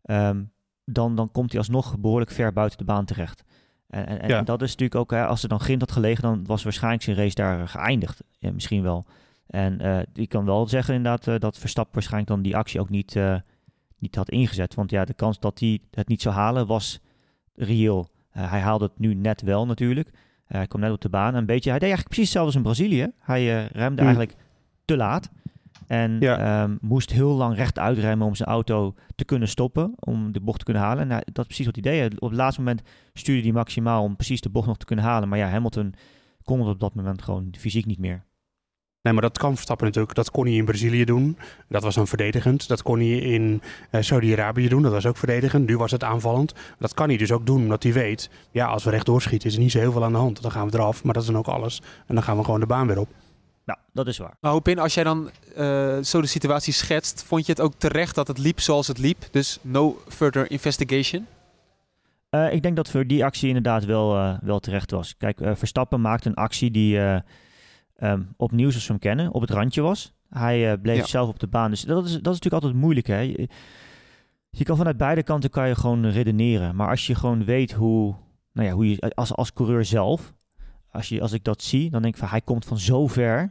um, 0.05 0.51
dan, 0.85 1.15
dan 1.15 1.31
komt 1.31 1.49
hij 1.49 1.59
alsnog 1.59 1.99
behoorlijk 1.99 2.31
ver 2.31 2.53
buiten 2.53 2.77
de 2.77 2.83
baan 2.83 3.05
terecht. 3.05 3.43
En, 3.87 4.05
en, 4.21 4.27
ja. 4.27 4.37
en 4.37 4.45
dat 4.45 4.61
is 4.61 4.69
natuurlijk 4.69 4.99
ook, 4.99 5.11
hè, 5.11 5.25
als 5.25 5.43
er 5.43 5.49
dan 5.49 5.59
grind 5.59 5.81
had 5.81 5.91
gelegen, 5.91 6.23
dan 6.23 6.45
was 6.45 6.63
waarschijnlijk 6.63 7.03
zijn 7.03 7.15
race 7.15 7.35
daar 7.35 7.67
geëindigd. 7.67 8.23
Ja, 8.39 8.51
misschien 8.51 8.83
wel. 8.83 9.05
En 9.47 10.05
ik 10.13 10.29
kan 10.29 10.45
wel 10.45 10.67
zeggen 10.67 10.95
inderdaad 10.95 11.41
dat 11.41 11.57
Verstappen 11.57 11.93
waarschijnlijk 11.93 12.31
dan 12.31 12.41
die 12.41 12.55
actie 12.55 12.79
ook 12.79 12.89
niet, 12.89 13.19
niet 13.97 14.15
had 14.15 14.29
ingezet. 14.29 14.75
Want 14.75 14.91
ja, 14.91 15.05
de 15.05 15.13
kans 15.13 15.39
dat 15.39 15.59
hij 15.59 15.79
het 15.91 16.07
niet 16.07 16.21
zou 16.21 16.35
halen 16.35 16.67
was 16.67 16.99
reëel. 17.55 18.09
hij 18.29 18.59
haalde 18.59 18.85
het 18.85 18.99
nu 18.99 19.13
net 19.13 19.41
wel 19.41 19.65
natuurlijk. 19.65 20.11
Eh, 20.53 20.59
hij 20.59 20.67
kwam 20.67 20.81
net 20.81 20.91
op 20.91 21.01
de 21.01 21.09
baan. 21.09 21.35
Een 21.35 21.45
beetje, 21.45 21.69
hij 21.69 21.79
deed 21.79 21.89
eigenlijk 21.89 22.15
precies 22.15 22.33
hetzelfde 22.33 22.59
als 22.59 22.65
in 22.79 22.87
Brazilië. 22.87 23.11
Hij 23.19 23.63
uh, 23.63 23.69
remde 23.69 24.01
mm. 24.01 24.07
eigenlijk 24.07 24.35
te 24.85 24.97
laat. 24.97 25.29
En 25.87 26.19
ja. 26.19 26.63
um, 26.63 26.77
moest 26.81 27.11
heel 27.11 27.35
lang 27.35 27.55
rechtuit 27.55 27.97
remmen 27.97 28.27
om 28.27 28.35
zijn 28.35 28.49
auto 28.49 28.95
te 29.15 29.25
kunnen 29.25 29.47
stoppen. 29.47 29.93
Om 29.99 30.31
de 30.31 30.39
bocht 30.39 30.59
te 30.59 30.65
kunnen 30.65 30.83
halen. 30.83 31.07
Nou, 31.07 31.21
dat 31.25 31.37
is 31.37 31.45
precies 31.45 31.65
wat 31.65 31.75
hij 31.75 31.91
deed. 31.91 32.19
Op 32.19 32.29
het 32.29 32.37
laatste 32.37 32.61
moment 32.61 32.81
stuurde 33.13 33.43
hij 33.43 33.51
maximaal 33.51 34.03
om 34.03 34.15
precies 34.15 34.41
de 34.41 34.49
bocht 34.49 34.67
nog 34.67 34.77
te 34.77 34.85
kunnen 34.85 35.05
halen. 35.05 35.29
Maar 35.29 35.37
ja, 35.37 35.47
Hamilton 35.47 35.93
kon 36.43 36.59
het 36.59 36.67
op 36.67 36.79
dat 36.79 36.95
moment 36.95 37.21
gewoon 37.21 37.53
fysiek 37.57 37.85
niet 37.85 37.99
meer. 37.99 38.23
Nee, 39.03 39.13
maar 39.13 39.21
dat 39.21 39.37
kan 39.37 39.53
Verstappen 39.53 39.85
natuurlijk. 39.85 40.15
Dat 40.15 40.31
kon 40.31 40.45
hij 40.45 40.53
in 40.53 40.65
Brazilië 40.65 41.05
doen. 41.05 41.37
Dat 41.67 41.83
was 41.83 41.95
dan 41.95 42.07
verdedigend. 42.07 42.67
Dat 42.67 42.81
kon 42.81 42.99
hij 42.99 43.17
in 43.17 43.61
uh, 43.91 44.01
Saudi-Arabië 44.01 44.67
doen. 44.67 44.81
Dat 44.81 44.91
was 44.91 45.05
ook 45.05 45.17
verdedigend. 45.17 45.67
Nu 45.67 45.77
was 45.77 45.91
het 45.91 46.03
aanvallend. 46.03 46.53
Dat 46.79 46.93
kan 46.93 47.07
hij 47.07 47.17
dus 47.17 47.31
ook 47.31 47.45
doen, 47.45 47.61
omdat 47.61 47.83
hij 47.83 47.93
weet... 47.93 48.29
ja, 48.51 48.65
als 48.65 48.83
we 48.83 48.89
rechtdoor 48.89 49.21
schieten 49.21 49.49
is 49.49 49.55
er 49.55 49.61
niet 49.61 49.71
zo 49.71 49.79
heel 49.79 49.91
veel 49.91 50.03
aan 50.03 50.11
de 50.11 50.17
hand. 50.17 50.41
Dan 50.41 50.51
gaan 50.51 50.69
we 50.69 50.77
eraf, 50.77 51.03
maar 51.03 51.13
dat 51.13 51.23
is 51.23 51.29
dan 51.29 51.37
ook 51.37 51.47
alles. 51.47 51.81
En 52.07 52.15
dan 52.15 52.23
gaan 52.23 52.37
we 52.37 52.43
gewoon 52.43 52.59
de 52.59 52.65
baan 52.65 52.87
weer 52.87 52.99
op. 52.99 53.07
Ja, 53.65 53.77
dat 53.93 54.07
is 54.07 54.17
waar. 54.17 54.37
Maar 54.39 54.61
Pin, 54.61 54.79
als 54.79 54.93
jij 54.93 55.03
dan 55.03 55.29
uh, 55.57 55.97
zo 55.97 56.21
de 56.21 56.27
situatie 56.27 56.73
schetst... 56.73 57.23
vond 57.23 57.45
je 57.45 57.51
het 57.51 57.61
ook 57.61 57.73
terecht 57.77 58.15
dat 58.15 58.27
het 58.27 58.37
liep 58.37 58.59
zoals 58.59 58.87
het 58.87 58.97
liep? 58.97 59.27
Dus 59.31 59.59
no 59.61 59.97
further 60.07 60.51
investigation? 60.51 61.25
Uh, 62.29 62.53
ik 62.53 62.61
denk 62.61 62.75
dat 62.75 62.89
voor 62.89 63.07
die 63.07 63.25
actie 63.25 63.47
inderdaad 63.47 63.85
wel, 63.85 64.15
uh, 64.15 64.37
wel 64.41 64.59
terecht 64.59 64.91
was. 64.91 65.15
Kijk, 65.17 65.39
Verstappen 65.53 66.01
maakt 66.01 66.25
een 66.25 66.33
actie 66.33 66.71
die 66.71 66.99
um, 67.99 68.33
opnieuw 68.37 68.69
zoals 68.69 68.87
we 68.87 68.91
hem 68.91 69.01
kennen, 69.01 69.33
op 69.33 69.41
het 69.41 69.49
randje 69.49 69.81
was. 69.81 70.13
Hij 70.29 70.71
uh, 70.71 70.81
bleef 70.81 71.07
zelf 71.07 71.29
op 71.29 71.39
de 71.39 71.47
baan. 71.47 71.69
Dus 71.69 71.81
dat 71.81 72.05
is, 72.05 72.11
dat 72.11 72.33
is 72.33 72.39
natuurlijk 72.39 72.63
altijd 72.63 72.73
moeilijk. 72.73 73.07
Hè? 73.07 73.19
Je, 73.19 73.49
je, 74.49 74.63
kan 74.63 74.77
vanuit 74.77 74.97
beide 74.97 75.23
kanten 75.23 75.49
kan 75.49 75.67
je 75.67 75.75
gewoon 75.75 76.09
redeneren. 76.09 76.75
Maar 76.75 76.89
als 76.89 77.07
je 77.07 77.15
gewoon 77.15 77.45
weet 77.45 77.71
hoe, 77.71 78.15
nou 78.51 78.67
ja, 78.67 78.73
hoe 78.73 78.89
je 78.89 79.11
als, 79.15 79.33
als 79.33 79.53
coureur 79.53 79.85
zelf, 79.85 80.33
als, 80.89 81.09
je, 81.09 81.21
als 81.21 81.31
ik 81.31 81.43
dat 81.43 81.61
zie, 81.61 81.89
dan 81.89 82.01
denk 82.01 82.13
ik 82.13 82.19
van 82.19 82.29
hij 82.29 82.41
komt 82.41 82.65
van 82.65 82.77
zo 82.77 83.07
ver. 83.07 83.41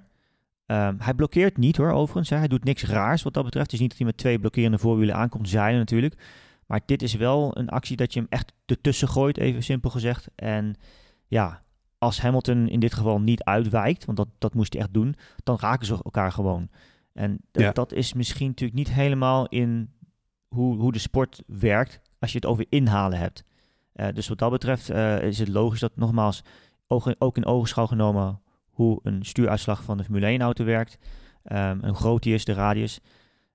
Um, 0.67 0.97
hij 0.99 1.15
blokkeert 1.15 1.57
niet 1.57 1.77
hoor, 1.77 1.91
overigens. 1.91 2.31
Hè. 2.31 2.37
Hij 2.37 2.49
doet 2.49 2.65
niks 2.65 2.85
raars 2.85 3.23
wat 3.23 3.35
dat 3.35 3.45
betreft. 3.45 3.65
Het 3.65 3.75
is 3.75 3.81
niet 3.81 3.89
dat 3.89 3.99
hij 3.99 4.07
met 4.07 4.17
twee 4.17 4.39
blokkerende 4.39 4.79
voorwielen 4.79 5.15
aankomt 5.15 5.49
zeilen 5.49 5.79
natuurlijk. 5.79 6.15
Maar 6.67 6.81
dit 6.87 7.03
is 7.03 7.15
wel 7.15 7.59
een 7.59 7.69
actie 7.69 7.97
dat 7.97 8.13
je 8.13 8.21
hem 8.21 8.29
echt 8.31 8.53
ertussen 8.67 9.09
gooit, 9.09 9.39
even 9.39 9.63
simpel 9.63 9.91
gezegd. 9.91 10.29
En 10.35 10.75
ja, 11.27 11.63
als 12.03 12.21
Hamilton 12.21 12.69
in 12.69 12.81
dit 12.81 12.95
geval 12.95 13.21
niet 13.21 13.45
uitwijkt, 13.45 14.05
want 14.05 14.19
dat, 14.19 14.29
dat 14.39 14.55
moest 14.55 14.73
hij 14.73 14.83
echt 14.83 14.95
doen, 14.95 15.15
dan 15.45 15.59
raken 15.61 15.87
ze 15.87 15.99
elkaar 16.05 16.33
gewoon. 16.33 16.69
En 17.13 17.41
dat 17.73 17.93
is 17.93 18.13
misschien 18.13 18.47
natuurlijk 18.47 18.79
niet 18.79 18.93
helemaal 18.93 19.49
in 19.49 19.91
hoe, 20.49 20.77
hoe 20.77 20.93
de 20.93 20.99
sport 20.99 21.43
werkt 21.47 22.01
als 22.19 22.33
je 22.33 22.37
het 22.37 22.47
over 22.47 22.67
inhalen 22.69 23.19
hebt. 23.19 23.45
Uh, 23.95 24.07
dus 24.15 24.29
wat 24.29 24.39
dat 24.39 24.51
betreft 24.51 24.91
uh, 24.91 25.23
is 25.23 25.39
het 25.39 25.49
logisch 25.49 25.81
dat 25.81 25.97
nogmaals 25.97 26.43
ook 27.19 27.37
in 27.37 27.47
ogenschouw 27.47 27.87
genomen 27.87 28.41
hoe 28.71 29.01
een 29.03 29.25
stuuruitslag 29.25 29.83
van 29.83 29.97
de 29.97 30.05
Formule 30.05 30.39
1-auto 30.39 30.65
werkt, 30.65 30.99
um, 31.53 31.85
hoe 31.85 31.95
groot 31.95 32.23
die 32.23 32.35
is, 32.35 32.45
de 32.45 32.53
radius. 32.53 33.01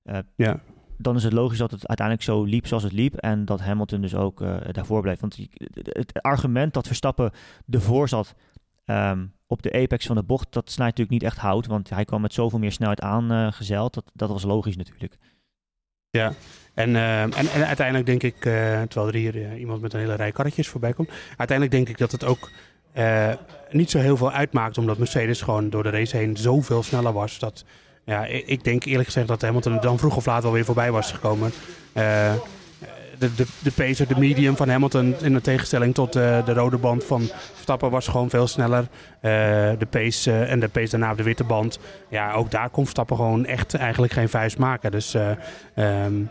Uh, 0.05 0.17
ja 0.36 0.60
dan 0.97 1.15
is 1.15 1.23
het 1.23 1.33
logisch 1.33 1.57
dat 1.57 1.71
het 1.71 1.88
uiteindelijk 1.88 2.27
zo 2.27 2.43
liep 2.43 2.67
zoals 2.67 2.83
het 2.83 2.91
liep. 2.91 3.15
En 3.15 3.45
dat 3.45 3.60
Hamilton 3.60 4.01
dus 4.01 4.15
ook 4.15 4.41
uh, 4.41 4.55
daarvoor 4.71 5.01
bleef. 5.01 5.19
Want 5.19 5.38
het 5.83 6.21
argument 6.21 6.73
dat 6.73 6.88
Verstappen 6.88 7.31
ervoor 7.69 8.10
zat 8.10 8.36
um, 8.86 9.33
op 9.47 9.62
de 9.62 9.73
apex 9.73 10.05
van 10.05 10.15
de 10.15 10.23
bocht, 10.23 10.53
dat 10.53 10.71
snijdt 10.71 10.97
natuurlijk 10.97 11.23
niet 11.23 11.31
echt 11.31 11.41
hout. 11.41 11.65
Want 11.65 11.89
hij 11.89 12.05
kwam 12.05 12.21
met 12.21 12.33
zoveel 12.33 12.60
meer 12.60 12.71
snelheid 12.71 13.01
aangezeild. 13.01 13.97
Uh, 13.97 14.03
dat, 14.03 14.12
dat 14.13 14.29
was 14.29 14.43
logisch 14.43 14.77
natuurlijk. 14.77 15.17
Ja, 16.10 16.33
en, 16.73 16.89
uh, 16.89 17.21
en, 17.21 17.31
en, 17.33 17.67
uiteindelijk 17.67 18.05
denk 18.05 18.23
ik, 18.23 18.45
uh, 18.45 18.81
terwijl 18.81 19.07
er 19.07 19.15
hier 19.15 19.57
iemand 19.57 19.81
met 19.81 19.93
een 19.93 19.99
hele 19.99 20.15
rij 20.15 20.31
karretjes 20.31 20.67
voorbij 20.67 20.93
komt. 20.93 21.10
Uiteindelijk 21.38 21.71
denk 21.71 21.89
ik 21.89 21.97
dat 21.97 22.12
het 22.12 22.23
ook 22.23 22.51
niet 23.69 23.89
zo 23.89 23.99
heel 23.99 24.17
veel 24.17 24.31
uitmaakt. 24.31 24.77
Omdat 24.77 24.97
Mercedes 24.97 25.41
gewoon 25.41 25.69
door 25.69 25.83
de 25.83 25.89
race 25.89 26.17
heen 26.17 26.38
zoveel 26.38 26.83
sneller 26.83 27.13
was. 27.13 27.39
Dat 27.39 27.65
ja, 28.08 28.26
ik 28.26 28.63
denk 28.63 28.84
eerlijk 28.84 29.06
gezegd 29.06 29.28
dat 29.28 29.41
Hamilton 29.41 29.78
dan 29.82 30.00
vroeg 30.00 30.15
of 30.15 30.26
laat 30.26 30.43
wel 30.43 30.52
weer 30.52 30.65
voorbij 30.65 30.91
was 30.91 31.12
gekomen. 31.12 31.52
Uh, 31.93 32.34
de, 33.17 33.36
de, 33.36 33.46
de 33.60 33.72
pacer, 33.72 34.08
de 34.08 34.20
medium 34.20 34.56
van 34.56 34.70
Hamilton 34.70 35.15
in 35.22 35.34
de 35.34 35.41
tegenstelling 35.41 35.93
tot 35.93 36.15
uh, 36.15 36.46
de 36.46 36.54
rode 36.54 36.78
band 36.78 37.04
van 37.04 37.30
Verstappen 37.54 37.89
was 37.89 38.08
gewoon 38.08 38.30
veel 38.30 38.48
sneller. 38.48 38.82
Uh, 38.82 38.89
de 39.80 39.88
pace 39.89 40.43
en 40.43 40.60
de 40.60 40.67
pace 40.67 40.89
daarna 40.89 41.12
op 41.12 41.17
de 41.17 41.24
witte 41.24 41.43
band. 41.43 41.80
Ja, 42.10 42.34
ook 42.34 42.52
daar 42.52 42.70
kon 42.70 42.84
Verstappen 42.84 43.15
gewoon 43.15 43.46
echt 43.46 43.74
eigenlijk 43.74 44.13
geen 44.13 44.30
vuist 44.30 44.58
maken. 44.58 44.91
Dus, 44.91 45.13
um, 45.13 46.30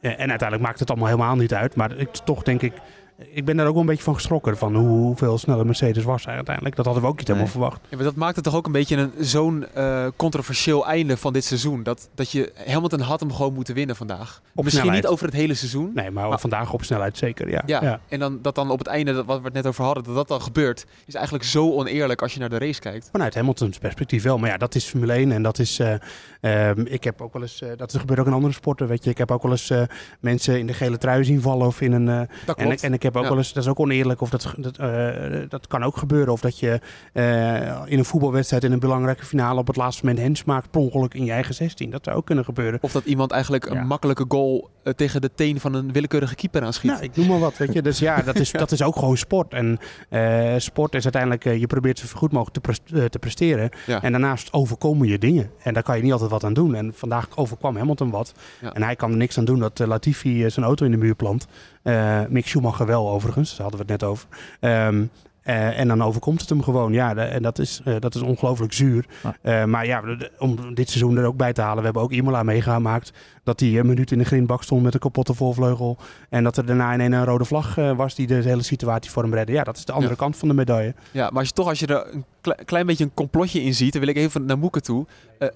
en 0.00 0.30
uiteindelijk 0.30 0.62
maakt 0.62 0.80
het 0.80 0.90
allemaal 0.90 1.08
helemaal 1.08 1.36
niet 1.36 1.54
uit. 1.54 1.74
Maar 1.74 1.96
ik, 1.96 2.08
toch 2.24 2.42
denk 2.42 2.62
ik 2.62 2.72
ik 3.16 3.44
ben 3.44 3.56
daar 3.56 3.66
ook 3.66 3.72
wel 3.72 3.80
een 3.80 3.88
beetje 3.88 4.02
van 4.02 4.14
geschrokken 4.14 4.56
van 4.56 4.74
hoe, 4.74 4.88
hoeveel 4.88 5.38
sneller 5.38 5.66
Mercedes 5.66 6.04
was 6.04 6.28
uiteindelijk. 6.28 6.76
Dat 6.76 6.84
hadden 6.84 7.02
we 7.02 7.08
ook 7.08 7.18
niet 7.18 7.26
helemaal 7.26 7.48
verwacht. 7.48 7.80
Ja, 7.88 7.96
maar 7.96 8.04
dat 8.04 8.14
maakt 8.14 8.34
het 8.34 8.44
toch 8.44 8.54
ook 8.54 8.66
een 8.66 8.72
beetje 8.72 8.96
een, 8.96 9.12
zo'n 9.18 9.66
uh, 9.76 10.06
controversieel 10.16 10.86
einde 10.86 11.16
van 11.16 11.32
dit 11.32 11.44
seizoen. 11.44 11.82
Dat, 11.82 12.08
dat 12.14 12.30
je 12.30 12.52
Hamilton 12.66 13.00
had 13.00 13.20
hem 13.20 13.32
gewoon 13.32 13.54
moeten 13.54 13.74
winnen 13.74 13.96
vandaag. 13.96 14.40
Op 14.54 14.64
Misschien 14.64 14.70
snelheid. 14.70 15.02
niet 15.02 15.12
over 15.12 15.26
het 15.26 15.34
hele 15.34 15.54
seizoen. 15.54 15.90
Nee, 15.94 16.10
maar, 16.10 16.40
vandaag 16.40 16.72
op 16.72 16.84
snelheid 16.84 17.18
zeker, 17.18 17.50
ja. 17.50 17.62
Ja, 17.66 18.00
en 18.08 18.18
dan, 18.18 18.38
dat 18.42 18.54
dan 18.54 18.70
op 18.70 18.78
het 18.78 18.88
einde, 18.88 19.12
dat, 19.12 19.26
wat 19.26 19.38
we 19.38 19.44
het 19.44 19.52
net 19.52 19.66
over 19.66 19.84
hadden, 19.84 20.04
dat 20.04 20.14
dat 20.14 20.28
dan 20.28 20.42
gebeurt, 20.42 20.86
is 21.06 21.14
eigenlijk 21.14 21.44
zo 21.44 21.72
oneerlijk 21.72 22.22
als 22.22 22.34
je 22.34 22.40
naar 22.40 22.48
de 22.48 22.58
race 22.58 22.80
kijkt. 22.80 23.08
Vanuit 23.12 23.34
Hamiltons 23.34 23.78
perspectief 23.78 24.22
wel. 24.22 24.38
Maar 24.38 24.50
ja, 24.50 24.56
dat 24.56 24.74
is 24.74 24.84
Formule 24.84 25.12
1 25.12 25.32
en 25.32 25.42
dat 25.42 25.58
is... 25.58 25.80
Uh, 25.80 25.94
um, 26.68 26.86
ik 26.86 27.04
heb 27.04 27.20
ook 27.20 27.32
wel 27.32 27.42
eens... 27.42 27.62
Uh, 27.62 27.68
dat 27.76 27.96
gebeurt 27.96 28.20
ook 28.20 28.26
in 28.26 28.32
andere 28.32 28.52
sporten, 28.52 28.86
weet 28.86 29.04
je. 29.04 29.10
Ik 29.10 29.18
heb 29.18 29.30
ook 29.30 29.42
wel 29.42 29.50
eens 29.50 29.72
mensen 30.20 30.58
in 30.58 30.66
de 30.66 30.72
gele 30.72 30.98
trui 30.98 31.24
zien 31.24 31.40
vallen 31.40 31.66
of 31.66 31.80
in 31.80 31.92
een... 31.92 32.28
dat 32.46 32.58
en, 32.58 32.76
en 32.76 32.98
ik 33.02 33.08
heb 33.08 33.16
ook 33.16 33.22
ja. 33.22 33.28
wel 33.28 33.38
eens... 33.38 33.52
Dat 33.52 33.62
is 33.62 33.68
ook 33.68 33.80
oneerlijk 33.80 34.20
of 34.20 34.30
dat, 34.30 34.54
dat, 34.56 34.78
uh, 34.80 35.42
dat 35.48 35.66
kan 35.66 35.82
ook 35.82 35.96
gebeuren. 35.96 36.32
Of 36.32 36.40
dat 36.40 36.58
je 36.58 36.80
uh, 37.12 37.82
in 37.84 37.98
een 37.98 38.04
voetbalwedstrijd 38.04 38.64
in 38.64 38.72
een 38.72 38.78
belangrijke 38.78 39.24
finale 39.24 39.60
op 39.60 39.66
het 39.66 39.76
laatste 39.76 40.04
moment 40.04 40.24
hens 40.24 40.44
maakt 40.44 40.70
per 40.70 40.80
ongeluk 40.80 41.14
in 41.14 41.24
je 41.24 41.32
eigen 41.32 41.54
16. 41.54 41.90
Dat 41.90 42.04
zou 42.04 42.16
ook 42.16 42.26
kunnen 42.26 42.44
gebeuren. 42.44 42.78
Of 42.82 42.92
dat 42.92 43.04
iemand 43.04 43.30
eigenlijk 43.30 43.68
ja. 43.68 43.80
een 43.80 43.86
makkelijke 43.86 44.24
goal 44.28 44.70
uh, 44.84 44.92
tegen 44.92 45.20
de 45.20 45.30
teen 45.34 45.60
van 45.60 45.74
een 45.74 45.92
willekeurige 45.92 46.34
keeper 46.34 46.62
aanschiet. 46.62 46.90
Nou, 46.90 47.02
ik 47.02 47.16
noem 47.16 47.26
maar 47.26 47.38
wat, 47.38 47.56
weet 47.56 47.72
je. 47.72 47.82
Dus 47.82 47.98
ja, 47.98 48.22
dat 48.22 48.38
is, 48.38 48.52
dat 48.64 48.72
is 48.72 48.82
ook 48.82 48.96
gewoon 48.96 49.16
sport. 49.16 49.52
En 49.52 49.78
sport 50.56 50.94
is 50.94 51.02
uiteindelijk, 51.02 51.44
je 51.44 51.66
probeert 51.66 51.98
zo 51.98 52.06
goed 52.14 52.32
mogelijk 52.32 52.64
te, 52.64 52.72
pre 52.90 53.08
te 53.08 53.18
presteren. 53.18 53.70
En 53.86 54.12
daarnaast 54.12 54.52
overkomen 54.52 55.08
je 55.08 55.18
dingen. 55.18 55.50
En 55.62 55.74
daar 55.74 55.82
kan 55.82 55.96
je 55.96 56.02
niet 56.02 56.12
altijd 56.12 56.30
wat 56.30 56.44
aan 56.44 56.52
doen. 56.52 56.74
En 56.74 56.92
vandaag 56.94 57.28
overkwam 57.34 57.76
Hamilton 57.76 58.10
wat. 58.10 58.32
En 58.72 58.82
hij 58.82 58.96
kan 58.96 59.10
er 59.10 59.16
niks 59.16 59.38
aan 59.38 59.44
doen 59.44 59.58
dat 59.58 59.78
Latifi 59.78 60.50
zijn 60.50 60.66
auto 60.66 60.84
in 60.84 60.90
de 60.90 60.96
muur 60.96 61.14
plant. 61.14 61.46
Mick 62.28 62.46
Schumacher 62.46 62.86
wel 62.86 63.10
overigens, 63.10 63.50
daar 63.50 63.60
hadden 63.60 63.86
we 63.86 63.92
het 63.92 64.00
net 64.00 64.10
over. 64.10 64.26
Um, 64.60 65.10
uh, 65.44 65.78
en 65.78 65.88
dan 65.88 66.02
overkomt 66.02 66.40
het 66.40 66.48
hem 66.48 66.62
gewoon. 66.62 66.92
Ja, 66.92 67.16
en 67.16 67.42
dat 67.42 67.58
is, 67.58 67.80
uh, 67.84 67.94
dat 67.98 68.14
is 68.14 68.20
ongelooflijk 68.20 68.72
zuur. 68.72 69.06
Uh, 69.42 69.64
maar 69.64 69.86
ja, 69.86 70.02
om 70.38 70.74
dit 70.74 70.88
seizoen 70.88 71.16
er 71.16 71.24
ook 71.24 71.36
bij 71.36 71.52
te 71.52 71.60
halen. 71.60 71.78
We 71.78 71.84
hebben 71.84 72.02
ook 72.02 72.12
Imola 72.12 72.42
meegemaakt. 72.42 73.12
Dat 73.44 73.60
hij 73.60 73.78
een 73.78 73.86
minuut 73.86 74.12
in 74.12 74.18
de 74.18 74.24
grindbak 74.24 74.62
stond 74.62 74.82
met 74.82 74.94
een 74.94 75.00
kapotte 75.00 75.34
voorvleugel. 75.34 75.96
En 76.28 76.44
dat 76.44 76.56
er 76.56 76.66
daarna 76.66 76.94
ineens 76.94 77.14
een 77.14 77.24
rode 77.24 77.44
vlag 77.44 77.74
was 77.74 78.14
die 78.14 78.26
de 78.26 78.34
hele 78.34 78.62
situatie 78.62 79.10
voor 79.10 79.22
hem 79.22 79.34
redde. 79.34 79.52
Ja, 79.52 79.64
dat 79.64 79.76
is 79.76 79.84
de 79.84 79.92
andere 79.92 80.12
ja. 80.12 80.18
kant 80.18 80.36
van 80.36 80.48
de 80.48 80.54
medaille. 80.54 80.94
Ja, 81.10 81.30
maar 81.30 81.38
als 81.38 81.48
je 81.48 81.54
toch 81.54 81.68
als 81.68 81.78
je 81.78 81.86
er 81.86 82.14
een 82.14 82.24
kle 82.40 82.56
klein 82.64 82.86
beetje 82.86 83.04
een 83.04 83.14
complotje 83.14 83.62
in 83.62 83.74
ziet. 83.74 83.92
Dan 83.92 84.00
wil 84.00 84.10
ik 84.10 84.16
even 84.16 84.44
naar 84.44 84.58
Moeke 84.58 84.80
toe. 84.80 85.06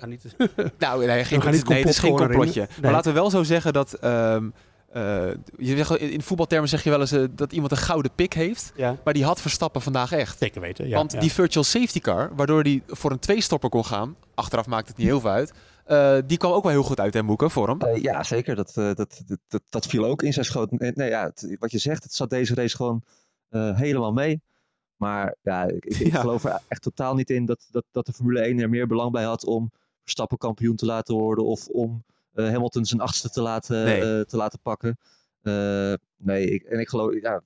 niet 0.07 0.37
nou, 0.79 1.07
nee, 1.07 1.25
geen, 1.25 1.41
niet 1.51 1.69
nee, 1.69 1.79
het 1.79 1.89
is 1.89 1.99
geen 1.99 2.17
complotje. 2.17 2.61
Nee. 2.61 2.69
Maar 2.83 2.93
laten 2.93 3.13
we 3.13 3.19
wel 3.19 3.31
zo 3.31 3.43
zeggen 3.43 3.73
dat... 3.73 4.05
Um, 4.05 4.53
uh, 4.95 5.31
je 5.59 5.77
zegt, 5.77 5.97
in 5.97 6.23
voetbaltermen 6.23 6.69
zeg 6.69 6.85
je 6.85 6.91
wel 6.91 7.01
eens 7.01 7.13
uh, 7.13 7.25
dat 7.31 7.53
iemand 7.53 7.73
een 7.73 7.79
gouden 7.79 8.11
pik 8.15 8.33
heeft. 8.33 8.73
Ja. 8.77 8.97
Maar 9.05 9.15
die 9.15 9.25
had 9.25 9.41
Verstappen 9.41 9.83
vandaag 9.83 10.13
echt. 10.13 10.39
Zeker 10.39 10.61
weten, 10.61 10.89
ja. 10.89 10.97
Want 10.97 11.13
ja. 11.13 11.21
die 11.21 11.33
virtual 11.33 11.65
safety 11.65 12.01
car, 12.01 12.31
waardoor 12.37 12.63
hij 12.63 12.83
voor 12.87 13.11
een 13.11 13.19
tweestopper 13.19 13.69
kon 13.69 13.85
gaan. 13.85 14.17
Achteraf 14.35 14.67
maakt 14.67 14.89
het 14.89 14.97
niet 14.97 15.07
heel 15.07 15.21
veel 15.21 15.31
uit. 15.31 15.53
Uh, 15.89 16.19
die 16.27 16.39
kwam 16.39 16.53
ook 16.53 16.63
wel 16.63 16.73
heel 16.73 16.83
goed 16.83 17.01
uit, 17.01 17.15
hè, 17.15 17.23
Moeke, 17.23 17.51
voor 17.51 17.69
hem. 17.69 17.79
Uh, 17.83 18.03
ja, 18.03 18.23
zeker. 18.23 18.55
Dat, 18.55 18.75
uh, 18.79 18.95
dat, 18.95 19.23
dat, 19.27 19.39
dat, 19.49 19.63
dat, 19.69 19.87
viel 19.87 20.05
ook 20.05 20.23
in 20.23 20.33
zijn 20.33 20.45
schoot. 20.45 20.71
Nee, 20.71 21.09
ja, 21.09 21.25
het, 21.25 21.57
wat 21.59 21.71
je 21.71 21.79
zegt, 21.79 22.03
het 22.03 22.15
zat 22.15 22.31
deze 22.31 22.55
race 22.55 22.77
gewoon 22.77 23.03
helemaal 23.77 24.13
mee. 24.13 24.41
Maar 24.97 25.37
ja, 25.43 25.65
ik, 25.65 25.85
ik, 25.85 26.15
geloof 26.19 26.45
er 26.45 26.61
echt 26.69 26.83
totaal 26.83 27.15
niet 27.15 27.31
in 27.31 27.47
dat, 27.47 27.69
dat, 27.71 27.85
dat 27.91 28.07
de 28.07 28.13
Formule 28.13 28.41
1 28.41 28.59
er 28.59 28.69
meer 28.69 28.87
belang 28.87 29.13
bij 29.13 29.25
had 29.25 29.45
om 29.45 29.71
Verstappen 30.03 30.39
kampioen 30.39 30.77
te 30.77 30.87
laten 30.87 31.15
worden. 31.15 31.45
Of 31.45 31.69
om 31.69 32.05
Hamilton 32.45 32.85
zijn 32.85 33.01
achtste 33.01 33.31
te 33.31 33.41
laten, 33.41 33.85
nee. 33.85 34.25
te 34.25 34.37
laten 34.37 34.59
pakken. 34.61 34.99
Uh, 35.43 35.95
nee, 36.17 36.51
ik, 36.51 36.63
en 36.63 36.81
ik 36.81 36.89
geloof, 36.89 37.21
ja, 37.21 37.43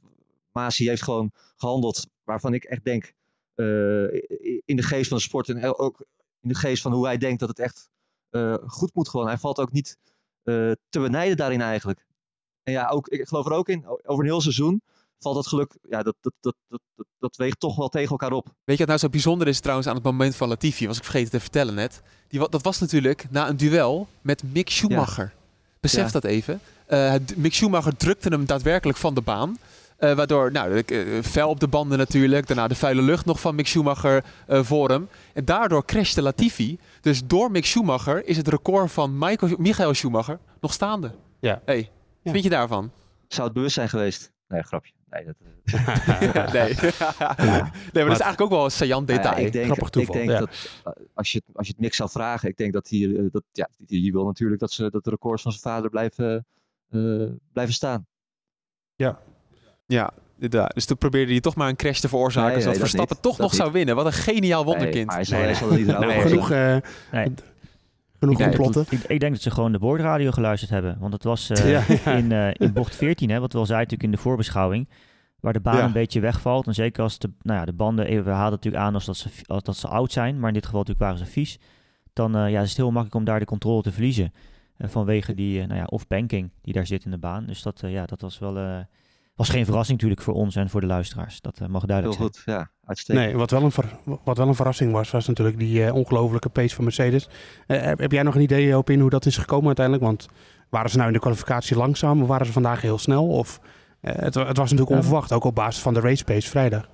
Masi 0.52 0.88
heeft 0.88 1.02
gewoon 1.02 1.32
gehandeld 1.56 2.06
waarvan 2.24 2.54
ik 2.54 2.64
echt 2.64 2.84
denk, 2.84 3.12
in 4.64 4.76
de 4.76 4.82
geest 4.82 5.08
van 5.08 5.16
de 5.16 5.22
sport 5.22 5.48
en 5.48 5.78
ook 5.78 6.04
in 6.40 6.48
de 6.48 6.54
geest 6.54 6.82
van 6.82 6.92
hoe 6.92 7.06
hij 7.06 7.18
denkt 7.18 7.40
dat 7.40 7.48
het 7.48 7.58
echt 7.58 7.88
goed 8.66 8.94
moet 8.94 9.08
gewoon. 9.08 9.26
Hij 9.26 9.38
valt 9.38 9.58
ook 9.58 9.72
niet 9.72 9.96
te 10.42 10.76
benijden 10.90 11.36
daarin 11.36 11.60
eigenlijk. 11.60 12.06
En 12.62 12.72
ja, 12.72 12.88
ook, 12.88 13.08
ik 13.08 13.28
geloof 13.28 13.46
er 13.46 13.52
ook 13.52 13.68
in, 13.68 13.86
over 13.86 14.24
een 14.24 14.30
heel 14.30 14.40
seizoen 14.40 14.82
valt 15.22 15.34
dat 15.34 15.46
geluk, 15.46 15.76
ja, 15.88 16.02
dat, 16.02 16.14
dat, 16.20 16.32
dat, 16.40 16.54
dat, 16.68 16.80
dat, 16.94 17.06
dat 17.18 17.36
weegt 17.36 17.60
toch 17.60 17.76
wel 17.76 17.88
tegen 17.88 18.10
elkaar 18.10 18.32
op. 18.32 18.46
Weet 18.46 18.54
je 18.64 18.76
wat 18.76 18.86
nou 18.86 18.98
zo 18.98 19.08
bijzonder 19.08 19.48
is 19.48 19.60
trouwens 19.60 19.88
aan 19.88 19.94
het 19.94 20.04
moment 20.04 20.36
van 20.36 20.48
Latifi, 20.48 20.86
was 20.86 20.96
ik 20.96 21.04
vergeten 21.04 21.30
te 21.30 21.40
vertellen 21.40 21.74
net. 21.74 22.02
Die, 22.28 22.48
dat 22.48 22.62
was 22.62 22.78
natuurlijk 22.78 23.26
na 23.30 23.48
een 23.48 23.56
duel 23.56 24.08
met 24.20 24.42
Mick 24.52 24.70
Schumacher. 24.70 25.24
Ja. 25.24 25.38
Besef 25.80 26.04
ja. 26.04 26.10
dat 26.10 26.24
even. 26.24 26.60
Uh, 26.88 27.14
Mick 27.36 27.54
Schumacher 27.54 27.96
drukte 27.96 28.28
hem 28.28 28.46
daadwerkelijk 28.46 28.98
van 28.98 29.14
de 29.14 29.20
baan. 29.20 29.58
Uh, 29.98 30.14
waardoor, 30.14 30.52
nou, 30.52 30.82
uh, 30.86 31.22
vuil 31.22 31.48
op 31.48 31.60
de 31.60 31.68
banden 31.68 31.98
natuurlijk. 31.98 32.46
Daarna 32.46 32.68
de 32.68 32.74
vuile 32.74 33.02
lucht 33.02 33.24
nog 33.24 33.40
van 33.40 33.54
Mick 33.54 33.66
Schumacher 33.66 34.24
uh, 34.48 34.62
voor 34.62 34.88
hem. 34.88 35.08
En 35.34 35.44
daardoor 35.44 35.84
crashte 35.84 36.22
Latifi. 36.22 36.78
Dus 37.00 37.26
door 37.26 37.50
Mick 37.50 37.66
Schumacher 37.66 38.26
is 38.26 38.36
het 38.36 38.48
record 38.48 38.92
van 38.92 39.18
Michael, 39.18 39.54
Michael 39.58 39.94
Schumacher 39.94 40.38
nog 40.60 40.72
staande. 40.72 41.14
Ja. 41.40 41.62
Hey, 41.64 41.90
wat 42.22 42.32
vind 42.32 42.44
je 42.44 42.50
daarvan? 42.50 42.90
Zou 43.28 43.44
het 43.44 43.52
bewust 43.56 43.74
zijn 43.74 43.88
geweest? 43.88 44.32
Nee, 44.48 44.62
grapje. 44.62 44.92
Nee, 45.10 45.24
dat... 45.24 45.34
nee. 46.52 46.74
nee, 47.92 48.04
maar 48.04 48.04
dat 48.04 48.18
is 48.18 48.24
eigenlijk 48.24 48.40
ook 48.40 48.50
wel 48.50 48.64
een 48.64 48.70
saillant 48.70 49.06
detail. 49.06 49.38
Ja, 49.38 49.46
ik 49.46 49.52
denk, 49.52 49.64
Grappig 49.64 49.88
toeval. 49.88 50.14
Ik 50.14 50.20
denk 50.20 50.32
ja. 50.32 50.38
dat 50.38 50.70
als 51.14 51.32
je, 51.32 51.42
als 51.52 51.66
je 51.66 51.72
het 51.72 51.82
Mick 51.82 51.94
zou 51.94 52.10
vragen, 52.10 52.48
ik 52.48 52.56
denk 52.56 52.72
dat 52.72 52.88
hij, 52.88 53.28
dat, 53.32 53.42
ja, 53.52 53.68
die 53.78 54.12
wil 54.12 54.24
natuurlijk 54.24 54.60
dat, 54.60 54.72
ze, 54.72 54.90
dat 54.90 55.04
de 55.04 55.10
records 55.10 55.42
van 55.42 55.52
zijn 55.52 55.74
vader 55.74 55.90
blijven, 55.90 56.46
uh, 56.90 57.30
blijven 57.52 57.74
staan. 57.74 58.06
Ja. 58.94 59.18
Ja, 59.86 60.12
inderdaad. 60.34 60.74
Dus 60.74 60.84
toen 60.84 60.96
probeerde 60.98 61.32
hij 61.32 61.40
toch 61.40 61.54
maar 61.54 61.68
een 61.68 61.76
crash 61.76 62.00
te 62.00 62.08
veroorzaken, 62.08 62.52
nee, 62.52 62.60
zodat 62.60 62.72
dat 62.72 62.82
Verstappen 62.82 63.16
niet. 63.16 63.24
toch 63.24 63.36
Dat 63.36 63.40
nog 63.42 63.50
niet. 63.50 63.60
zou 63.60 63.72
winnen. 63.72 63.96
Wat 63.96 64.06
een 64.06 64.12
geniaal 64.12 64.64
wonderkind. 64.64 65.06
Nee, 65.06 65.16
hij 65.16 65.24
zal, 65.24 65.38
hij 65.38 65.54
zal 65.54 65.70
niet 65.70 65.86
Nee, 65.86 66.16
over 66.16 66.28
genoeg, 66.28 66.50
uh, 66.50 66.76
Nee. 67.12 67.32
Genoeg 68.20 68.40
Ik, 68.40 68.44
complotten. 68.46 68.86
ik, 68.98 69.02
ik 69.02 69.20
denk 69.20 69.32
dat 69.32 69.42
ze 69.42 69.50
gewoon 69.50 69.72
de 69.72 69.78
boordradio 69.78 70.30
geluisterd 70.30 70.70
hebben. 70.70 70.96
Want 71.00 71.12
het 71.12 71.24
was 71.24 71.46
Ja, 71.64 71.82
ja. 72.04 72.12
in, 72.12 72.30
uh, 72.30 72.48
in 72.52 72.72
bocht 72.72 72.96
14, 72.96 73.30
hè, 73.30 73.40
wat 73.40 73.52
we 73.52 73.58
al 73.58 73.66
zeiden 73.66 73.88
natuurlijk 73.90 74.02
in 74.02 74.22
de 74.24 74.28
voorbeschouwing. 74.28 74.88
Waar 75.40 75.52
de 75.52 75.60
baan 75.60 75.76
Ja. 75.76 75.84
een 75.84 75.92
beetje 75.92 76.20
wegvalt. 76.20 76.66
En 76.66 76.74
zeker 76.74 77.02
als 77.02 77.18
de, 77.18 77.30
nou 77.42 77.58
ja, 77.58 77.64
de 77.64 77.72
banden, 77.72 78.06
even, 78.06 78.24
we 78.24 78.30
haalden 78.30 78.50
natuurlijk 78.50 78.82
aan 78.84 78.94
als 78.94 79.04
dat, 79.04 79.16
ze, 79.16 79.28
als 79.46 79.62
dat 79.62 79.76
ze 79.76 79.88
oud 79.88 80.12
zijn. 80.12 80.38
Maar 80.38 80.48
in 80.48 80.54
dit 80.54 80.64
geval 80.64 80.78
natuurlijk 80.80 81.06
waren 81.10 81.26
ze 81.26 81.32
vies. 81.32 81.58
Dan 82.12 82.36
uh, 82.36 82.50
ja, 82.50 82.60
is 82.60 82.68
het 82.68 82.76
heel 82.76 82.86
makkelijk 82.90 83.14
om 83.14 83.24
daar 83.24 83.38
de 83.38 83.44
controle 83.44 83.82
te 83.82 83.92
verliezen. 83.92 84.32
Uh, 84.78 84.88
vanwege 84.88 85.34
die, 85.34 85.60
uh, 85.60 85.66
nou 85.66 85.78
ja, 85.78 85.84
of 85.84 86.06
banking 86.06 86.50
die 86.62 86.72
daar 86.74 86.86
zit 86.86 87.04
in 87.04 87.10
de 87.10 87.18
baan. 87.18 87.46
Dus 87.46 87.62
dat, 87.62 87.82
ja, 87.86 88.06
dat 88.06 88.20
was 88.20 88.38
wel... 88.38 88.84
was 89.40 89.48
geen 89.48 89.64
verrassing 89.64 89.96
natuurlijk 89.96 90.26
voor 90.26 90.34
ons 90.34 90.56
en 90.56 90.70
voor 90.70 90.80
de 90.80 90.86
luisteraars. 90.86 91.40
Dat 91.40 91.60
uh, 91.62 91.68
mag 91.68 91.80
Heel 91.80 91.88
duidelijk 91.88 92.18
zijn. 92.18 92.28
goed, 92.28 92.42
ja, 92.44 92.70
uitstekend. 92.84 93.26
Nee, 93.26 93.36
wat 93.36 93.50
wel, 93.50 93.62
een 93.62 93.70
ver- 93.70 93.98
wat 94.24 94.36
wel 94.36 94.48
een 94.48 94.54
verrassing 94.54 94.92
was, 94.92 95.10
was 95.10 95.26
natuurlijk 95.26 95.58
die 95.58 95.84
uh, 95.84 95.94
ongelofelijke 95.94 96.48
pace 96.48 96.74
van 96.74 96.84
Mercedes. 96.84 97.28
Uh, 97.66 97.80
heb, 97.82 97.98
heb 97.98 98.12
jij 98.12 98.22
nog 98.22 98.34
een 98.34 98.40
idee 98.40 98.76
op 98.76 98.90
in 98.90 99.00
hoe 99.00 99.10
dat 99.10 99.26
is 99.26 99.36
gekomen 99.36 99.66
uiteindelijk? 99.66 100.06
Want 100.06 100.28
waren 100.68 100.90
ze 100.90 100.96
nou 100.96 101.08
in 101.08 101.14
de 101.14 101.20
kwalificatie 101.20 101.76
langzaam 101.76 102.22
of 102.22 102.28
waren 102.28 102.46
ze 102.46 102.52
vandaag 102.52 102.80
heel 102.80 102.98
snel? 102.98 103.28
Of, 103.28 103.60
uh, 103.62 104.12
het, 104.14 104.34
het, 104.34 104.56
was 104.56 104.70
natuurlijk 104.70 104.90
onverwacht, 104.90 105.32
ook 105.32 105.44
op 105.44 105.54
basis 105.54 105.82
van 105.82 105.94
de 105.94 106.00
race 106.00 106.24
pace 106.24 106.48
vrijdag. 106.48 106.88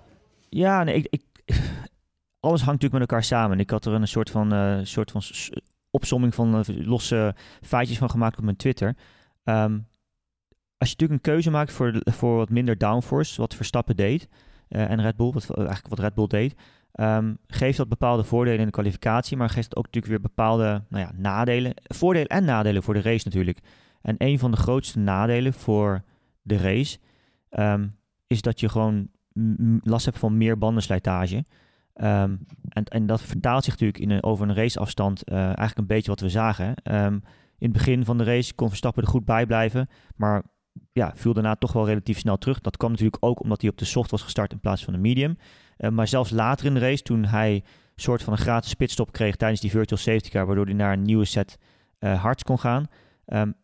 Ja, 0.49 0.85
nee, 0.85 0.95
ik, 0.95 1.07
ik, 1.11 1.23
alles 2.47 2.63
hangt 2.63 2.83
natuurlijk 2.83 2.93
met 2.93 3.01
elkaar 3.01 3.25
samen. 3.25 3.61
Ik 3.61 3.71
had 3.71 3.85
er 3.85 3.93
een 3.93 4.09
soort 4.09 4.31
van, 4.31 4.55
uh, 4.55 4.79
soort 4.83 5.11
van 5.11 5.23
opsomming 5.91 6.35
van 6.35 6.59
uh, 6.59 6.87
losse 6.87 7.35
feitjes 7.63 7.99
van 7.99 8.11
gemaakt 8.11 8.39
op 8.39 8.45
mijn 8.45 8.57
Twitter. 8.57 8.97
Um, 9.45 9.87
als 10.79 10.89
je 10.89 10.95
natuurlijk 10.99 11.27
een 11.27 11.33
keuze 11.33 11.51
maakt 11.51 11.73
voor, 11.73 12.01
voor 12.05 12.37
wat 12.37 12.51
minder 12.51 12.79
downforce, 12.79 13.41
wat 13.41 13.55
Verstappen 13.55 13.97
deed, 13.97 14.29
uh, 14.69 14.91
en 14.91 15.01
Red 15.01 15.17
Bull, 15.17 15.33
wat, 15.33 15.51
eigenlijk 15.57 15.89
wat 15.89 15.99
Red 15.99 16.15
Bull 16.15 16.27
deed, 16.27 16.55
um, 17.01 17.39
geeft 17.47 17.77
dat 17.77 17.89
bepaalde 17.89 18.25
voordelen 18.25 18.59
in 18.59 18.67
de 18.67 18.73
kwalificatie, 18.73 19.37
maar 19.37 19.51
geeft 19.51 19.77
ook 19.77 19.85
natuurlijk 19.85 20.13
weer 20.13 20.23
bepaalde 20.23 20.83
nou 20.89 21.05
ja, 21.05 21.13
nadelen, 21.17 21.73
voordelen 21.83 22.29
en 22.29 22.45
nadelen 22.45 22.83
voor 22.83 22.95
de 22.95 23.01
race 23.01 23.25
natuurlijk. 23.25 23.59
En 24.03 24.15
een 24.19 24.39
van 24.39 24.51
de 24.51 24.57
grootste 24.57 24.99
nadelen 24.99 25.53
voor 25.53 26.03
de 26.43 26.57
race 26.57 26.99
um, 27.51 27.97
is 28.27 28.43
dat 28.43 28.61
je 28.61 28.69
gewoon 28.69 29.09
last 29.83 30.05
hebt 30.05 30.19
van 30.19 30.37
meer 30.37 30.59
bandenslijtage. 30.59 31.45
Um, 31.95 32.47
en, 32.69 32.85
en 32.85 33.07
dat 33.07 33.23
vertaalt 33.23 33.65
zich 33.65 33.73
natuurlijk 33.73 33.99
in 33.99 34.11
een, 34.11 34.23
over 34.23 34.49
een 34.49 34.55
raceafstand 34.55 35.23
uh, 35.29 35.37
eigenlijk 35.37 35.79
een 35.79 35.87
beetje 35.87 36.11
wat 36.11 36.21
we 36.21 36.29
zagen. 36.29 36.75
In 37.59 37.69
het 37.69 37.73
begin 37.73 38.05
van 38.05 38.19
de 38.19 38.25
race 38.25 38.55
kon 38.55 38.69
Verstappen 38.69 39.03
er 39.03 39.09
goed 39.09 39.25
bij 39.25 39.47
blijven, 39.47 39.89
maar 40.17 40.43
ja, 40.93 41.13
viel 41.15 41.33
daarna 41.33 41.55
toch 41.55 41.73
wel 41.73 41.87
relatief 41.87 42.19
snel 42.19 42.39
terug. 42.39 42.61
Dat 42.61 42.77
kwam 42.77 42.91
natuurlijk 42.91 43.25
ook 43.25 43.43
omdat 43.43 43.61
hij 43.61 43.71
op 43.71 43.79
de 43.79 43.85
soft 43.85 44.11
was 44.11 44.23
gestart 44.23 44.53
in 44.53 44.61
plaats 44.61 44.85
van 44.85 44.93
de 44.93 44.99
medium. 44.99 45.37
Uh, 45.79 45.91
maar 45.91 46.09
zelfs 46.09 46.31
later 46.31 46.67
in 46.67 46.75
de 46.75 46.81
race, 46.81 47.03
toen 47.03 47.25
hij 47.25 47.55
een 47.55 47.63
soort 47.95 48.23
van 48.23 48.33
een 48.33 48.39
gratis 48.39 48.75
pitstop 48.75 49.13
kreeg 49.13 49.37
tijdens 49.37 49.61
die 49.61 49.71
virtual 49.71 50.01
safety 50.01 50.31
car, 50.31 50.47
waardoor 50.47 50.65
hij 50.65 50.75
naar 50.75 50.93
een 50.93 51.03
nieuwe 51.03 51.25
set 51.25 51.59
uh, 52.01 52.23
hards 52.23 52.43
kon 52.43 52.59
gaan. 52.59 52.87
Um, 53.27 53.55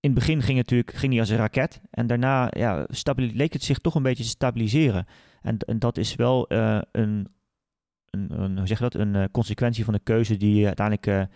in 0.00 0.10
het 0.10 0.18
begin 0.18 0.42
ging, 0.42 0.58
het 0.58 0.70
natuurlijk, 0.70 0.98
ging 0.98 1.12
hij 1.12 1.20
als 1.20 1.30
een 1.30 1.36
raket. 1.36 1.80
En 1.90 2.06
daarna 2.06 2.48
ja, 2.50 2.86
leek 3.14 3.52
het 3.52 3.62
zich 3.62 3.78
toch 3.78 3.94
een 3.94 4.02
beetje 4.02 4.22
te 4.22 4.28
stabiliseren. 4.28 5.06
En, 5.42 5.78
dat 5.78 5.96
is 5.96 6.14
wel 6.14 6.52
uh, 6.52 6.80
een, 6.92 7.28
een, 8.10 8.40
een, 8.40 8.58
hoe 8.58 8.66
zeg 8.66 8.78
dat? 8.78 8.94
een 8.94 9.30
consequentie 9.30 9.84
van 9.84 9.94
de 9.94 10.00
keuze 10.00 10.36
die 10.36 10.66
uiteindelijk 10.66 11.28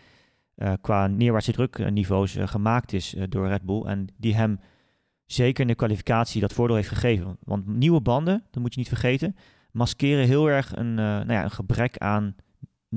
uh, 0.58 0.72
qua 0.80 1.06
neerwaartse 1.06 1.52
drukniveaus 1.52 2.36
gemaakt 2.40 2.92
is 2.92 3.16
door 3.28 3.48
Red 3.48 3.62
Bull. 3.62 3.82
En 3.82 4.06
die 4.16 4.34
hem 4.34 4.60
zeker 5.26 5.60
in 5.60 5.66
de 5.66 5.74
kwalificatie 5.74 6.40
dat 6.40 6.52
voordeel 6.52 6.76
heeft 6.76 6.88
gegeven. 6.88 7.36
Want 7.40 7.66
nieuwe 7.66 8.00
banden, 8.00 8.44
dat 8.50 8.62
moet 8.62 8.72
je 8.72 8.78
niet 8.78 8.88
vergeten, 8.88 9.36
maskeren 9.72 10.26
heel 10.26 10.50
erg 10.50 10.76
een, 10.76 10.94
nou 10.94 11.32
ja, 11.32 11.44
een 11.44 11.50
gebrek 11.50 11.98
aan 11.98 12.34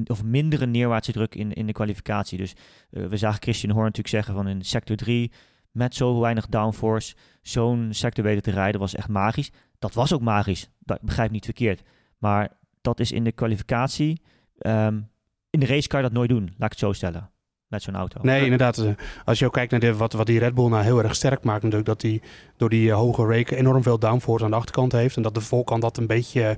of 0.05 0.23
mindere 0.23 0.65
neerwaartse 0.65 1.11
druk 1.11 1.35
in, 1.35 1.53
in 1.53 1.65
de 1.65 1.71
kwalificatie. 1.71 2.37
Dus 2.37 2.53
we 2.89 3.17
zagen 3.17 3.41
Christian 3.41 3.71
Horn 3.71 3.85
natuurlijk 3.85 4.15
zeggen 4.15 4.33
van 4.33 4.47
in 4.47 4.61
sector 4.61 4.95
3 4.95 5.31
met 5.71 5.95
zo 5.95 6.19
weinig 6.19 6.47
downforce 6.47 7.15
zo'n 7.41 7.87
sector 7.93 8.23
weten 8.23 8.43
te 8.43 8.51
rijden 8.51 8.79
was 8.79 8.95
echt 8.95 9.07
magisch. 9.07 9.51
Dat 9.79 9.93
was 9.93 10.13
ook 10.13 10.21
magisch, 10.21 10.69
dat 10.79 11.01
begrijp 11.01 11.31
niet 11.31 11.45
verkeerd. 11.45 11.81
Maar 12.17 12.57
dat 12.81 12.99
is 12.99 13.11
in 13.11 13.23
de 13.23 13.31
kwalificatie, 13.31 14.21
ehm, 14.57 15.01
in 15.49 15.59
de 15.59 15.65
race 15.65 15.87
kan 15.87 15.99
je 15.99 16.05
dat 16.05 16.15
nooit 16.15 16.29
doen, 16.29 16.43
laat 16.43 16.51
ik 16.51 16.69
het 16.69 16.79
zo 16.79 16.93
stellen. 16.93 17.30
Met 17.71 17.81
zo'n 17.81 17.95
auto. 17.95 18.19
Nee, 18.21 18.43
inderdaad. 18.43 18.77
Eh, 18.77 18.91
als 19.25 19.39
je 19.39 19.45
ook 19.45 19.53
kijkt 19.53 19.71
naar 19.71 19.79
de, 19.79 19.95
wat, 19.95 20.13
wat 20.13 20.25
die 20.25 20.39
Red 20.39 20.53
Bull 20.53 20.69
nou 20.69 20.83
heel 20.83 21.03
erg 21.03 21.15
sterk 21.15 21.43
maakt, 21.43 21.63
natuurlijk 21.63 21.89
dat 21.89 22.01
hij 22.01 22.21
door 22.57 22.69
die 22.69 22.87
uh, 22.87 22.95
hoge 22.95 23.25
rake 23.25 23.55
enorm 23.55 23.83
veel 23.83 23.99
downforce 23.99 24.45
aan 24.45 24.51
de 24.51 24.57
achterkant 24.57 24.91
heeft. 24.91 25.15
En 25.15 25.21
dat 25.21 25.33
de 25.33 25.41
voorkant 25.41 25.81
dat 25.81 25.97
een 25.97 26.07
beetje 26.07 26.57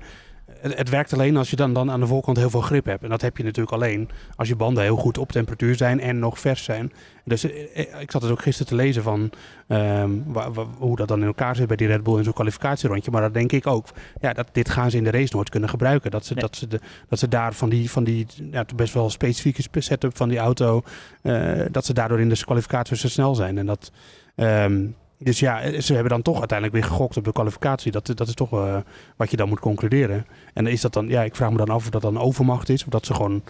het, 0.71 0.89
werkt 0.89 1.13
alleen 1.13 1.37
als 1.37 1.49
je 1.49 1.55
dan, 1.55 1.73
dan 1.73 1.91
aan 1.91 1.99
de 1.99 2.07
voorkant 2.07 2.37
heel 2.37 2.49
veel 2.49 2.61
grip 2.61 2.85
hebt. 2.85 3.03
En 3.03 3.09
dat 3.09 3.21
heb 3.21 3.37
je 3.37 3.43
natuurlijk 3.43 3.75
alleen 3.75 4.09
als 4.35 4.47
je 4.47 4.55
banden 4.55 4.83
heel 4.83 4.95
goed 4.95 5.17
op 5.17 5.31
temperatuur 5.31 5.75
zijn 5.75 5.99
en 5.99 6.19
nog 6.19 6.39
vers 6.39 6.63
zijn. 6.63 6.91
Dus 7.25 7.43
eh, 7.43 7.79
eh, 7.79 8.01
ik 8.01 8.11
zat 8.11 8.21
dus 8.21 8.31
ook 8.31 8.41
gisteren 8.41 8.67
te 8.67 8.75
lezen 8.75 9.03
van 9.03 9.31
ehm, 9.67 10.11
hoe 10.77 10.95
dat 10.95 11.07
dan 11.07 11.19
in 11.19 11.25
elkaar 11.25 11.55
zit 11.55 11.67
bij 11.67 11.75
die 11.75 11.87
Red 11.87 12.03
Bull 12.03 12.17
in 12.17 12.23
zo'n 12.23 12.33
kwalificatierondje. 12.33 13.11
Maar 13.11 13.21
dat 13.21 13.33
denk 13.33 13.51
ik 13.51 13.67
ook. 13.67 13.87
Ja, 14.21 14.33
dat, 14.33 14.47
dit 14.51 14.69
gaan 14.69 14.91
ze 14.91 14.97
in 14.97 15.03
de 15.03 15.11
race 15.11 15.35
nooit 15.35 15.49
kunnen 15.49 15.69
gebruiken. 15.69 16.11
Dat 16.11 16.25
ze, 16.25 16.35
dat 16.35 16.55
ze, 16.55 16.67
de, 16.67 16.79
dat 17.09 17.19
ze 17.19 17.27
daar 17.27 17.53
van 17.53 17.69
die, 17.69 17.91
van 17.91 18.03
die 18.03 18.27
ja, 18.51 18.65
best 18.75 18.93
wel 18.93 19.09
specifieke 19.09 19.81
setup 19.81 20.17
van 20.17 20.29
die 20.29 20.37
auto, 20.37 20.83
uh, 21.21 21.61
dat 21.71 21.85
ze 21.85 21.93
daardoor 21.93 22.19
in 22.19 22.29
de 22.29 22.43
kwalificatie 22.45 22.97
zo 22.97 23.07
snel 23.07 23.35
zijn. 23.35 23.57
En 23.57 23.65
dat... 23.65 23.91
Um, 24.35 24.95
dus 25.23 25.39
ja, 25.39 25.81
ze 25.81 25.93
hebben 25.93 26.11
dan 26.11 26.21
toch 26.21 26.39
uiteindelijk 26.39 26.79
weer 26.79 26.89
gegokt 26.89 27.17
op 27.17 27.23
de 27.23 27.31
kwalificatie. 27.31 27.91
Dat, 27.91 28.11
dat 28.15 28.27
is 28.27 28.33
toch 28.33 28.53
uh, 28.53 28.77
wat 29.15 29.31
je 29.31 29.37
dan 29.37 29.49
moet 29.49 29.59
concluderen. 29.59 30.25
En 30.53 30.67
is 30.67 30.81
dat 30.81 30.93
dan, 30.93 31.07
ja, 31.07 31.23
ik 31.23 31.35
vraag 31.35 31.51
me 31.51 31.57
dan 31.57 31.69
af 31.69 31.83
of 31.83 31.89
dat 31.89 32.01
dan 32.01 32.19
overmacht 32.19 32.69
is. 32.69 32.83
Of 32.83 32.89
dat 32.89 33.05
ze 33.05 33.13
gewoon 33.13 33.41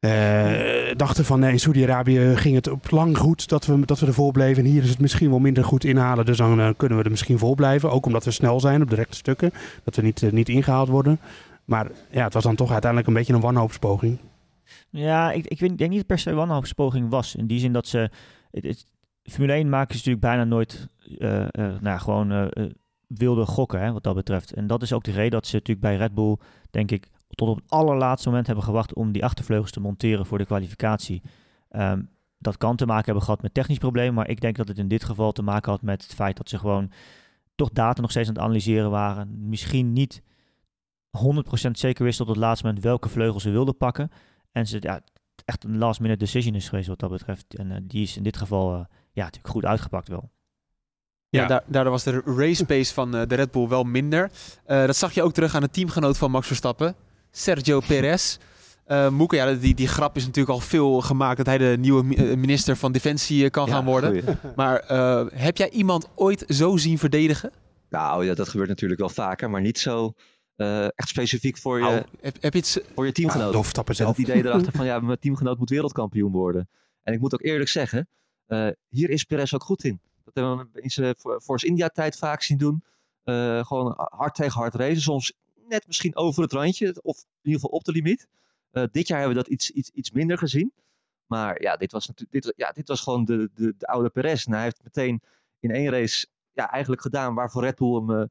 uh, 0.00 0.94
dachten 0.96 1.24
van 1.24 1.40
nee, 1.40 1.52
in 1.52 1.60
Saudi-Arabië 1.60 2.36
ging 2.36 2.54
het 2.54 2.68
op 2.68 2.90
lang 2.90 3.18
goed 3.18 3.48
dat 3.48 3.66
we, 3.66 3.86
dat 3.86 4.00
we 4.00 4.06
ervoor 4.06 4.32
bleven. 4.32 4.64
En 4.64 4.70
hier 4.70 4.82
is 4.82 4.88
het 4.88 5.00
misschien 5.00 5.30
wel 5.30 5.38
minder 5.38 5.64
goed 5.64 5.84
inhalen. 5.84 6.24
Dus 6.24 6.36
dan 6.36 6.74
kunnen 6.76 6.98
we 6.98 7.04
er 7.04 7.10
misschien 7.10 7.38
voor 7.38 7.54
blijven. 7.54 7.90
Ook 7.90 8.06
omdat 8.06 8.24
we 8.24 8.30
snel 8.30 8.60
zijn 8.60 8.82
op 8.82 8.90
de 8.90 8.96
rechte 8.96 9.16
stukken. 9.16 9.52
Dat 9.84 9.96
we 9.96 10.02
niet, 10.02 10.32
niet 10.32 10.48
ingehaald 10.48 10.88
worden. 10.88 11.20
Maar 11.64 11.90
ja, 12.10 12.24
het 12.24 12.34
was 12.34 12.42
dan 12.42 12.56
toch 12.56 12.70
uiteindelijk 12.70 13.10
een 13.10 13.16
beetje 13.16 13.34
een 13.34 13.40
wanhoopspoging. 13.40 14.18
Ja, 14.90 15.32
ik, 15.32 15.46
ik 15.46 15.58
denk 15.58 15.78
niet 15.78 15.78
dat 15.78 15.98
het 15.98 16.06
per 16.06 16.18
se 16.18 16.30
een 16.30 16.36
wanhoopspoging 16.36 17.10
was. 17.10 17.34
In 17.34 17.46
die 17.46 17.58
zin 17.58 17.72
dat 17.72 17.86
ze... 17.86 18.10
Formule 19.30 19.52
1 19.52 19.68
maken 19.68 19.90
ze 19.90 19.96
natuurlijk 19.96 20.26
bijna 20.26 20.44
nooit 20.44 20.88
uh, 21.06 21.46
nou, 21.80 22.00
gewoon 22.00 22.32
uh, 22.32 22.46
wilde 23.06 23.46
gokken, 23.46 23.80
hè, 23.80 23.92
wat 23.92 24.02
dat 24.02 24.14
betreft. 24.14 24.52
En 24.52 24.66
dat 24.66 24.82
is 24.82 24.92
ook 24.92 25.04
de 25.04 25.12
reden 25.12 25.30
dat 25.30 25.46
ze 25.46 25.54
natuurlijk 25.54 25.86
bij 25.86 25.96
Red 25.96 26.14
Bull, 26.14 26.36
denk 26.70 26.90
ik, 26.90 27.10
tot 27.28 27.48
op 27.48 27.56
het 27.56 27.70
allerlaatste 27.70 28.28
moment 28.28 28.46
hebben 28.46 28.64
gewacht 28.64 28.94
om 28.94 29.12
die 29.12 29.24
achtervleugels 29.24 29.70
te 29.70 29.80
monteren 29.80 30.26
voor 30.26 30.38
de 30.38 30.46
kwalificatie. 30.46 31.22
Um, 31.70 32.12
dat 32.38 32.56
kan 32.56 32.76
te 32.76 32.86
maken 32.86 33.04
hebben 33.04 33.22
gehad 33.22 33.42
met 33.42 33.54
technisch 33.54 33.78
probleem, 33.78 34.14
maar 34.14 34.28
ik 34.28 34.40
denk 34.40 34.56
dat 34.56 34.68
het 34.68 34.78
in 34.78 34.88
dit 34.88 35.04
geval 35.04 35.32
te 35.32 35.42
maken 35.42 35.70
had 35.70 35.82
met 35.82 36.02
het 36.02 36.14
feit 36.14 36.36
dat 36.36 36.48
ze 36.48 36.58
gewoon 36.58 36.90
toch 37.54 37.70
data 37.70 38.00
nog 38.00 38.10
steeds 38.10 38.28
aan 38.28 38.34
het 38.34 38.42
analyseren 38.42 38.90
waren. 38.90 39.48
Misschien 39.48 39.92
niet 39.92 40.22
100% 41.18 41.70
zeker 41.70 42.04
wisten 42.04 42.24
op 42.24 42.30
het 42.30 42.40
laatste 42.40 42.66
moment 42.66 42.84
welke 42.84 43.08
vleugels 43.08 43.42
ze 43.42 43.50
wilden 43.50 43.76
pakken. 43.76 44.10
En 44.52 44.66
ze 44.66 44.76
ja, 44.80 45.00
echt 45.44 45.64
een 45.64 45.78
last 45.78 46.00
minute 46.00 46.18
decision 46.18 46.54
is 46.54 46.68
geweest 46.68 46.88
wat 46.88 46.98
dat 46.98 47.10
betreft. 47.10 47.54
En 47.54 47.86
die 47.86 48.02
is 48.02 48.16
in 48.16 48.22
dit 48.22 48.36
geval 48.36 48.86
ja, 49.14 49.24
natuurlijk 49.24 49.54
goed 49.54 49.64
uitgepakt 49.64 50.08
wel. 50.08 50.30
Ja, 51.28 51.46
daar, 51.46 51.62
daardoor 51.66 51.92
was 51.92 52.02
de 52.02 52.22
race 52.24 52.64
pace 52.64 52.94
van 52.94 53.16
uh, 53.16 53.22
de 53.26 53.34
Red 53.34 53.50
Bull 53.50 53.68
wel 53.68 53.84
minder. 53.84 54.30
Uh, 54.66 54.86
dat 54.86 54.96
zag 54.96 55.12
je 55.12 55.22
ook 55.22 55.32
terug 55.32 55.54
aan 55.54 55.60
de 55.60 55.70
teamgenoot 55.70 56.18
van 56.18 56.30
Max 56.30 56.46
Verstappen, 56.46 56.94
Sergio 57.30 57.80
Perez. 57.80 58.38
Uh, 58.86 59.08
Moeke, 59.18 59.36
ja, 59.36 59.54
die, 59.54 59.74
die 59.74 59.88
grap 59.88 60.16
is 60.16 60.24
natuurlijk 60.24 60.54
al 60.54 60.60
veel 60.60 61.00
gemaakt 61.00 61.36
dat 61.36 61.46
hij 61.46 61.58
de 61.58 61.76
nieuwe 61.78 62.02
minister 62.36 62.76
van 62.76 62.92
Defensie 62.92 63.50
kan 63.50 63.68
gaan 63.68 63.84
worden. 63.84 64.10
Goeie. 64.10 64.36
Maar 64.56 64.84
heb 65.34 65.56
jij 65.56 65.70
iemand 65.70 66.08
ooit 66.14 66.44
zo 66.48 66.76
zien 66.76 66.98
verdedigen? 66.98 67.50
Nou, 67.90 68.24
ja, 68.24 68.34
dat 68.34 68.48
gebeurt 68.48 68.68
natuurlijk 68.68 69.00
wel 69.00 69.08
vaker, 69.08 69.50
maar 69.50 69.60
niet 69.60 69.78
zo 69.78 70.12
echt 70.94 71.08
specifiek 71.08 71.58
voor 71.58 71.78
je, 71.78 71.86
oh, 71.86 71.96
heb, 72.20 72.36
heb 72.40 72.52
je 72.52 72.58
het... 72.58 72.84
voor 72.94 73.06
je 73.06 73.12
teamgenoot. 73.12 73.54
Ah, 73.54 73.84
zelf. 73.86 74.16
Het 74.16 74.28
idee 74.28 74.44
erachter 74.44 74.72
van, 74.72 74.84
ja, 74.84 75.00
mijn 75.00 75.18
teamgenoot 75.18 75.58
moet 75.58 75.70
wereldkampioen 75.70 76.32
worden. 76.32 76.68
En 77.02 77.12
ik 77.12 77.20
moet 77.20 77.34
ook 77.34 77.42
eerlijk 77.42 77.70
zeggen, 77.70 78.08
hier 78.88 79.10
is 79.10 79.24
Perez 79.24 79.54
ook 79.54 79.62
goed 79.62 79.84
in. 79.84 80.00
Dat 80.24 80.34
hebben 80.34 80.70
we 80.72 80.80
in 80.80 80.90
zijn 80.90 81.14
Force 81.42 81.66
India 81.66 81.88
tijd 81.88 82.16
vaak 82.16 82.42
zien 82.42 82.58
doen. 82.58 82.84
Uh, 83.24 83.64
gewoon 83.64 83.94
hard 83.96 84.34
tegen 84.34 84.60
hard 84.60 84.74
racen. 84.74 85.02
Soms 85.02 85.32
net 85.68 85.86
misschien 85.86 86.16
over 86.16 86.42
het 86.42 86.52
randje. 86.52 87.02
Of 87.02 87.18
in 87.18 87.26
ieder 87.42 87.60
geval 87.60 87.78
op 87.78 87.84
de 87.84 87.92
limiet. 87.92 88.28
Uh, 88.72 88.84
dit 88.92 89.08
jaar 89.08 89.18
hebben 89.18 89.36
we 89.36 89.42
dat 89.42 89.52
iets, 89.52 89.70
iets, 89.70 89.90
iets 89.90 90.10
minder 90.10 90.38
gezien. 90.38 90.72
Maar 91.26 91.62
ja, 91.62 91.76
dit 91.76 91.92
was, 91.92 92.10
dit, 92.30 92.52
ja, 92.56 92.70
dit 92.70 92.88
was 92.88 93.00
gewoon 93.00 93.24
de, 93.24 93.50
de, 93.54 93.74
de 93.78 93.86
oude 93.86 94.08
Perez. 94.08 94.46
En 94.46 94.52
hij 94.52 94.62
heeft 94.62 94.80
meteen 94.82 95.20
in 95.60 95.70
één 95.70 95.90
race 95.90 96.26
ja, 96.52 96.70
eigenlijk 96.70 97.02
gedaan 97.02 97.34
waarvoor 97.34 97.62
Red 97.62 97.76
Bull 97.76 98.02
hem, 98.06 98.28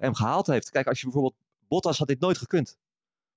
hem 0.00 0.14
gehaald 0.14 0.46
heeft. 0.46 0.70
Kijk, 0.70 0.86
als 0.86 0.98
je 0.98 1.04
bijvoorbeeld... 1.04 1.34
Bottas 1.68 1.98
had 1.98 2.08
dit 2.08 2.20
nooit 2.20 2.38
gekund. 2.38 2.78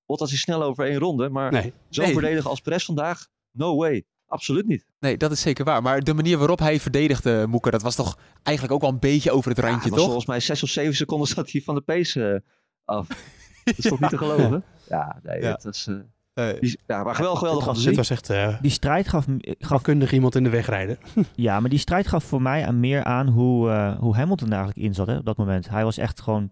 Bottas 0.06 0.32
is 0.32 0.40
snel 0.40 0.62
over 0.62 0.86
één 0.86 0.98
ronde. 0.98 1.28
Maar 1.28 1.52
nee. 1.52 1.72
zo 1.88 2.02
nee. 2.02 2.12
verdedigen 2.12 2.50
als 2.50 2.60
Perez 2.60 2.84
vandaag, 2.84 3.28
no 3.50 3.76
way. 3.76 4.04
Absoluut 4.26 4.66
niet. 4.66 4.86
Nee, 5.00 5.16
dat 5.16 5.30
is 5.30 5.40
zeker 5.40 5.64
waar. 5.64 5.82
Maar 5.82 6.00
de 6.00 6.14
manier 6.14 6.38
waarop 6.38 6.58
hij 6.58 6.80
verdedigde, 6.80 7.46
Moeker, 7.48 7.72
dat 7.72 7.82
was 7.82 7.94
toch 7.94 8.18
eigenlijk 8.42 8.74
ook 8.76 8.80
wel 8.80 8.90
een 8.90 8.98
beetje 8.98 9.30
over 9.30 9.50
het 9.50 9.58
randje, 9.58 9.90
ja, 9.90 9.96
toch? 9.96 10.04
Volgens 10.04 10.26
mij 10.26 10.40
zes 10.40 10.62
of 10.62 10.68
zeven 10.68 10.94
seconden 10.94 11.28
zat 11.28 11.50
hij 11.50 11.60
van 11.60 11.74
de 11.74 11.80
pace 11.80 12.20
uh, 12.20 12.38
af. 12.84 13.08
dat 13.64 13.78
is 13.78 13.84
toch 13.84 14.00
niet 14.00 14.10
te 14.10 14.18
geloven? 14.18 14.64
Ja, 14.88 15.20
nee, 15.22 15.40
ja. 15.40 15.50
dat 15.50 15.64
was... 15.64 15.86
Uh, 15.86 15.96
uh, 16.34 16.60
die, 16.60 16.78
ja, 16.86 17.02
maar 17.02 17.14
geweldig, 17.14 17.38
geweldig 17.38 17.64
was, 17.64 17.84
Het 17.84 17.96
was 17.96 18.10
echt... 18.10 18.30
Uh, 18.30 18.60
die 18.60 18.70
strijd 18.70 19.08
gaf... 19.08 19.26
gaf 19.58 19.82
kundig 19.82 20.12
iemand 20.12 20.34
in 20.34 20.44
de 20.44 20.50
weg 20.50 20.66
rijden. 20.66 20.98
ja, 21.34 21.60
maar 21.60 21.70
die 21.70 21.78
strijd 21.78 22.06
gaf 22.06 22.24
voor 22.24 22.42
mij 22.42 22.66
aan 22.66 22.80
meer 22.80 23.04
aan 23.04 23.28
hoe, 23.28 23.68
uh, 23.68 23.98
hoe 23.98 24.16
Hamilton 24.16 24.48
eigenlijk 24.48 24.78
in 24.78 24.94
zat 24.94 25.06
hè, 25.06 25.16
op 25.16 25.24
dat 25.24 25.36
moment. 25.36 25.68
Hij 25.68 25.84
was 25.84 25.98
echt 25.98 26.20
gewoon 26.20 26.50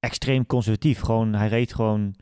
extreem 0.00 0.46
conservatief. 0.46 1.00
Gewoon, 1.00 1.34
hij 1.34 1.48
reed 1.48 1.74
gewoon 1.74 2.14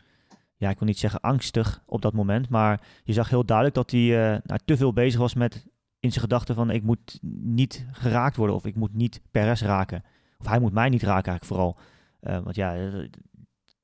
ja, 0.56 0.70
ik 0.70 0.78
wil 0.78 0.88
niet 0.88 0.98
zeggen 0.98 1.20
angstig 1.20 1.82
op 1.86 2.02
dat 2.02 2.12
moment, 2.12 2.48
maar 2.48 2.80
je 3.04 3.12
zag 3.12 3.28
heel 3.28 3.44
duidelijk 3.44 3.76
dat 3.76 3.90
hij 3.90 4.00
uh, 4.00 4.38
nou, 4.44 4.60
te 4.64 4.76
veel 4.76 4.92
bezig 4.92 5.20
was 5.20 5.34
met 5.34 5.66
in 6.00 6.10
zijn 6.10 6.24
gedachten 6.24 6.54
van 6.54 6.70
ik 6.70 6.82
moet 6.82 7.18
niet 7.42 7.86
geraakt 7.92 8.36
worden 8.36 8.56
of 8.56 8.66
ik 8.66 8.76
moet 8.76 8.94
niet 8.94 9.20
Perez 9.30 9.62
raken. 9.62 10.04
Of 10.38 10.46
hij 10.46 10.58
moet 10.58 10.72
mij 10.72 10.88
niet 10.88 11.02
raken 11.02 11.32
eigenlijk 11.32 11.44
vooral. 11.44 11.78
Uh, 12.20 12.44
want 12.44 12.56
ja, 12.56 12.74
en 12.74 13.10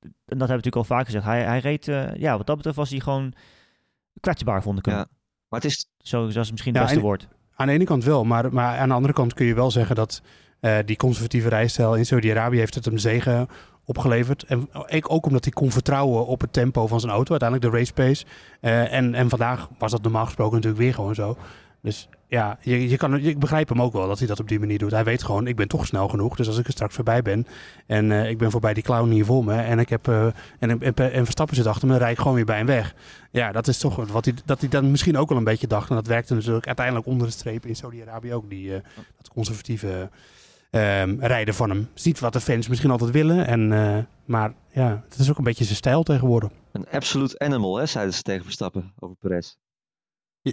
dat 0.02 0.08
hebben 0.26 0.46
we 0.46 0.46
natuurlijk 0.46 0.76
al 0.76 0.84
vaak 0.84 1.04
gezegd. 1.04 1.24
Hij, 1.24 1.42
hij 1.42 1.58
reed, 1.58 1.88
uh, 1.88 2.14
ja, 2.14 2.36
wat 2.36 2.46
dat 2.46 2.56
betreft 2.56 2.76
was 2.76 2.90
hij 2.90 3.00
gewoon 3.00 3.32
kwetsbaar, 4.20 4.62
vond 4.62 4.78
ik 4.78 4.84
hem. 4.84 4.94
Ja, 4.94 5.06
maar 5.48 5.60
het 5.60 5.70
is... 5.70 5.86
Zo, 5.98 6.26
dat 6.26 6.44
is 6.44 6.50
misschien 6.50 6.74
het 6.74 6.82
beste 6.82 7.00
woord. 7.00 7.28
Aan 7.54 7.66
de 7.66 7.72
ene 7.72 7.84
kant 7.84 8.04
wel, 8.04 8.24
maar, 8.24 8.52
maar 8.52 8.78
aan 8.78 8.88
de 8.88 8.94
andere 8.94 9.14
kant 9.14 9.34
kun 9.34 9.46
je 9.46 9.54
wel 9.54 9.70
zeggen 9.70 9.96
dat 9.96 10.22
uh, 10.60 10.78
die 10.84 10.96
conservatieve 10.96 11.48
rijstijl 11.48 11.96
in 11.96 12.06
Saudi-Arabië 12.06 12.58
heeft 12.58 12.74
het 12.74 12.84
hem 12.84 12.98
zegen 12.98 13.48
opgeleverd. 13.84 14.42
En 14.42 14.68
ook 15.08 15.26
omdat 15.26 15.44
hij 15.44 15.52
kon 15.52 15.70
vertrouwen 15.70 16.26
op 16.26 16.40
het 16.40 16.52
tempo 16.52 16.86
van 16.86 17.00
zijn 17.00 17.12
auto, 17.12 17.30
uiteindelijk 17.30 17.70
de 17.70 17.78
race 17.78 17.92
pace. 17.92 18.24
Uh, 18.60 18.92
en, 18.92 19.14
en 19.14 19.28
vandaag 19.28 19.68
was 19.78 19.90
dat 19.90 20.02
normaal 20.02 20.24
gesproken 20.24 20.54
natuurlijk 20.54 20.82
weer 20.82 20.94
gewoon 20.94 21.14
zo. 21.14 21.36
Dus 21.82 22.08
ja, 22.26 22.58
je, 22.60 22.88
je 22.88 22.96
kan, 22.96 23.16
ik 23.16 23.38
begrijp 23.38 23.68
hem 23.68 23.82
ook 23.82 23.92
wel 23.92 24.08
dat 24.08 24.18
hij 24.18 24.26
dat 24.26 24.40
op 24.40 24.48
die 24.48 24.58
manier 24.58 24.78
doet. 24.78 24.90
Hij 24.90 25.04
weet 25.04 25.22
gewoon, 25.22 25.46
ik 25.46 25.56
ben 25.56 25.68
toch 25.68 25.86
snel 25.86 26.08
genoeg. 26.08 26.36
Dus 26.36 26.46
als 26.46 26.58
ik 26.58 26.66
er 26.66 26.72
straks 26.72 26.94
voorbij 26.94 27.22
ben 27.22 27.46
en 27.86 28.10
uh, 28.10 28.28
ik 28.28 28.38
ben 28.38 28.50
voorbij 28.50 28.74
die 28.74 28.82
clown 28.82 29.10
hier 29.10 29.24
voor 29.24 29.44
me 29.44 29.54
en 29.54 29.78
ik 29.78 29.88
heb 29.88 30.08
uh, 30.08 30.24
en, 30.58 30.80
en, 30.80 30.94
en, 30.94 31.24
Verstappen 31.24 31.56
zit 31.56 31.66
achter 31.66 31.86
me, 31.86 31.92
dan 31.92 32.02
rijd 32.02 32.12
ik 32.12 32.18
gewoon 32.18 32.34
weer 32.34 32.44
bij 32.44 32.56
hem 32.56 32.66
weg. 32.66 32.94
Ja, 33.30 33.52
dat 33.52 33.68
is 33.68 33.78
toch 33.78 33.96
wat 33.96 34.24
hij, 34.24 34.34
dat 34.44 34.60
hij 34.60 34.68
dan 34.68 34.90
misschien 34.90 35.18
ook 35.18 35.28
wel 35.28 35.38
een 35.38 35.44
beetje 35.44 35.66
dacht. 35.66 35.88
En 35.88 35.94
dat 35.94 36.06
werkte 36.06 36.34
natuurlijk 36.34 36.66
uiteindelijk 36.66 37.06
onder 37.06 37.26
de 37.26 37.32
streep 37.32 37.66
in 37.66 37.76
Saudi-Arabië 37.76 38.34
ook, 38.34 38.48
die, 38.50 38.68
uh, 38.68 38.74
dat 39.16 39.28
conservatieve 39.28 40.10
um, 40.74 41.20
rijden 41.20 41.54
van 41.54 41.70
hem. 41.70 41.88
Niet 42.04 42.20
wat 42.20 42.32
de 42.32 42.40
fans 42.40 42.68
misschien 42.68 42.90
altijd 42.90 43.10
willen. 43.10 43.46
En, 43.46 43.70
uh, 43.70 43.98
maar 44.24 44.52
ja, 44.72 45.02
het 45.08 45.18
is 45.18 45.30
ook 45.30 45.38
een 45.38 45.44
beetje 45.44 45.64
zijn 45.64 45.76
stijl 45.76 46.02
tegenwoordig. 46.02 46.50
Een 46.72 46.86
absolute 46.90 47.38
animal, 47.38 47.76
hè, 47.76 47.86
zeiden 47.86 48.14
ze 48.14 48.22
tegen 48.22 48.44
Verstappen 48.44 48.92
over 48.98 49.16
Perez. 49.16 49.54
Ja, 50.40 50.52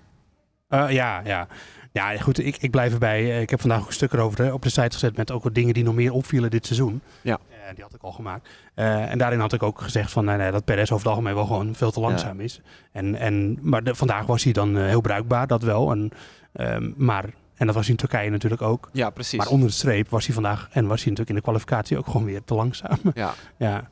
uh, 0.70 0.92
ja, 0.92 1.22
ja. 1.24 1.48
Ja, 1.92 2.18
goed, 2.18 2.40
ik, 2.40 2.58
ik 2.58 2.72
blijf 2.72 2.94
erbij. 2.94 3.20
Eh, 3.20 3.42
ik 3.42 3.50
heb 3.50 3.62
vandaag 3.62 3.80
ook 3.80 3.88
een 3.88 3.94
stuk 3.94 4.14
erover 4.14 4.54
op 4.54 4.62
de 4.62 4.70
site 4.70 4.92
gezet 4.92 5.18
met 5.18 5.32
ook 5.32 5.44
wat 5.44 5.56
dingen 5.56 5.74
die 5.74 5.84
nog 5.84 5.96
meer 5.96 6.14
opvielen 6.14 6.50
dit 6.50 6.66
seizoen. 6.66 7.02
Ja. 7.22 7.40
Uh, 7.50 7.76
die 7.76 7.84
had 7.84 7.94
ik 7.94 8.02
al 8.02 8.12
gemaakt. 8.12 8.50
Uh, 8.76 9.12
en 9.12 9.18
daarin 9.18 9.40
had 9.40 9.54
ik 9.54 9.64
ook 9.64 9.82
gezegd 9.82 10.12
van, 10.12 10.26
nee, 10.26 10.38
nee, 10.38 10.52
dat 10.52 10.66
Perez 10.66 10.92
over 10.92 10.98
het 10.98 11.08
algemeen 11.08 11.36
wel 11.36 11.46
gewoon 11.46 11.76
veel 11.76 11.92
te 11.92 12.00
langzaam 12.00 12.38
ja. 12.38 12.44
is. 12.44 12.62
En, 12.92 13.16
en, 13.16 13.60
maar 13.62 13.84
de, 13.84 13.96
vandaag 13.96 14.26
was 14.26 14.44
hij 14.44 14.54
dan 14.54 14.78
heel 14.78 15.02
bruikbaar, 15.02 15.48
dat 15.48 15.64
wel. 15.64 15.92
En, 15.92 16.12
um, 16.54 16.94
maar 16.98 17.26
en 17.60 17.66
dat 17.66 17.76
was 17.76 17.90
in 17.90 17.96
Turkije 17.96 18.30
natuurlijk 18.30 18.62
ook. 18.62 18.90
Ja, 18.94 19.10
precies. 19.10 19.38
Maar 19.38 19.48
onder 19.48 19.68
de 19.68 19.74
streep 19.74 20.10
was 20.10 20.26
hij 20.26 20.34
vandaag 20.34 20.68
en 20.72 20.88
was 20.88 21.04
hij 21.04 21.12
natuurlijk 21.12 21.30
in 21.30 21.36
de 21.36 21.42
kwalificatie 21.42 21.98
ook 21.98 22.06
gewoon 22.06 22.26
weer 22.26 22.44
te 22.44 22.54
langzaam. 22.54 22.98
Ja. 23.14 23.34
ja. 23.58 23.90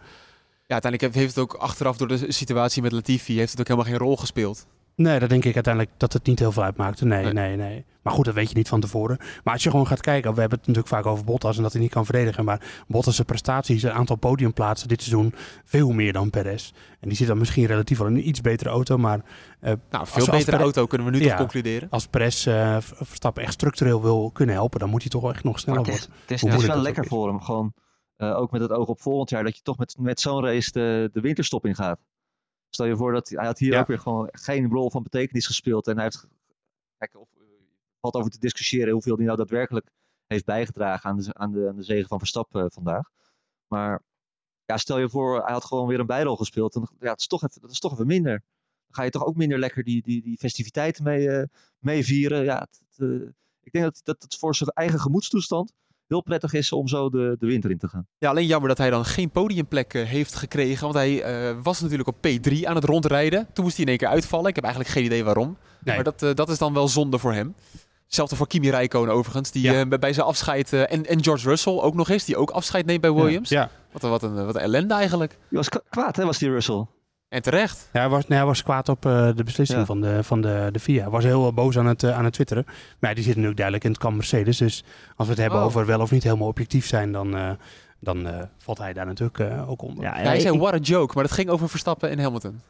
Ja, 0.65 0.73
uiteindelijk 0.73 1.15
heeft 1.15 1.35
het 1.35 1.43
ook 1.43 1.53
achteraf 1.53 1.97
door 1.97 2.07
de 2.07 2.31
situatie 2.31 2.81
met 2.81 2.91
Latifi 2.91 3.37
heeft 3.37 3.51
het 3.51 3.59
ook 3.59 3.67
helemaal 3.67 3.91
geen 3.91 3.99
rol 3.99 4.17
gespeeld. 4.17 4.67
Nee, 4.97 5.19
dat 5.19 5.29
denk 5.29 5.45
ik 5.45 5.55
uiteindelijk 5.55 5.93
dat 5.97 6.13
het 6.13 6.25
niet 6.25 6.39
heel 6.39 6.51
veel 6.51 6.63
uitmaakte. 6.63 7.05
Nee, 7.05 7.23
nee, 7.23 7.33
nee, 7.33 7.55
nee. 7.55 7.85
Maar 8.01 8.13
goed, 8.13 8.25
dat 8.25 8.33
weet 8.33 8.49
je 8.49 8.55
niet 8.55 8.67
van 8.67 8.79
tevoren. 8.79 9.17
Maar 9.43 9.53
als 9.53 9.63
je 9.63 9.69
gewoon 9.69 9.87
gaat 9.87 10.01
kijken, 10.01 10.33
we 10.33 10.39
hebben 10.39 10.57
het 10.57 10.67
natuurlijk 10.67 10.95
vaak 10.95 11.05
over 11.05 11.25
Bottas 11.25 11.57
en 11.57 11.63
dat 11.63 11.71
hij 11.71 11.81
niet 11.81 11.91
kan 11.91 12.05
verdedigen. 12.05 12.45
Maar 12.45 12.83
Bottas' 12.87 13.21
prestaties, 13.21 13.83
een 13.83 13.91
aantal 13.91 14.15
podiumplaatsen 14.15 14.87
dit 14.87 15.01
seizoen, 15.01 15.33
veel 15.63 15.91
meer 15.91 16.13
dan 16.13 16.29
Perez. 16.29 16.71
En 16.99 17.07
die 17.07 17.17
zit 17.17 17.27
dan 17.27 17.37
misschien 17.37 17.65
relatief 17.65 17.97
wel 17.97 18.07
in 18.07 18.15
een 18.15 18.27
iets 18.27 18.41
betere 18.41 18.69
auto, 18.69 18.97
maar... 18.97 19.21
Uh, 19.61 19.71
nou, 19.89 20.07
veel 20.07 20.25
betere 20.25 20.57
auto 20.57 20.85
kunnen 20.85 21.07
we 21.07 21.17
nu 21.17 21.23
toch 21.23 21.35
concluderen. 21.35 21.89
Als 21.89 22.07
Perez 22.07 22.47
uh, 22.47 22.77
Verstappen 22.81 23.43
echt 23.43 23.53
structureel 23.53 24.01
wil 24.01 24.31
kunnen 24.31 24.55
helpen, 24.55 24.79
dan 24.79 24.89
moet 24.89 25.01
hij 25.01 25.09
toch 25.09 25.31
echt 25.31 25.43
nog 25.43 25.59
sneller 25.59 25.83
worden. 25.83 26.01
Het 26.21 26.31
is, 26.31 26.41
het 26.41 26.53
is 26.53 26.65
wel 26.65 26.81
lekker 26.81 27.05
voor 27.05 27.27
hem, 27.27 27.41
gewoon 27.41 27.73
uh, 28.17 28.37
ook 28.37 28.51
met 28.51 28.61
het 28.61 28.71
oog 28.71 28.87
op 28.87 29.01
volgend 29.01 29.29
jaar, 29.29 29.43
dat 29.43 29.55
je 29.55 29.61
toch 29.61 29.77
met, 29.77 29.95
met 29.99 30.19
zo'n 30.19 30.43
race 30.43 30.71
de, 30.71 31.09
de 31.13 31.21
winterstop 31.21 31.65
in 31.65 31.75
gaat. 31.75 31.99
Stel 32.69 32.85
je 32.85 32.95
voor 32.95 33.13
dat 33.13 33.29
hij 33.29 33.45
had 33.45 33.59
hier 33.59 33.79
ook 33.79 33.87
weer 33.87 33.99
gewoon 33.99 34.27
geen 34.31 34.69
rol 34.69 34.89
van 34.89 35.03
betekenis 35.03 35.45
gespeeld. 35.45 35.87
En 35.87 35.95
hij 35.95 36.03
heeft, 36.03 36.27
kijk, 36.97 37.17
of, 37.17 37.29
valt 37.99 38.15
over 38.15 38.31
te 38.31 38.39
discussiëren 38.39 38.93
hoeveel 38.93 39.15
hij 39.15 39.25
nou 39.25 39.37
daadwerkelijk 39.37 39.89
heeft 40.27 40.45
bijgedragen 40.45 41.09
aan 41.09 41.17
de, 41.17 41.33
aan 41.33 41.51
de, 41.51 41.67
aan 41.67 41.75
de 41.75 41.83
zegen 41.83 42.07
van 42.07 42.19
Verstappen 42.19 42.63
uh, 42.63 42.69
vandaag. 42.69 43.09
Maar 43.67 44.03
ja, 44.65 44.77
stel 44.77 44.99
je 44.99 45.09
voor, 45.09 45.43
hij 45.43 45.53
had 45.53 45.65
gewoon 45.65 45.87
weer 45.87 45.99
een 45.99 46.05
bijrol 46.05 46.35
gespeeld. 46.35 46.75
En, 46.75 46.89
ja, 46.99 47.11
het 47.11 47.19
is 47.19 47.27
toch 47.27 47.43
even, 47.43 47.61
dat 47.61 47.71
is 47.71 47.79
toch 47.79 47.91
even 47.91 48.07
minder. 48.07 48.43
Dan 48.85 48.95
ga 48.95 49.03
je 49.03 49.09
toch 49.09 49.25
ook 49.25 49.35
minder 49.35 49.59
lekker 49.59 49.83
die, 49.83 50.01
die, 50.01 50.21
die 50.21 50.37
festiviteiten 50.37 51.03
mee, 51.03 51.27
uh, 51.27 51.43
mee 51.77 52.05
vieren. 52.05 52.43
Ja, 52.43 52.59
het, 52.59 52.97
uh, 52.97 53.29
ik 53.61 53.71
denk 53.71 53.85
dat, 53.85 54.01
dat 54.03 54.23
het 54.23 54.35
voor 54.35 54.55
zijn 54.55 54.69
eigen 54.69 54.99
gemoedstoestand 54.99 55.73
heel 56.07 56.21
prettig 56.21 56.53
is 56.53 56.71
om 56.71 56.87
zo 56.87 57.09
de, 57.09 57.35
de 57.39 57.45
winter 57.45 57.71
in 57.71 57.77
te 57.77 57.87
gaan. 57.87 58.07
Ja, 58.17 58.29
alleen 58.29 58.45
jammer 58.45 58.69
dat 58.69 58.77
hij 58.77 58.89
dan 58.89 59.05
geen 59.05 59.29
podiumplek 59.29 59.93
uh, 59.93 60.05
heeft 60.05 60.35
gekregen. 60.35 60.83
Want 60.83 60.95
hij 60.95 61.49
uh, 61.49 61.57
was 61.63 61.81
natuurlijk 61.81 62.09
op 62.09 62.15
P3 62.15 62.63
aan 62.63 62.75
het 62.75 62.83
rondrijden. 62.83 63.47
Toen 63.53 63.63
moest 63.63 63.75
hij 63.75 63.85
in 63.85 63.91
één 63.91 63.99
keer 63.99 64.07
uitvallen. 64.07 64.49
Ik 64.49 64.55
heb 64.55 64.63
eigenlijk 64.63 64.93
geen 64.93 65.05
idee 65.05 65.23
waarom. 65.23 65.57
Nee. 65.83 65.95
Maar 65.95 66.03
dat, 66.03 66.23
uh, 66.23 66.33
dat 66.33 66.49
is 66.49 66.57
dan 66.57 66.73
wel 66.73 66.87
zonde 66.87 67.17
voor 67.17 67.33
hem. 67.33 67.55
Hetzelfde 68.05 68.35
voor 68.35 68.47
Kimi 68.47 68.69
Räikkönen 68.69 69.13
overigens. 69.13 69.51
Die 69.51 69.61
ja. 69.61 69.85
bij 69.85 70.13
zijn 70.13 70.25
afscheid... 70.25 70.73
en, 70.73 71.05
en 71.05 71.23
George 71.23 71.49
Russell 71.49 71.79
ook 71.79 71.95
nog 71.95 72.09
eens. 72.09 72.25
Die 72.25 72.37
ook 72.37 72.49
afscheid 72.49 72.85
neemt 72.85 73.01
bij 73.01 73.13
Williams. 73.13 73.49
Ja. 73.49 73.61
ja. 73.61 73.69
Wat, 73.91 74.01
wat, 74.01 74.23
een, 74.23 74.45
wat 74.45 74.55
een 74.55 74.61
ellende 74.61 74.93
eigenlijk. 74.93 75.37
Die 75.49 75.57
was 75.57 75.69
kwaad 75.89 76.15
hè, 76.15 76.25
was 76.25 76.37
die 76.37 76.49
Russell. 76.49 76.85
En 77.29 77.41
terecht. 77.41 77.89
Ja, 77.93 77.99
hij 77.99 78.09
was, 78.09 78.27
nee, 78.27 78.37
hij 78.37 78.47
was 78.47 78.63
kwaad 78.63 78.89
op 78.89 79.05
uh, 79.05 79.35
de 79.35 79.43
beslissing 79.43 79.79
ja. 79.79 79.85
van, 79.85 80.01
de, 80.01 80.23
van 80.23 80.41
de, 80.41 80.69
de 80.71 80.79
FIA. 80.79 81.01
Hij 81.01 81.09
was 81.09 81.23
heel 81.23 81.53
boos 81.53 81.77
aan 81.77 81.85
het, 81.85 82.03
uh, 82.03 82.17
aan 82.17 82.23
het 82.23 82.33
twitteren. 82.33 82.63
Maar 82.99 83.09
ja, 83.09 83.15
die 83.15 83.23
zit 83.23 83.35
nu 83.35 83.53
duidelijk 83.53 83.83
in 83.83 83.91
het 83.91 83.99
kamp 83.99 84.15
Mercedes. 84.15 84.57
Dus 84.57 84.83
als 85.15 85.27
we 85.27 85.33
het 85.33 85.41
hebben 85.41 85.59
oh. 85.59 85.65
over 85.65 85.85
wel 85.85 86.01
of 86.01 86.11
niet 86.11 86.23
helemaal 86.23 86.47
objectief 86.47 86.85
zijn, 86.85 87.11
dan, 87.11 87.35
uh, 87.35 87.51
dan 87.99 88.27
valt 88.57 88.77
hij 88.77 88.93
daar 88.93 89.05
natuurlijk 89.05 89.67
ook 89.67 89.81
onder. 89.81 90.03
Ja, 90.03 90.13
hij 90.13 90.39
zei, 90.39 90.57
what 90.57 90.73
a 90.73 90.77
joke. 90.77 91.13
Maar 91.13 91.23
dat 91.23 91.33
ging 91.33 91.49
over 91.49 91.69
Verstappen 91.69 92.09
en 92.09 92.19
Hamilton. 92.19 92.61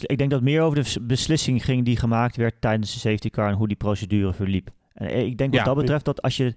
ik 0.00 0.18
denk 0.18 0.30
dat 0.30 0.42
meer 0.42 0.62
over 0.62 0.84
de 0.84 1.00
beslissing 1.00 1.64
ging 1.64 1.84
die 1.84 1.96
gemaakt 1.96 2.36
werd 2.36 2.60
tijdens 2.60 2.92
de 2.92 2.98
safety 2.98 3.30
car 3.30 3.48
en 3.48 3.54
hoe 3.54 3.68
die 3.68 3.76
procedure 3.76 4.32
verliep. 4.32 4.70
En 4.92 5.26
ik 5.26 5.38
denk 5.38 5.50
wat 5.50 5.58
ja, 5.58 5.66
dat 5.66 5.76
betreft 5.76 6.04
dat 6.04 6.22
als 6.22 6.36
je 6.36 6.54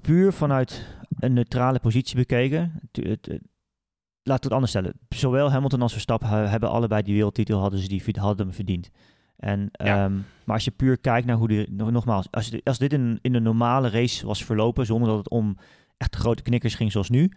puur 0.00 0.32
vanuit 0.32 0.86
een 1.18 1.32
neutrale 1.32 1.78
positie 1.78 2.16
bekeken, 2.16 2.80
laat 4.26 4.36
ik 4.36 4.44
het 4.44 4.52
anders 4.52 4.70
stellen. 4.70 4.92
Zowel 5.08 5.50
Hamilton 5.50 5.82
als 5.82 5.92
Verstappen 5.92 6.50
hebben 6.50 6.70
allebei 6.70 7.02
die 7.02 7.14
wereldtitel 7.14 7.60
hadden 7.60 7.80
ze 7.80 7.88
die 7.88 8.02
hadden 8.18 8.46
hem 8.46 8.54
verdiend. 8.54 8.90
En, 9.36 9.68
ja. 9.72 10.04
um, 10.04 10.24
maar 10.44 10.54
als 10.54 10.64
je 10.64 10.70
puur 10.70 10.98
kijkt 10.98 11.26
naar 11.26 11.36
hoe 11.36 11.48
die, 11.48 11.70
nogmaals, 11.70 12.26
als, 12.30 12.64
als 12.64 12.78
dit 12.78 12.92
in, 12.92 13.18
in 13.22 13.34
een 13.34 13.42
normale 13.42 13.88
race 13.88 14.26
was 14.26 14.44
verlopen, 14.44 14.86
zonder 14.86 15.08
dat 15.08 15.18
het 15.18 15.30
om 15.30 15.56
echt 15.96 16.16
grote 16.16 16.42
knikkers 16.42 16.74
ging 16.74 16.92
zoals 16.92 17.10
nu, 17.10 17.32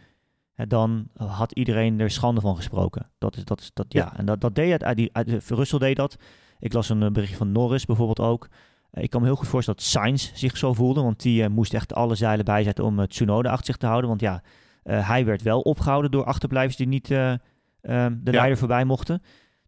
dan 0.67 1.07
had 1.15 1.51
iedereen 1.51 1.99
er 1.99 2.11
schande 2.11 2.41
van 2.41 2.55
gesproken. 2.55 3.09
Dat 3.17 3.37
is, 3.37 3.45
dat 3.45 3.59
is, 3.59 3.71
dat, 3.73 3.85
ja. 3.89 4.03
ja. 4.03 4.17
En 4.17 4.25
dat, 4.25 4.41
dat 4.41 4.55
deed 4.55 4.71
het, 4.71 4.83
uit 4.83 4.97
die, 4.97 5.09
uit, 5.11 5.49
Russell 5.49 5.79
deed 5.79 5.95
dat. 5.95 6.15
Ik 6.59 6.73
las 6.73 6.89
een 6.89 7.13
berichtje 7.13 7.37
van 7.37 7.51
Norris 7.51 7.85
bijvoorbeeld 7.85 8.19
ook. 8.19 8.49
Ik 8.91 9.09
kan 9.09 9.21
me 9.21 9.27
heel 9.27 9.35
goed 9.35 9.47
voorstellen 9.47 9.79
dat 9.79 9.89
Sainz 9.89 10.31
zich 10.33 10.57
zo 10.57 10.73
voelde, 10.73 11.01
want 11.01 11.21
die 11.21 11.41
uh, 11.41 11.47
moest 11.47 11.73
echt 11.73 11.93
alle 11.93 12.15
zeilen 12.15 12.45
bijzetten 12.45 12.85
om 12.85 12.99
uh, 12.99 13.05
Tsunoda 13.05 13.49
achter 13.49 13.65
zich 13.65 13.77
te 13.77 13.85
houden. 13.85 14.09
Want 14.09 14.21
ja, 14.21 14.41
hij 14.83 15.25
werd 15.25 15.41
wel 15.41 15.61
opgehouden 15.61 16.11
door 16.11 16.23
achterblijvers 16.23 16.75
die 16.75 16.87
niet 16.87 17.09
uh, 17.09 17.31
um, 17.31 17.39
de 18.23 18.31
ja. 18.31 18.37
leider 18.37 18.57
voorbij 18.57 18.85
mochten. 18.85 19.21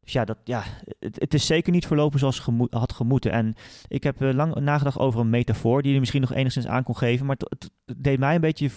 Dus 0.03 0.13
ja, 0.13 0.25
dat, 0.25 0.37
ja 0.43 0.63
het, 0.99 1.19
het 1.19 1.33
is 1.33 1.45
zeker 1.45 1.71
niet 1.71 1.87
verlopen 1.87 2.19
zoals 2.19 2.39
gemo 2.39 2.67
had 2.69 2.93
gemoeten. 2.93 3.31
En 3.31 3.53
ik 3.87 4.03
heb 4.03 4.21
uh, 4.21 4.33
lang 4.33 4.55
nagedacht 4.55 4.97
over 4.97 5.19
een 5.19 5.29
metafoor 5.29 5.81
die 5.81 5.93
je 5.93 5.99
misschien 5.99 6.21
nog 6.21 6.33
enigszins 6.33 6.67
aan 6.67 6.83
kon 6.83 6.97
geven. 6.97 7.25
Maar 7.25 7.35
het, 7.39 7.71
het 7.85 8.03
deed 8.03 8.19
mij 8.19 8.35
een 8.35 8.41
beetje 8.41 8.69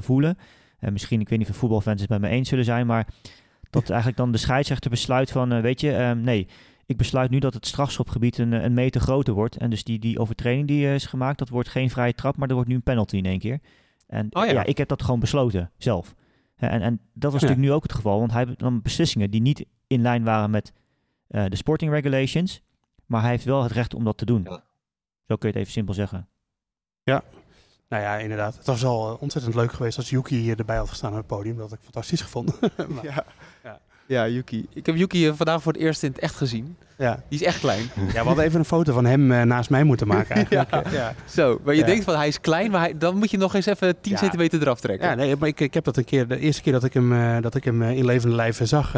voelen. 0.00 0.38
En 0.78 0.92
misschien, 0.92 1.20
ik 1.20 1.28
weet 1.28 1.38
niet 1.38 1.50
of 1.50 1.56
voetbalfans 1.56 2.00
het 2.00 2.10
bij 2.10 2.18
me 2.18 2.28
eens 2.28 2.48
zullen 2.48 2.64
zijn. 2.64 2.86
Maar 2.86 3.06
dat 3.70 3.88
eigenlijk 3.88 4.18
dan 4.18 4.32
de 4.32 4.38
scheidsrechter 4.38 4.90
besluit 4.90 5.30
van, 5.30 5.60
weet 5.60 5.80
je, 5.80 6.02
um, 6.02 6.20
nee 6.20 6.48
ik 6.86 6.98
besluit 6.98 7.30
nu 7.30 7.38
dat 7.38 7.54
het 7.54 7.66
strafschopgebied 7.66 8.38
een, 8.38 8.52
een 8.52 8.74
meter 8.74 9.00
groter 9.00 9.34
wordt. 9.34 9.56
En 9.56 9.70
dus 9.70 9.84
die, 9.84 9.98
die 9.98 10.18
overtreding 10.18 10.66
die 10.66 10.94
is 10.94 11.06
gemaakt, 11.06 11.38
dat 11.38 11.48
wordt 11.48 11.68
geen 11.68 11.90
vrije 11.90 12.14
trap, 12.14 12.36
maar 12.36 12.48
er 12.48 12.54
wordt 12.54 12.68
nu 12.68 12.74
een 12.74 12.82
penalty 12.82 13.16
in 13.16 13.26
één 13.26 13.38
keer. 13.38 13.60
En 14.12 14.28
oh, 14.30 14.44
ja. 14.44 14.52
ja. 14.52 14.64
ik 14.64 14.78
heb 14.78 14.88
dat 14.88 15.02
gewoon 15.02 15.20
besloten 15.20 15.70
zelf. 15.76 16.14
En, 16.56 16.82
en 16.82 17.00
dat 17.12 17.32
was 17.32 17.40
ja. 17.40 17.46
natuurlijk 17.46 17.68
nu 17.68 17.72
ook 17.72 17.82
het 17.82 17.92
geval, 17.92 18.18
want 18.18 18.32
hij 18.32 18.44
heeft 18.44 18.58
dan 18.58 18.82
beslissingen 18.82 19.30
die 19.30 19.40
niet 19.40 19.64
in 19.86 20.02
lijn 20.02 20.24
waren 20.24 20.50
met 20.50 20.72
uh, 21.28 21.44
de 21.48 21.56
sporting 21.56 21.92
regulations, 21.92 22.62
maar 23.06 23.20
hij 23.20 23.30
heeft 23.30 23.44
wel 23.44 23.62
het 23.62 23.72
recht 23.72 23.94
om 23.94 24.04
dat 24.04 24.18
te 24.18 24.24
doen. 24.24 24.42
Ja. 24.42 24.64
Zo 25.26 25.36
kun 25.36 25.38
je 25.38 25.46
het 25.46 25.56
even 25.56 25.72
simpel 25.72 25.94
zeggen. 25.94 26.28
Ja, 27.02 27.22
nou 27.88 28.02
ja, 28.02 28.16
inderdaad. 28.16 28.56
Het 28.56 28.66
was 28.66 28.84
al 28.84 29.16
ontzettend 29.20 29.54
leuk 29.54 29.72
geweest 29.72 29.96
als 29.96 30.10
Yuki 30.10 30.36
hier 30.36 30.58
erbij 30.58 30.76
had 30.76 30.88
gestaan 30.88 31.10
op 31.10 31.16
het 31.16 31.26
podium. 31.26 31.56
Dat 31.56 31.70
had 31.70 31.78
ik 31.78 31.84
fantastisch 31.84 32.20
gevonden. 32.20 32.54
maar, 32.94 33.04
ja. 33.62 33.80
Ja. 34.12 34.28
Yuki. 34.28 34.66
Ik 34.74 34.86
heb 34.86 34.96
Yuki 34.96 35.32
vandaag 35.34 35.62
voor 35.62 35.72
het 35.72 35.80
eerst 35.80 36.02
in 36.02 36.10
het 36.10 36.18
echt 36.18 36.34
gezien. 36.34 36.76
Ja. 37.02 37.22
Die 37.28 37.40
is 37.40 37.46
echt 37.46 37.60
klein. 37.60 37.90
Ja, 37.94 38.20
we 38.20 38.26
hadden 38.26 38.44
even 38.44 38.58
een 38.58 38.64
foto 38.64 38.92
van 38.92 39.04
hem 39.04 39.30
uh, 39.30 39.42
naast 39.42 39.70
mij 39.70 39.84
moeten 39.84 40.06
maken 40.06 40.34
eigenlijk. 40.36 40.70
ja, 40.70 40.82
ja. 40.90 41.14
Zo, 41.24 41.60
maar 41.64 41.74
je 41.74 41.80
ja. 41.80 41.86
denkt 41.86 42.04
van 42.04 42.16
hij 42.16 42.28
is 42.28 42.40
klein, 42.40 42.70
maar 42.70 42.80
hij, 42.80 42.98
dan 42.98 43.16
moet 43.16 43.30
je 43.30 43.38
nog 43.38 43.54
eens 43.54 43.66
even 43.66 44.00
10 44.00 44.18
centimeter 44.18 44.60
eraf 44.60 44.80
trekken. 44.80 45.08
Ja, 45.08 45.14
nee, 45.14 45.36
maar 45.36 45.48
ik, 45.48 45.60
ik 45.60 45.74
heb 45.74 45.84
dat 45.84 45.96
een 45.96 46.04
keer, 46.04 46.28
de 46.28 46.38
eerste 46.38 46.62
keer 46.62 46.72
dat 46.72 46.84
ik 46.84 46.94
hem, 46.94 47.12
uh, 47.12 47.36
dat 47.40 47.54
ik 47.54 47.64
hem 47.64 47.82
uh, 47.82 47.96
in 47.96 48.04
levende 48.04 48.36
lijf 48.36 48.60
zag, 48.62 48.92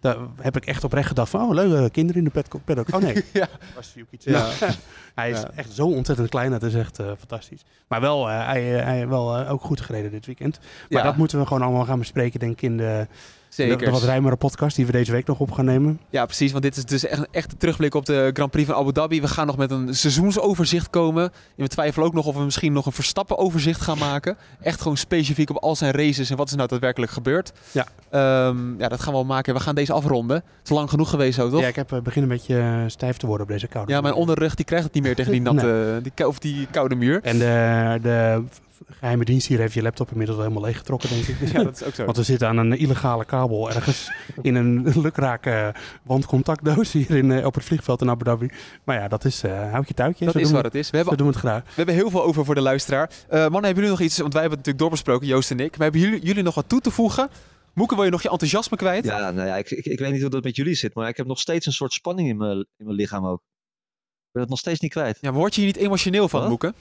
daar 0.00 0.16
heb 0.40 0.56
ik 0.56 0.66
echt 0.66 0.84
oprecht 0.84 1.08
gedacht 1.08 1.30
van, 1.30 1.40
oh 1.40 1.54
leuke 1.54 1.90
kinderen 1.90 2.24
in 2.24 2.30
de 2.32 2.44
paddock. 2.64 2.94
Oh 2.94 3.00
nee, 3.00 3.24
ja. 3.32 3.48
was 3.74 3.92
Yuki. 3.94 4.16
Ja. 4.18 4.48
hij 5.14 5.30
is 5.30 5.42
echt 5.54 5.72
zo 5.72 5.86
ontzettend 5.86 6.28
klein, 6.28 6.50
dat 6.50 6.62
is 6.62 6.74
echt 6.74 6.98
fantastisch. 7.18 7.64
Maar 7.88 8.00
wel, 8.00 8.26
hij, 8.26 8.62
hij 8.62 9.08
wel 9.08 9.46
ook 9.46 9.62
goed 9.62 9.80
gereden 9.80 10.10
dit 10.10 10.26
weekend. 10.26 10.58
Maar 10.88 11.02
dat 11.02 11.16
moeten 11.16 11.38
we 11.38 11.46
gewoon 11.46 11.62
allemaal 11.62 11.84
gaan 11.84 11.98
bespreken 11.98 12.40
denk 12.40 12.52
ik 12.52 12.62
in 12.62 12.76
de... 12.76 13.06
Zeker. 13.50 13.78
De, 13.78 13.84
de 13.84 13.90
wat 13.90 14.02
ruimere 14.02 14.36
podcast 14.36 14.76
die 14.76 14.86
we 14.86 14.92
deze 14.92 15.12
week 15.12 15.26
nog 15.26 15.40
op 15.40 15.50
gaan 15.50 15.64
nemen. 15.64 16.00
Ja, 16.10 16.24
precies. 16.24 16.50
Want 16.52 16.62
dit 16.62 16.76
is 16.76 16.84
dus 16.84 17.06
echt, 17.06 17.26
echt 17.30 17.52
een 17.52 17.58
terugblik 17.58 17.94
op 17.94 18.06
de 18.06 18.30
Grand 18.32 18.50
Prix 18.50 18.68
van 18.68 18.76
Abu 18.76 18.92
Dhabi. 18.92 19.20
We 19.20 19.28
gaan 19.28 19.46
nog 19.46 19.56
met 19.56 19.70
een 19.70 19.94
seizoensoverzicht 19.94 20.90
komen. 20.90 21.22
En 21.22 21.62
we 21.62 21.68
twijfelen 21.68 22.06
ook 22.06 22.14
nog 22.14 22.26
of 22.26 22.34
we 22.34 22.42
misschien 22.42 22.72
nog 22.72 22.86
een 22.86 22.92
Verstappen-overzicht 22.92 23.80
gaan 23.80 23.98
maken. 23.98 24.36
Echt 24.60 24.80
gewoon 24.80 24.96
specifiek 24.96 25.50
op 25.50 25.56
al 25.56 25.76
zijn 25.76 25.92
races 25.92 26.30
en 26.30 26.36
wat 26.36 26.48
is 26.48 26.54
nou 26.54 26.68
daadwerkelijk 26.68 27.12
gebeurd. 27.12 27.52
Ja. 27.72 27.86
Um, 28.48 28.78
ja, 28.78 28.88
dat 28.88 29.00
gaan 29.00 29.12
we 29.12 29.18
wel 29.18 29.28
maken. 29.28 29.54
We 29.54 29.60
gaan 29.60 29.74
deze 29.74 29.92
afronden. 29.92 30.36
Het 30.36 30.44
is 30.64 30.70
lang 30.70 30.90
genoeg 30.90 31.10
geweest 31.10 31.34
zo, 31.34 31.50
toch? 31.50 31.60
Ja, 31.60 31.68
ik 31.68 31.76
heb 31.76 31.92
uh, 31.92 32.00
begin 32.00 32.22
een 32.22 32.28
beetje 32.28 32.54
uh, 32.54 32.82
stijf 32.86 33.16
te 33.16 33.26
worden 33.26 33.46
op 33.46 33.52
deze 33.52 33.66
koude 33.66 33.92
Ja, 33.92 34.00
mijn 34.00 34.14
onderrug 34.14 34.54
die 34.54 34.64
krijgt 34.64 34.84
het 34.84 34.94
niet 34.94 35.02
meer 35.02 35.14
tegen 35.14 35.32
die 35.32 35.40
natte, 35.52 36.00
nee. 36.02 36.12
die, 36.14 36.28
of 36.28 36.38
die 36.38 36.66
koude 36.70 36.94
muur. 36.94 37.20
En 37.22 37.38
de, 37.38 37.98
de 38.02 38.42
geheime 38.86 39.24
dienst 39.24 39.46
hier 39.46 39.58
heeft 39.58 39.74
je 39.74 39.82
laptop 39.82 40.10
inmiddels 40.10 40.38
wel 40.38 40.46
helemaal 40.46 40.68
leeggetrokken, 40.68 41.08
denk 41.08 41.24
ik. 41.24 41.36
Ja, 41.52 41.62
dat 41.62 41.80
is 41.80 41.82
ook 41.82 41.94
zo. 41.94 42.04
Want 42.04 42.16
we 42.16 42.22
zitten 42.22 42.48
aan 42.48 42.56
een 42.56 42.78
illegale 42.78 43.24
kabel 43.24 43.70
ergens 43.70 44.10
in 44.42 44.54
een 44.54 45.00
lukrake 45.00 45.74
wandcontactdoos 46.02 46.92
hier 46.92 47.10
in, 47.10 47.30
uh, 47.30 47.46
op 47.46 47.54
het 47.54 47.64
vliegveld 47.64 48.00
in 48.00 48.10
Abu 48.10 48.24
Dhabi. 48.24 48.50
Maar 48.84 48.96
ja, 48.96 49.08
dat 49.08 49.24
is 49.24 49.44
uh, 49.44 49.70
houd 49.72 49.88
je 49.88 49.94
touwtje. 49.94 50.24
Dat 50.24 50.34
zo 50.34 50.40
is 50.40 50.50
wat 50.50 50.64
het 50.64 50.74
is. 50.74 50.90
We 50.90 50.96
hebben, 50.96 51.16
doen 51.16 51.26
het 51.26 51.36
graag. 51.36 51.62
We 51.62 51.72
hebben 51.74 51.94
heel 51.94 52.10
veel 52.10 52.22
over 52.22 52.44
voor 52.44 52.54
de 52.54 52.60
luisteraar. 52.60 53.10
Uh, 53.10 53.30
mannen, 53.30 53.64
hebben 53.64 53.74
jullie 53.74 53.90
nog 53.90 54.00
iets, 54.00 54.18
want 54.18 54.32
wij 54.32 54.42
hebben 54.42 54.58
het 54.58 54.66
natuurlijk 54.66 54.78
doorbesproken, 54.78 55.26
Joost 55.26 55.50
en 55.50 55.60
ik. 55.60 55.70
Maar 55.70 55.90
hebben 55.90 56.00
jullie, 56.00 56.24
jullie 56.24 56.42
nog 56.42 56.54
wat 56.54 56.68
toe 56.68 56.80
te 56.80 56.90
voegen? 56.90 57.28
Moeke, 57.74 57.94
wil 57.94 58.04
je 58.04 58.10
nog 58.10 58.22
je 58.22 58.30
enthousiasme 58.30 58.76
kwijt? 58.76 59.04
Ja, 59.04 59.30
nou 59.30 59.48
ja, 59.48 59.56
ik, 59.56 59.70
ik, 59.70 59.84
ik, 59.84 59.98
weet 59.98 60.12
niet 60.12 60.20
hoe 60.20 60.30
dat 60.30 60.44
met 60.44 60.56
jullie 60.56 60.74
zit, 60.74 60.94
maar 60.94 61.08
ik 61.08 61.16
heb 61.16 61.26
nog 61.26 61.38
steeds 61.38 61.66
een 61.66 61.72
soort 61.72 61.92
spanning 61.92 62.28
in 62.28 62.36
mijn, 62.36 62.58
in 62.58 62.84
mijn 62.84 62.96
lichaam 62.96 63.26
ook. 63.26 63.40
Ik 63.40 64.32
ben 64.32 64.42
het 64.42 64.50
nog 64.50 64.58
steeds 64.58 64.80
niet 64.80 64.90
kwijt. 64.90 65.18
Ja, 65.20 65.30
maar 65.30 65.38
word 65.38 65.54
je 65.54 65.60
hier 65.60 65.72
niet 65.72 65.82
emotioneel 65.84 66.28
van, 66.28 66.48
Moeke? 66.48 66.74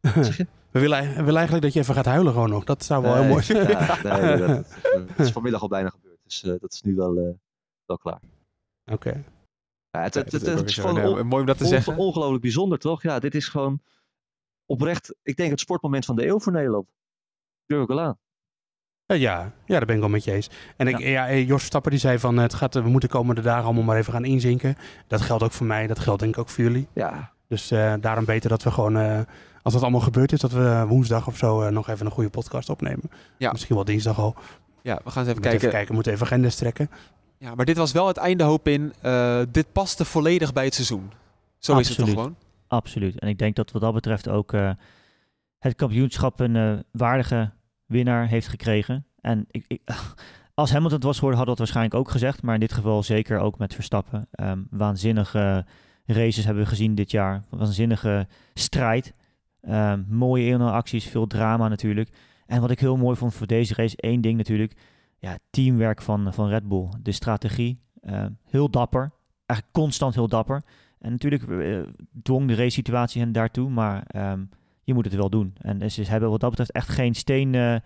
We 0.70 0.80
willen, 0.80 1.08
we 1.08 1.14
willen 1.14 1.36
eigenlijk 1.36 1.62
dat 1.62 1.72
je 1.72 1.80
even 1.80 1.94
gaat 1.94 2.04
huilen 2.04 2.32
gewoon 2.32 2.50
nog. 2.50 2.64
Dat 2.64 2.84
zou 2.84 3.02
wel 3.02 3.12
nee, 3.12 3.22
heel 3.22 3.30
mooi 3.30 3.42
zijn. 3.42 3.68
Ja, 3.68 4.02
nee, 4.02 4.36
dat, 4.36 4.48
dat, 5.16 5.26
is 5.26 5.32
vanmiddag 5.32 5.62
al 5.62 5.68
bijna 5.68 5.88
gebeurd. 5.88 6.18
Dus 6.24 6.42
uh, 6.42 6.54
dat 6.60 6.72
is 6.72 6.82
nu 6.82 6.94
wel, 6.94 7.16
uh, 7.16 7.30
wel 7.86 7.98
klaar. 7.98 8.20
Oké. 8.84 9.08
Okay. 9.08 9.24
Ja, 9.90 10.02
het, 10.02 10.14
het, 10.14 10.32
het, 10.32 10.46
het, 10.46 10.68
is 10.68 10.78
gewoon 10.78 11.18
on, 11.18 11.26
mooi 11.26 11.40
om 11.40 11.46
dat 11.46 11.58
te 11.58 11.64
on, 11.64 11.70
zeggen. 11.70 11.96
ongelooflijk 11.96 12.42
bijzonder, 12.42 12.78
toch? 12.78 13.02
Ja, 13.02 13.18
dit 13.18 13.34
is 13.34 13.48
gewoon 13.48 13.80
oprecht, 14.66 15.14
ik 15.22 15.36
denk 15.36 15.50
het 15.50 15.60
sportmoment 15.60 16.04
van 16.04 16.16
de 16.16 16.26
eeuw 16.26 16.40
voor 16.40 16.52
Nederland. 16.52 16.86
Durf 17.66 17.82
ik 17.82 17.88
wel 17.88 18.00
aan. 18.00 18.18
Ja, 19.06 19.14
ja, 19.14 19.52
daar 19.66 19.84
ben 19.86 19.94
ik 19.94 20.00
wel 20.00 20.10
met 20.10 20.24
je 20.24 20.32
eens. 20.32 20.50
En 20.76 20.88
ik, 20.88 20.98
ja. 20.98 21.26
ja 21.26 21.36
Jos 21.36 21.64
Stapper 21.64 21.90
die 21.90 22.00
zei 22.00 22.18
van 22.18 22.36
het 22.36 22.54
gaat, 22.54 22.74
we 22.74 22.88
moeten 22.88 23.08
komende 23.08 23.40
dagen 23.40 23.64
allemaal 23.64 23.82
maar 23.82 23.96
even 23.96 24.12
gaan 24.12 24.24
inzinken. 24.24 24.76
Dat 25.06 25.20
geldt 25.20 25.42
ook 25.42 25.52
voor 25.52 25.66
mij, 25.66 25.86
dat 25.86 25.98
geldt 25.98 26.20
denk 26.20 26.34
ik 26.34 26.40
ook 26.40 26.48
voor 26.48 26.64
jullie. 26.64 26.88
Ja. 26.92 27.32
Dus 27.48 27.72
uh, 27.72 27.94
daarom 28.00 28.24
beter 28.24 28.48
dat 28.48 28.62
we 28.62 28.70
gewoon 28.70 28.96
uh, 28.96 29.20
als 29.62 29.72
dat 29.72 29.82
allemaal 29.82 30.00
gebeurd 30.00 30.32
is, 30.32 30.40
dat 30.40 30.52
we 30.52 30.84
woensdag 30.88 31.26
of 31.26 31.36
zo 31.36 31.62
uh, 31.62 31.68
nog 31.68 31.88
even 31.88 32.06
een 32.06 32.12
goede 32.12 32.30
podcast 32.30 32.68
opnemen. 32.70 33.10
Ja. 33.36 33.52
Misschien 33.52 33.74
wel 33.74 33.84
dinsdag 33.84 34.18
al. 34.18 34.34
Ja, 34.82 35.00
we 35.04 35.10
gaan 35.10 35.22
eens 35.22 35.30
even 35.30 35.42
we 35.42 35.48
kijken. 35.48 35.58
Even 35.58 35.70
kijken. 35.70 35.88
We 35.88 35.94
moeten 35.94 36.12
even 36.12 36.26
agendas 36.26 36.54
trekken. 36.54 36.90
Ja, 37.38 37.54
maar 37.54 37.64
dit 37.64 37.76
was 37.76 37.92
wel 37.92 38.06
het 38.06 38.16
einde 38.16 38.44
hoop 38.44 38.68
in. 38.68 38.92
Uh, 39.02 39.40
dit 39.50 39.72
paste 39.72 40.04
volledig 40.04 40.52
bij 40.52 40.64
het 40.64 40.74
seizoen. 40.74 41.12
Zo 41.58 41.78
is 41.78 41.88
het 41.88 41.98
toch 41.98 42.08
gewoon? 42.08 42.36
Absoluut. 42.66 43.18
En 43.18 43.28
ik 43.28 43.38
denk 43.38 43.56
dat 43.56 43.70
wat 43.70 43.82
dat 43.82 43.94
betreft 43.94 44.28
ook 44.28 44.52
uh, 44.52 44.70
het 45.58 45.74
kampioenschap 45.74 46.40
een 46.40 46.54
uh, 46.54 46.78
waardige 46.90 47.50
winnaar 47.86 48.26
heeft 48.26 48.48
gekregen. 48.48 49.06
En 49.20 49.46
ik, 49.50 49.64
ik, 49.68 49.80
als 50.54 50.70
Hamilton 50.70 50.96
het 50.96 51.06
was 51.06 51.16
geworden, 51.16 51.38
hadden 51.38 51.56
we 51.56 51.62
het 51.62 51.72
waarschijnlijk 51.72 51.94
ook 51.94 52.12
gezegd. 52.12 52.42
Maar 52.42 52.54
in 52.54 52.60
dit 52.60 52.72
geval 52.72 53.02
zeker 53.02 53.38
ook 53.38 53.58
met 53.58 53.74
Verstappen. 53.74 54.28
Um, 54.40 54.66
waanzinnige 54.70 55.64
races 56.12 56.44
hebben 56.44 56.62
we 56.62 56.68
gezien 56.68 56.94
dit 56.94 57.10
jaar. 57.10 57.44
Waanzinnige 57.48 58.26
strijd. 58.54 59.14
Um, 59.68 60.06
mooie 60.08 60.50
1 60.50 60.60
acties, 60.60 61.04
veel 61.04 61.26
drama 61.26 61.68
natuurlijk. 61.68 62.10
En 62.46 62.60
wat 62.60 62.70
ik 62.70 62.80
heel 62.80 62.96
mooi 62.96 63.16
vond 63.16 63.34
voor 63.34 63.46
deze 63.46 63.74
race, 63.74 63.96
één 63.96 64.20
ding 64.20 64.36
natuurlijk. 64.36 64.72
Ja, 65.18 65.38
teamwerk 65.50 66.02
van, 66.02 66.32
van 66.34 66.48
Red 66.48 66.68
Bull. 66.68 66.88
De 67.02 67.12
strategie, 67.12 67.80
uh, 68.02 68.26
heel 68.50 68.70
dapper. 68.70 69.12
Eigenlijk 69.46 69.72
constant 69.72 70.14
heel 70.14 70.28
dapper. 70.28 70.62
En 70.98 71.10
natuurlijk 71.10 71.42
uh, 71.42 71.80
dwong 72.22 72.48
de 72.48 72.54
race 72.54 72.70
situatie 72.70 73.20
hen 73.20 73.32
daartoe, 73.32 73.70
maar 73.70 74.06
um, 74.32 74.48
je 74.82 74.94
moet 74.94 75.04
het 75.04 75.14
wel 75.14 75.30
doen. 75.30 75.54
En 75.60 75.90
ze 75.90 76.02
hebben 76.02 76.30
wat 76.30 76.40
dat 76.40 76.50
betreft 76.50 76.72
echt 76.72 76.88
geen 76.88 77.14
steen... 77.14 77.52
Uh, 77.52 77.76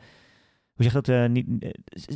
hoe 0.72 0.90
zeg 0.90 1.02
dat? 1.02 1.28
Niet, 1.28 1.46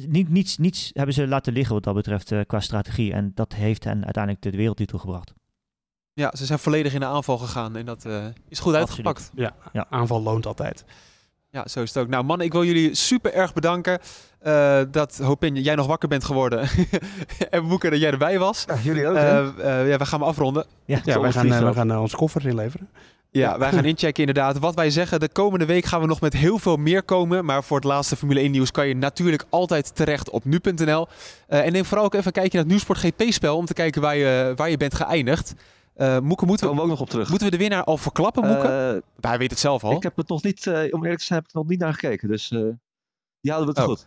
niet, 0.09 0.28
niets, 0.28 0.59
niets 0.59 0.90
hebben 0.92 1.14
ze 1.14 1.26
laten 1.26 1.52
liggen 1.52 1.74
wat 1.74 1.84
dat 1.84 1.94
betreft 1.94 2.34
qua 2.46 2.61
strategie. 2.61 3.12
En 3.12 3.30
dat 3.34 3.54
heeft 3.54 3.84
hen 3.84 4.04
uiteindelijk 4.04 4.42
de 4.42 4.50
wereldtitel 4.50 4.98
gebracht. 4.98 5.34
Ja, 6.16 6.32
ze 6.36 6.46
zijn 6.46 6.58
volledig 6.58 6.94
in 6.94 7.00
de 7.00 7.06
aanval 7.06 7.38
gegaan 7.38 7.76
en 7.76 7.86
dat 7.86 8.06
is 8.48 8.58
goed 8.58 8.74
uitgepakt. 8.74 9.30
Ja, 9.34 9.54
ja, 9.72 9.86
aanval 9.90 10.22
loont 10.22 10.46
altijd. 10.46 10.84
Ja, 11.50 11.68
zo 11.68 11.82
is 11.82 11.94
het 11.94 12.02
ook. 12.02 12.08
Nou 12.08 12.24
man, 12.24 12.40
ik 12.40 12.52
wil 12.52 12.64
jullie 12.64 12.94
super 12.94 13.32
erg 13.32 13.52
bedanken 13.52 14.00
uh, 14.46 14.80
dat 14.90 15.18
Hopin, 15.22 15.54
jij 15.54 15.74
nog 15.74 15.86
wakker 15.86 16.08
bent 16.08 16.24
geworden. 16.24 16.68
en 17.50 17.68
Boeken 17.68 17.90
dat 17.90 18.00
jij 18.00 18.10
erbij 18.10 18.38
was. 18.38 18.64
Ja, 18.66 18.76
jullie 18.82 19.06
ook. 19.06 19.16
Uh, 19.16 19.46
uh, 19.58 19.88
ja, 19.88 19.96
we 19.96 20.06
gaan 20.06 20.22
afronden. 20.22 20.66
Ja, 20.84 21.00
ja 21.04 21.20
wij 21.20 21.32
gaan, 21.32 21.48
we 21.48 21.72
gaan 21.72 21.98
onze 21.98 22.16
koffers 22.16 22.44
inleveren. 22.44 22.88
Ja, 23.30 23.58
wij 23.58 23.72
gaan 23.72 23.84
inchecken 23.84 24.26
inderdaad. 24.26 24.58
Wat 24.58 24.74
wij 24.74 24.90
zeggen, 24.90 25.20
de 25.20 25.28
komende 25.28 25.66
week 25.66 25.84
gaan 25.84 26.00
we 26.00 26.06
nog 26.06 26.20
met 26.20 26.32
heel 26.32 26.58
veel 26.58 26.76
meer 26.76 27.02
komen. 27.02 27.44
Maar 27.44 27.64
voor 27.64 27.76
het 27.76 27.86
laatste 27.86 28.16
Formule 28.16 28.40
1 28.40 28.50
nieuws 28.50 28.70
kan 28.70 28.88
je 28.88 28.96
natuurlijk 28.96 29.44
altijd 29.48 29.94
terecht 29.94 30.30
op 30.30 30.44
nu.nl. 30.44 31.08
en 31.46 31.72
neem 31.72 31.84
vooral 31.84 32.04
ook 32.04 32.14
even 32.14 32.26
een 32.26 32.32
kijkje 32.32 32.52
naar 32.52 32.62
het 32.62 32.70
Nieuwsport 32.70 32.98
GP-spel 32.98 33.56
om 33.56 33.66
te 33.66 33.74
kijken 33.74 34.00
waar 34.00 34.16
je, 34.16 34.52
waar 34.56 34.70
je 34.70 34.76
bent 34.76 34.94
geëindigd. 34.94 35.54
Uh, 35.97 36.18
Moeke, 36.18 36.47
moeten 36.47 36.74
we, 36.74 36.80
ook 36.80 36.88
nog 36.88 37.01
op 37.01 37.11
terug. 37.11 37.28
Moeten 37.28 37.47
we 37.47 37.57
de 37.57 37.62
winnaar 37.62 37.84
al 37.84 37.97
verklappen, 37.97 38.47
Moeke? 38.47 39.03
Uh, 39.18 39.28
hij 39.30 39.38
weet 39.38 39.51
het 39.51 39.59
zelf 39.59 39.84
al. 39.84 39.92
Ik 39.92 40.03
heb 40.03 40.16
het 40.16 40.28
nog 40.28 40.42
niet, 40.42 40.66
uh, 40.66 40.74
om 40.74 41.03
eerlijk 41.03 41.18
te 41.18 41.24
zijn, 41.24 41.38
heb 41.38 41.49
ik 41.49 41.55
er 41.55 41.61
nog 41.61 41.68
niet 41.68 41.78
naar 41.78 41.92
gekeken. 41.92 42.28
Dus 42.28 42.49
die 43.40 43.53
houden 43.53 43.74
we 43.74 43.80
te 43.80 43.80
oh. 43.80 43.88
goed. 43.88 44.07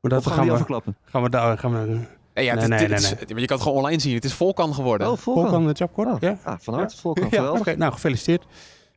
Maar 0.00 0.10
dat 0.10 0.26
gaan, 0.26 0.34
gaan 0.34 0.44
we 0.44 0.50
we 0.50 0.56
verklappen. 0.56 0.96
Gaan 1.04 1.22
we 1.22 1.30
daar, 1.30 1.58
gaan 1.58 1.72
we... 1.72 2.00
Ja, 2.34 2.42
ja, 2.42 2.54
nee, 2.54 2.68
nee, 2.68 2.78
nee, 2.78 2.88
nee. 2.88 3.14
maar 3.28 3.40
je 3.40 3.46
kan 3.46 3.56
het 3.56 3.66
gewoon 3.66 3.78
online 3.78 4.00
zien. 4.00 4.14
Het 4.14 4.24
is 4.24 4.34
Volkan 4.34 4.74
geworden. 4.74 5.10
Oh, 5.10 5.16
Volkan. 5.16 5.42
Volkan 5.42 5.66
de 5.66 5.74
Chapkort. 5.74 6.08
Oh, 6.08 6.20
ja. 6.20 6.38
Ah, 6.42 6.58
van 6.58 6.74
harte 6.74 6.96
Volkan. 6.96 7.28
Ja. 7.30 7.50
Okay, 7.50 7.74
nou, 7.74 7.92
gefeliciteerd. 7.92 8.46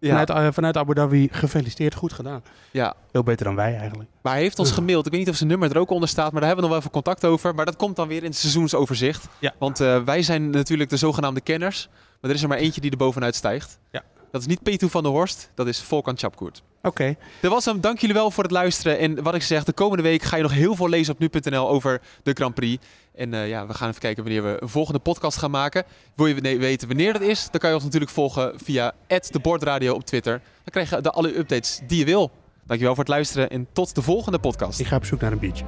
Ja. 0.04 0.26
Vanuit, 0.26 0.54
vanuit 0.54 0.78
Abu 0.78 0.94
Dhabi 0.94 1.30
gefeliciteerd, 1.32 1.96
goed 1.96 2.14
gedaan. 2.14 2.44
Ja. 2.72 2.94
Veel 3.12 3.24
beter 3.24 3.46
dan 3.46 3.56
wij 3.56 3.76
eigenlijk. 3.78 4.10
Maar 4.22 4.34
hij 4.34 4.42
heeft 4.42 4.60
ons 4.60 4.72
gemaild. 4.72 5.06
Ik 5.06 5.12
weet 5.12 5.20
niet 5.20 5.30
of 5.30 5.36
zijn 5.36 5.50
nummer 5.50 5.72
er 5.72 5.78
ook 5.78 5.90
onder 5.90 6.10
staat, 6.10 6.32
maar 6.32 6.42
daar 6.42 6.50
hebben 6.50 6.56
we 6.56 6.62
nog 6.62 6.70
wel 6.70 6.80
even 6.80 6.92
contact 6.92 7.26
over. 7.26 7.56
Maar 7.56 7.66
dat 7.66 7.76
komt 7.76 7.96
dan 7.96 8.08
weer 8.08 8.24
in 8.24 8.30
het 8.30 8.38
seizoensoverzicht. 8.38 9.28
Ja. 9.40 9.54
Want 9.58 9.82
uh, 9.82 10.04
wij 10.04 10.22
zijn 10.22 10.50
natuurlijk 10.50 10.90
de 10.90 10.98
zogenaamde 10.98 11.42
kenners. 11.42 11.90
Maar 12.22 12.32
er 12.32 12.38
is 12.38 12.44
er 12.44 12.50
maar 12.50 12.58
eentje 12.58 12.82
die 12.82 12.92
er 12.92 12.98
bovenuit 12.98 13.36
stijgt. 13.36 13.80
Ja. 13.92 14.04
Dat 14.34 14.42
is 14.42 14.48
niet 14.48 14.64
Petu 14.64 14.90
van 14.90 15.04
der 15.04 15.12
Horst, 15.12 15.50
dat 15.56 15.68
is 15.68 15.82
Volkan 15.82 16.18
Chapkoert. 16.18 16.64
Oké. 16.78 16.88
Okay. 16.88 17.18
Dat 17.40 17.52
was 17.52 17.66
hem. 17.66 17.82
Dank 17.82 18.00
jullie 18.00 18.16
wel 18.16 18.32
voor 18.32 18.44
het 18.44 18.52
luisteren. 18.52 19.00
En 19.00 19.24
wat 19.24 19.36
ik 19.36 19.42
zeg, 19.42 19.64
de 19.64 19.74
komende 19.74 20.04
week 20.04 20.22
ga 20.22 20.36
je 20.36 20.42
nog 20.42 20.52
heel 20.52 20.76
veel 20.76 20.90
lezen 20.90 21.14
op 21.14 21.20
nu.nl 21.20 21.70
over 21.70 22.02
de 22.24 22.32
Grand 22.34 22.54
Prix. 22.54 22.86
En 23.16 23.34
uh, 23.34 23.48
ja, 23.48 23.68
we 23.68 23.74
gaan 23.74 23.90
even 23.90 24.02
kijken 24.02 24.24
wanneer 24.24 24.44
we 24.44 24.58
een 24.62 24.70
volgende 24.70 25.00
podcast 25.00 25.38
gaan 25.38 25.52
maken. 25.52 25.84
Wil 26.16 26.26
je 26.26 26.58
weten 26.58 26.88
wanneer 26.88 27.14
dat 27.14 27.22
is? 27.22 27.48
Dan 27.52 27.60
kan 27.60 27.70
je 27.70 27.76
ons 27.76 27.84
natuurlijk 27.84 28.12
volgen 28.12 28.54
via 28.64 28.94
@debordradio 29.32 29.94
op 29.94 30.06
Twitter. 30.06 30.42
Dan 30.54 30.72
krijg 30.72 30.90
je 30.90 31.02
de 31.02 31.12
alle 31.12 31.38
updates 31.38 31.80
die 31.88 32.00
je 32.00 32.06
wil. 32.06 32.32
Dankjewel 32.64 32.96
voor 32.96 33.04
het 33.04 33.14
luisteren 33.14 33.50
en 33.50 33.68
tot 33.74 33.96
de 33.96 34.02
volgende 34.02 34.40
podcast. 34.40 34.80
Ik 34.80 34.88
ga 34.88 34.96
op 34.96 35.06
zoek 35.06 35.22
naar 35.22 35.32
een 35.32 35.40
beach. 35.40 35.62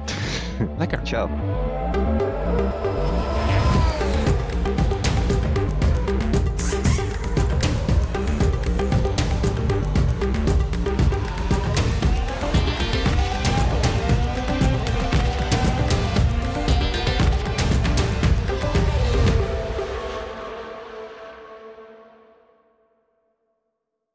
Lekker. 0.78 1.00
Ciao. 1.02 1.28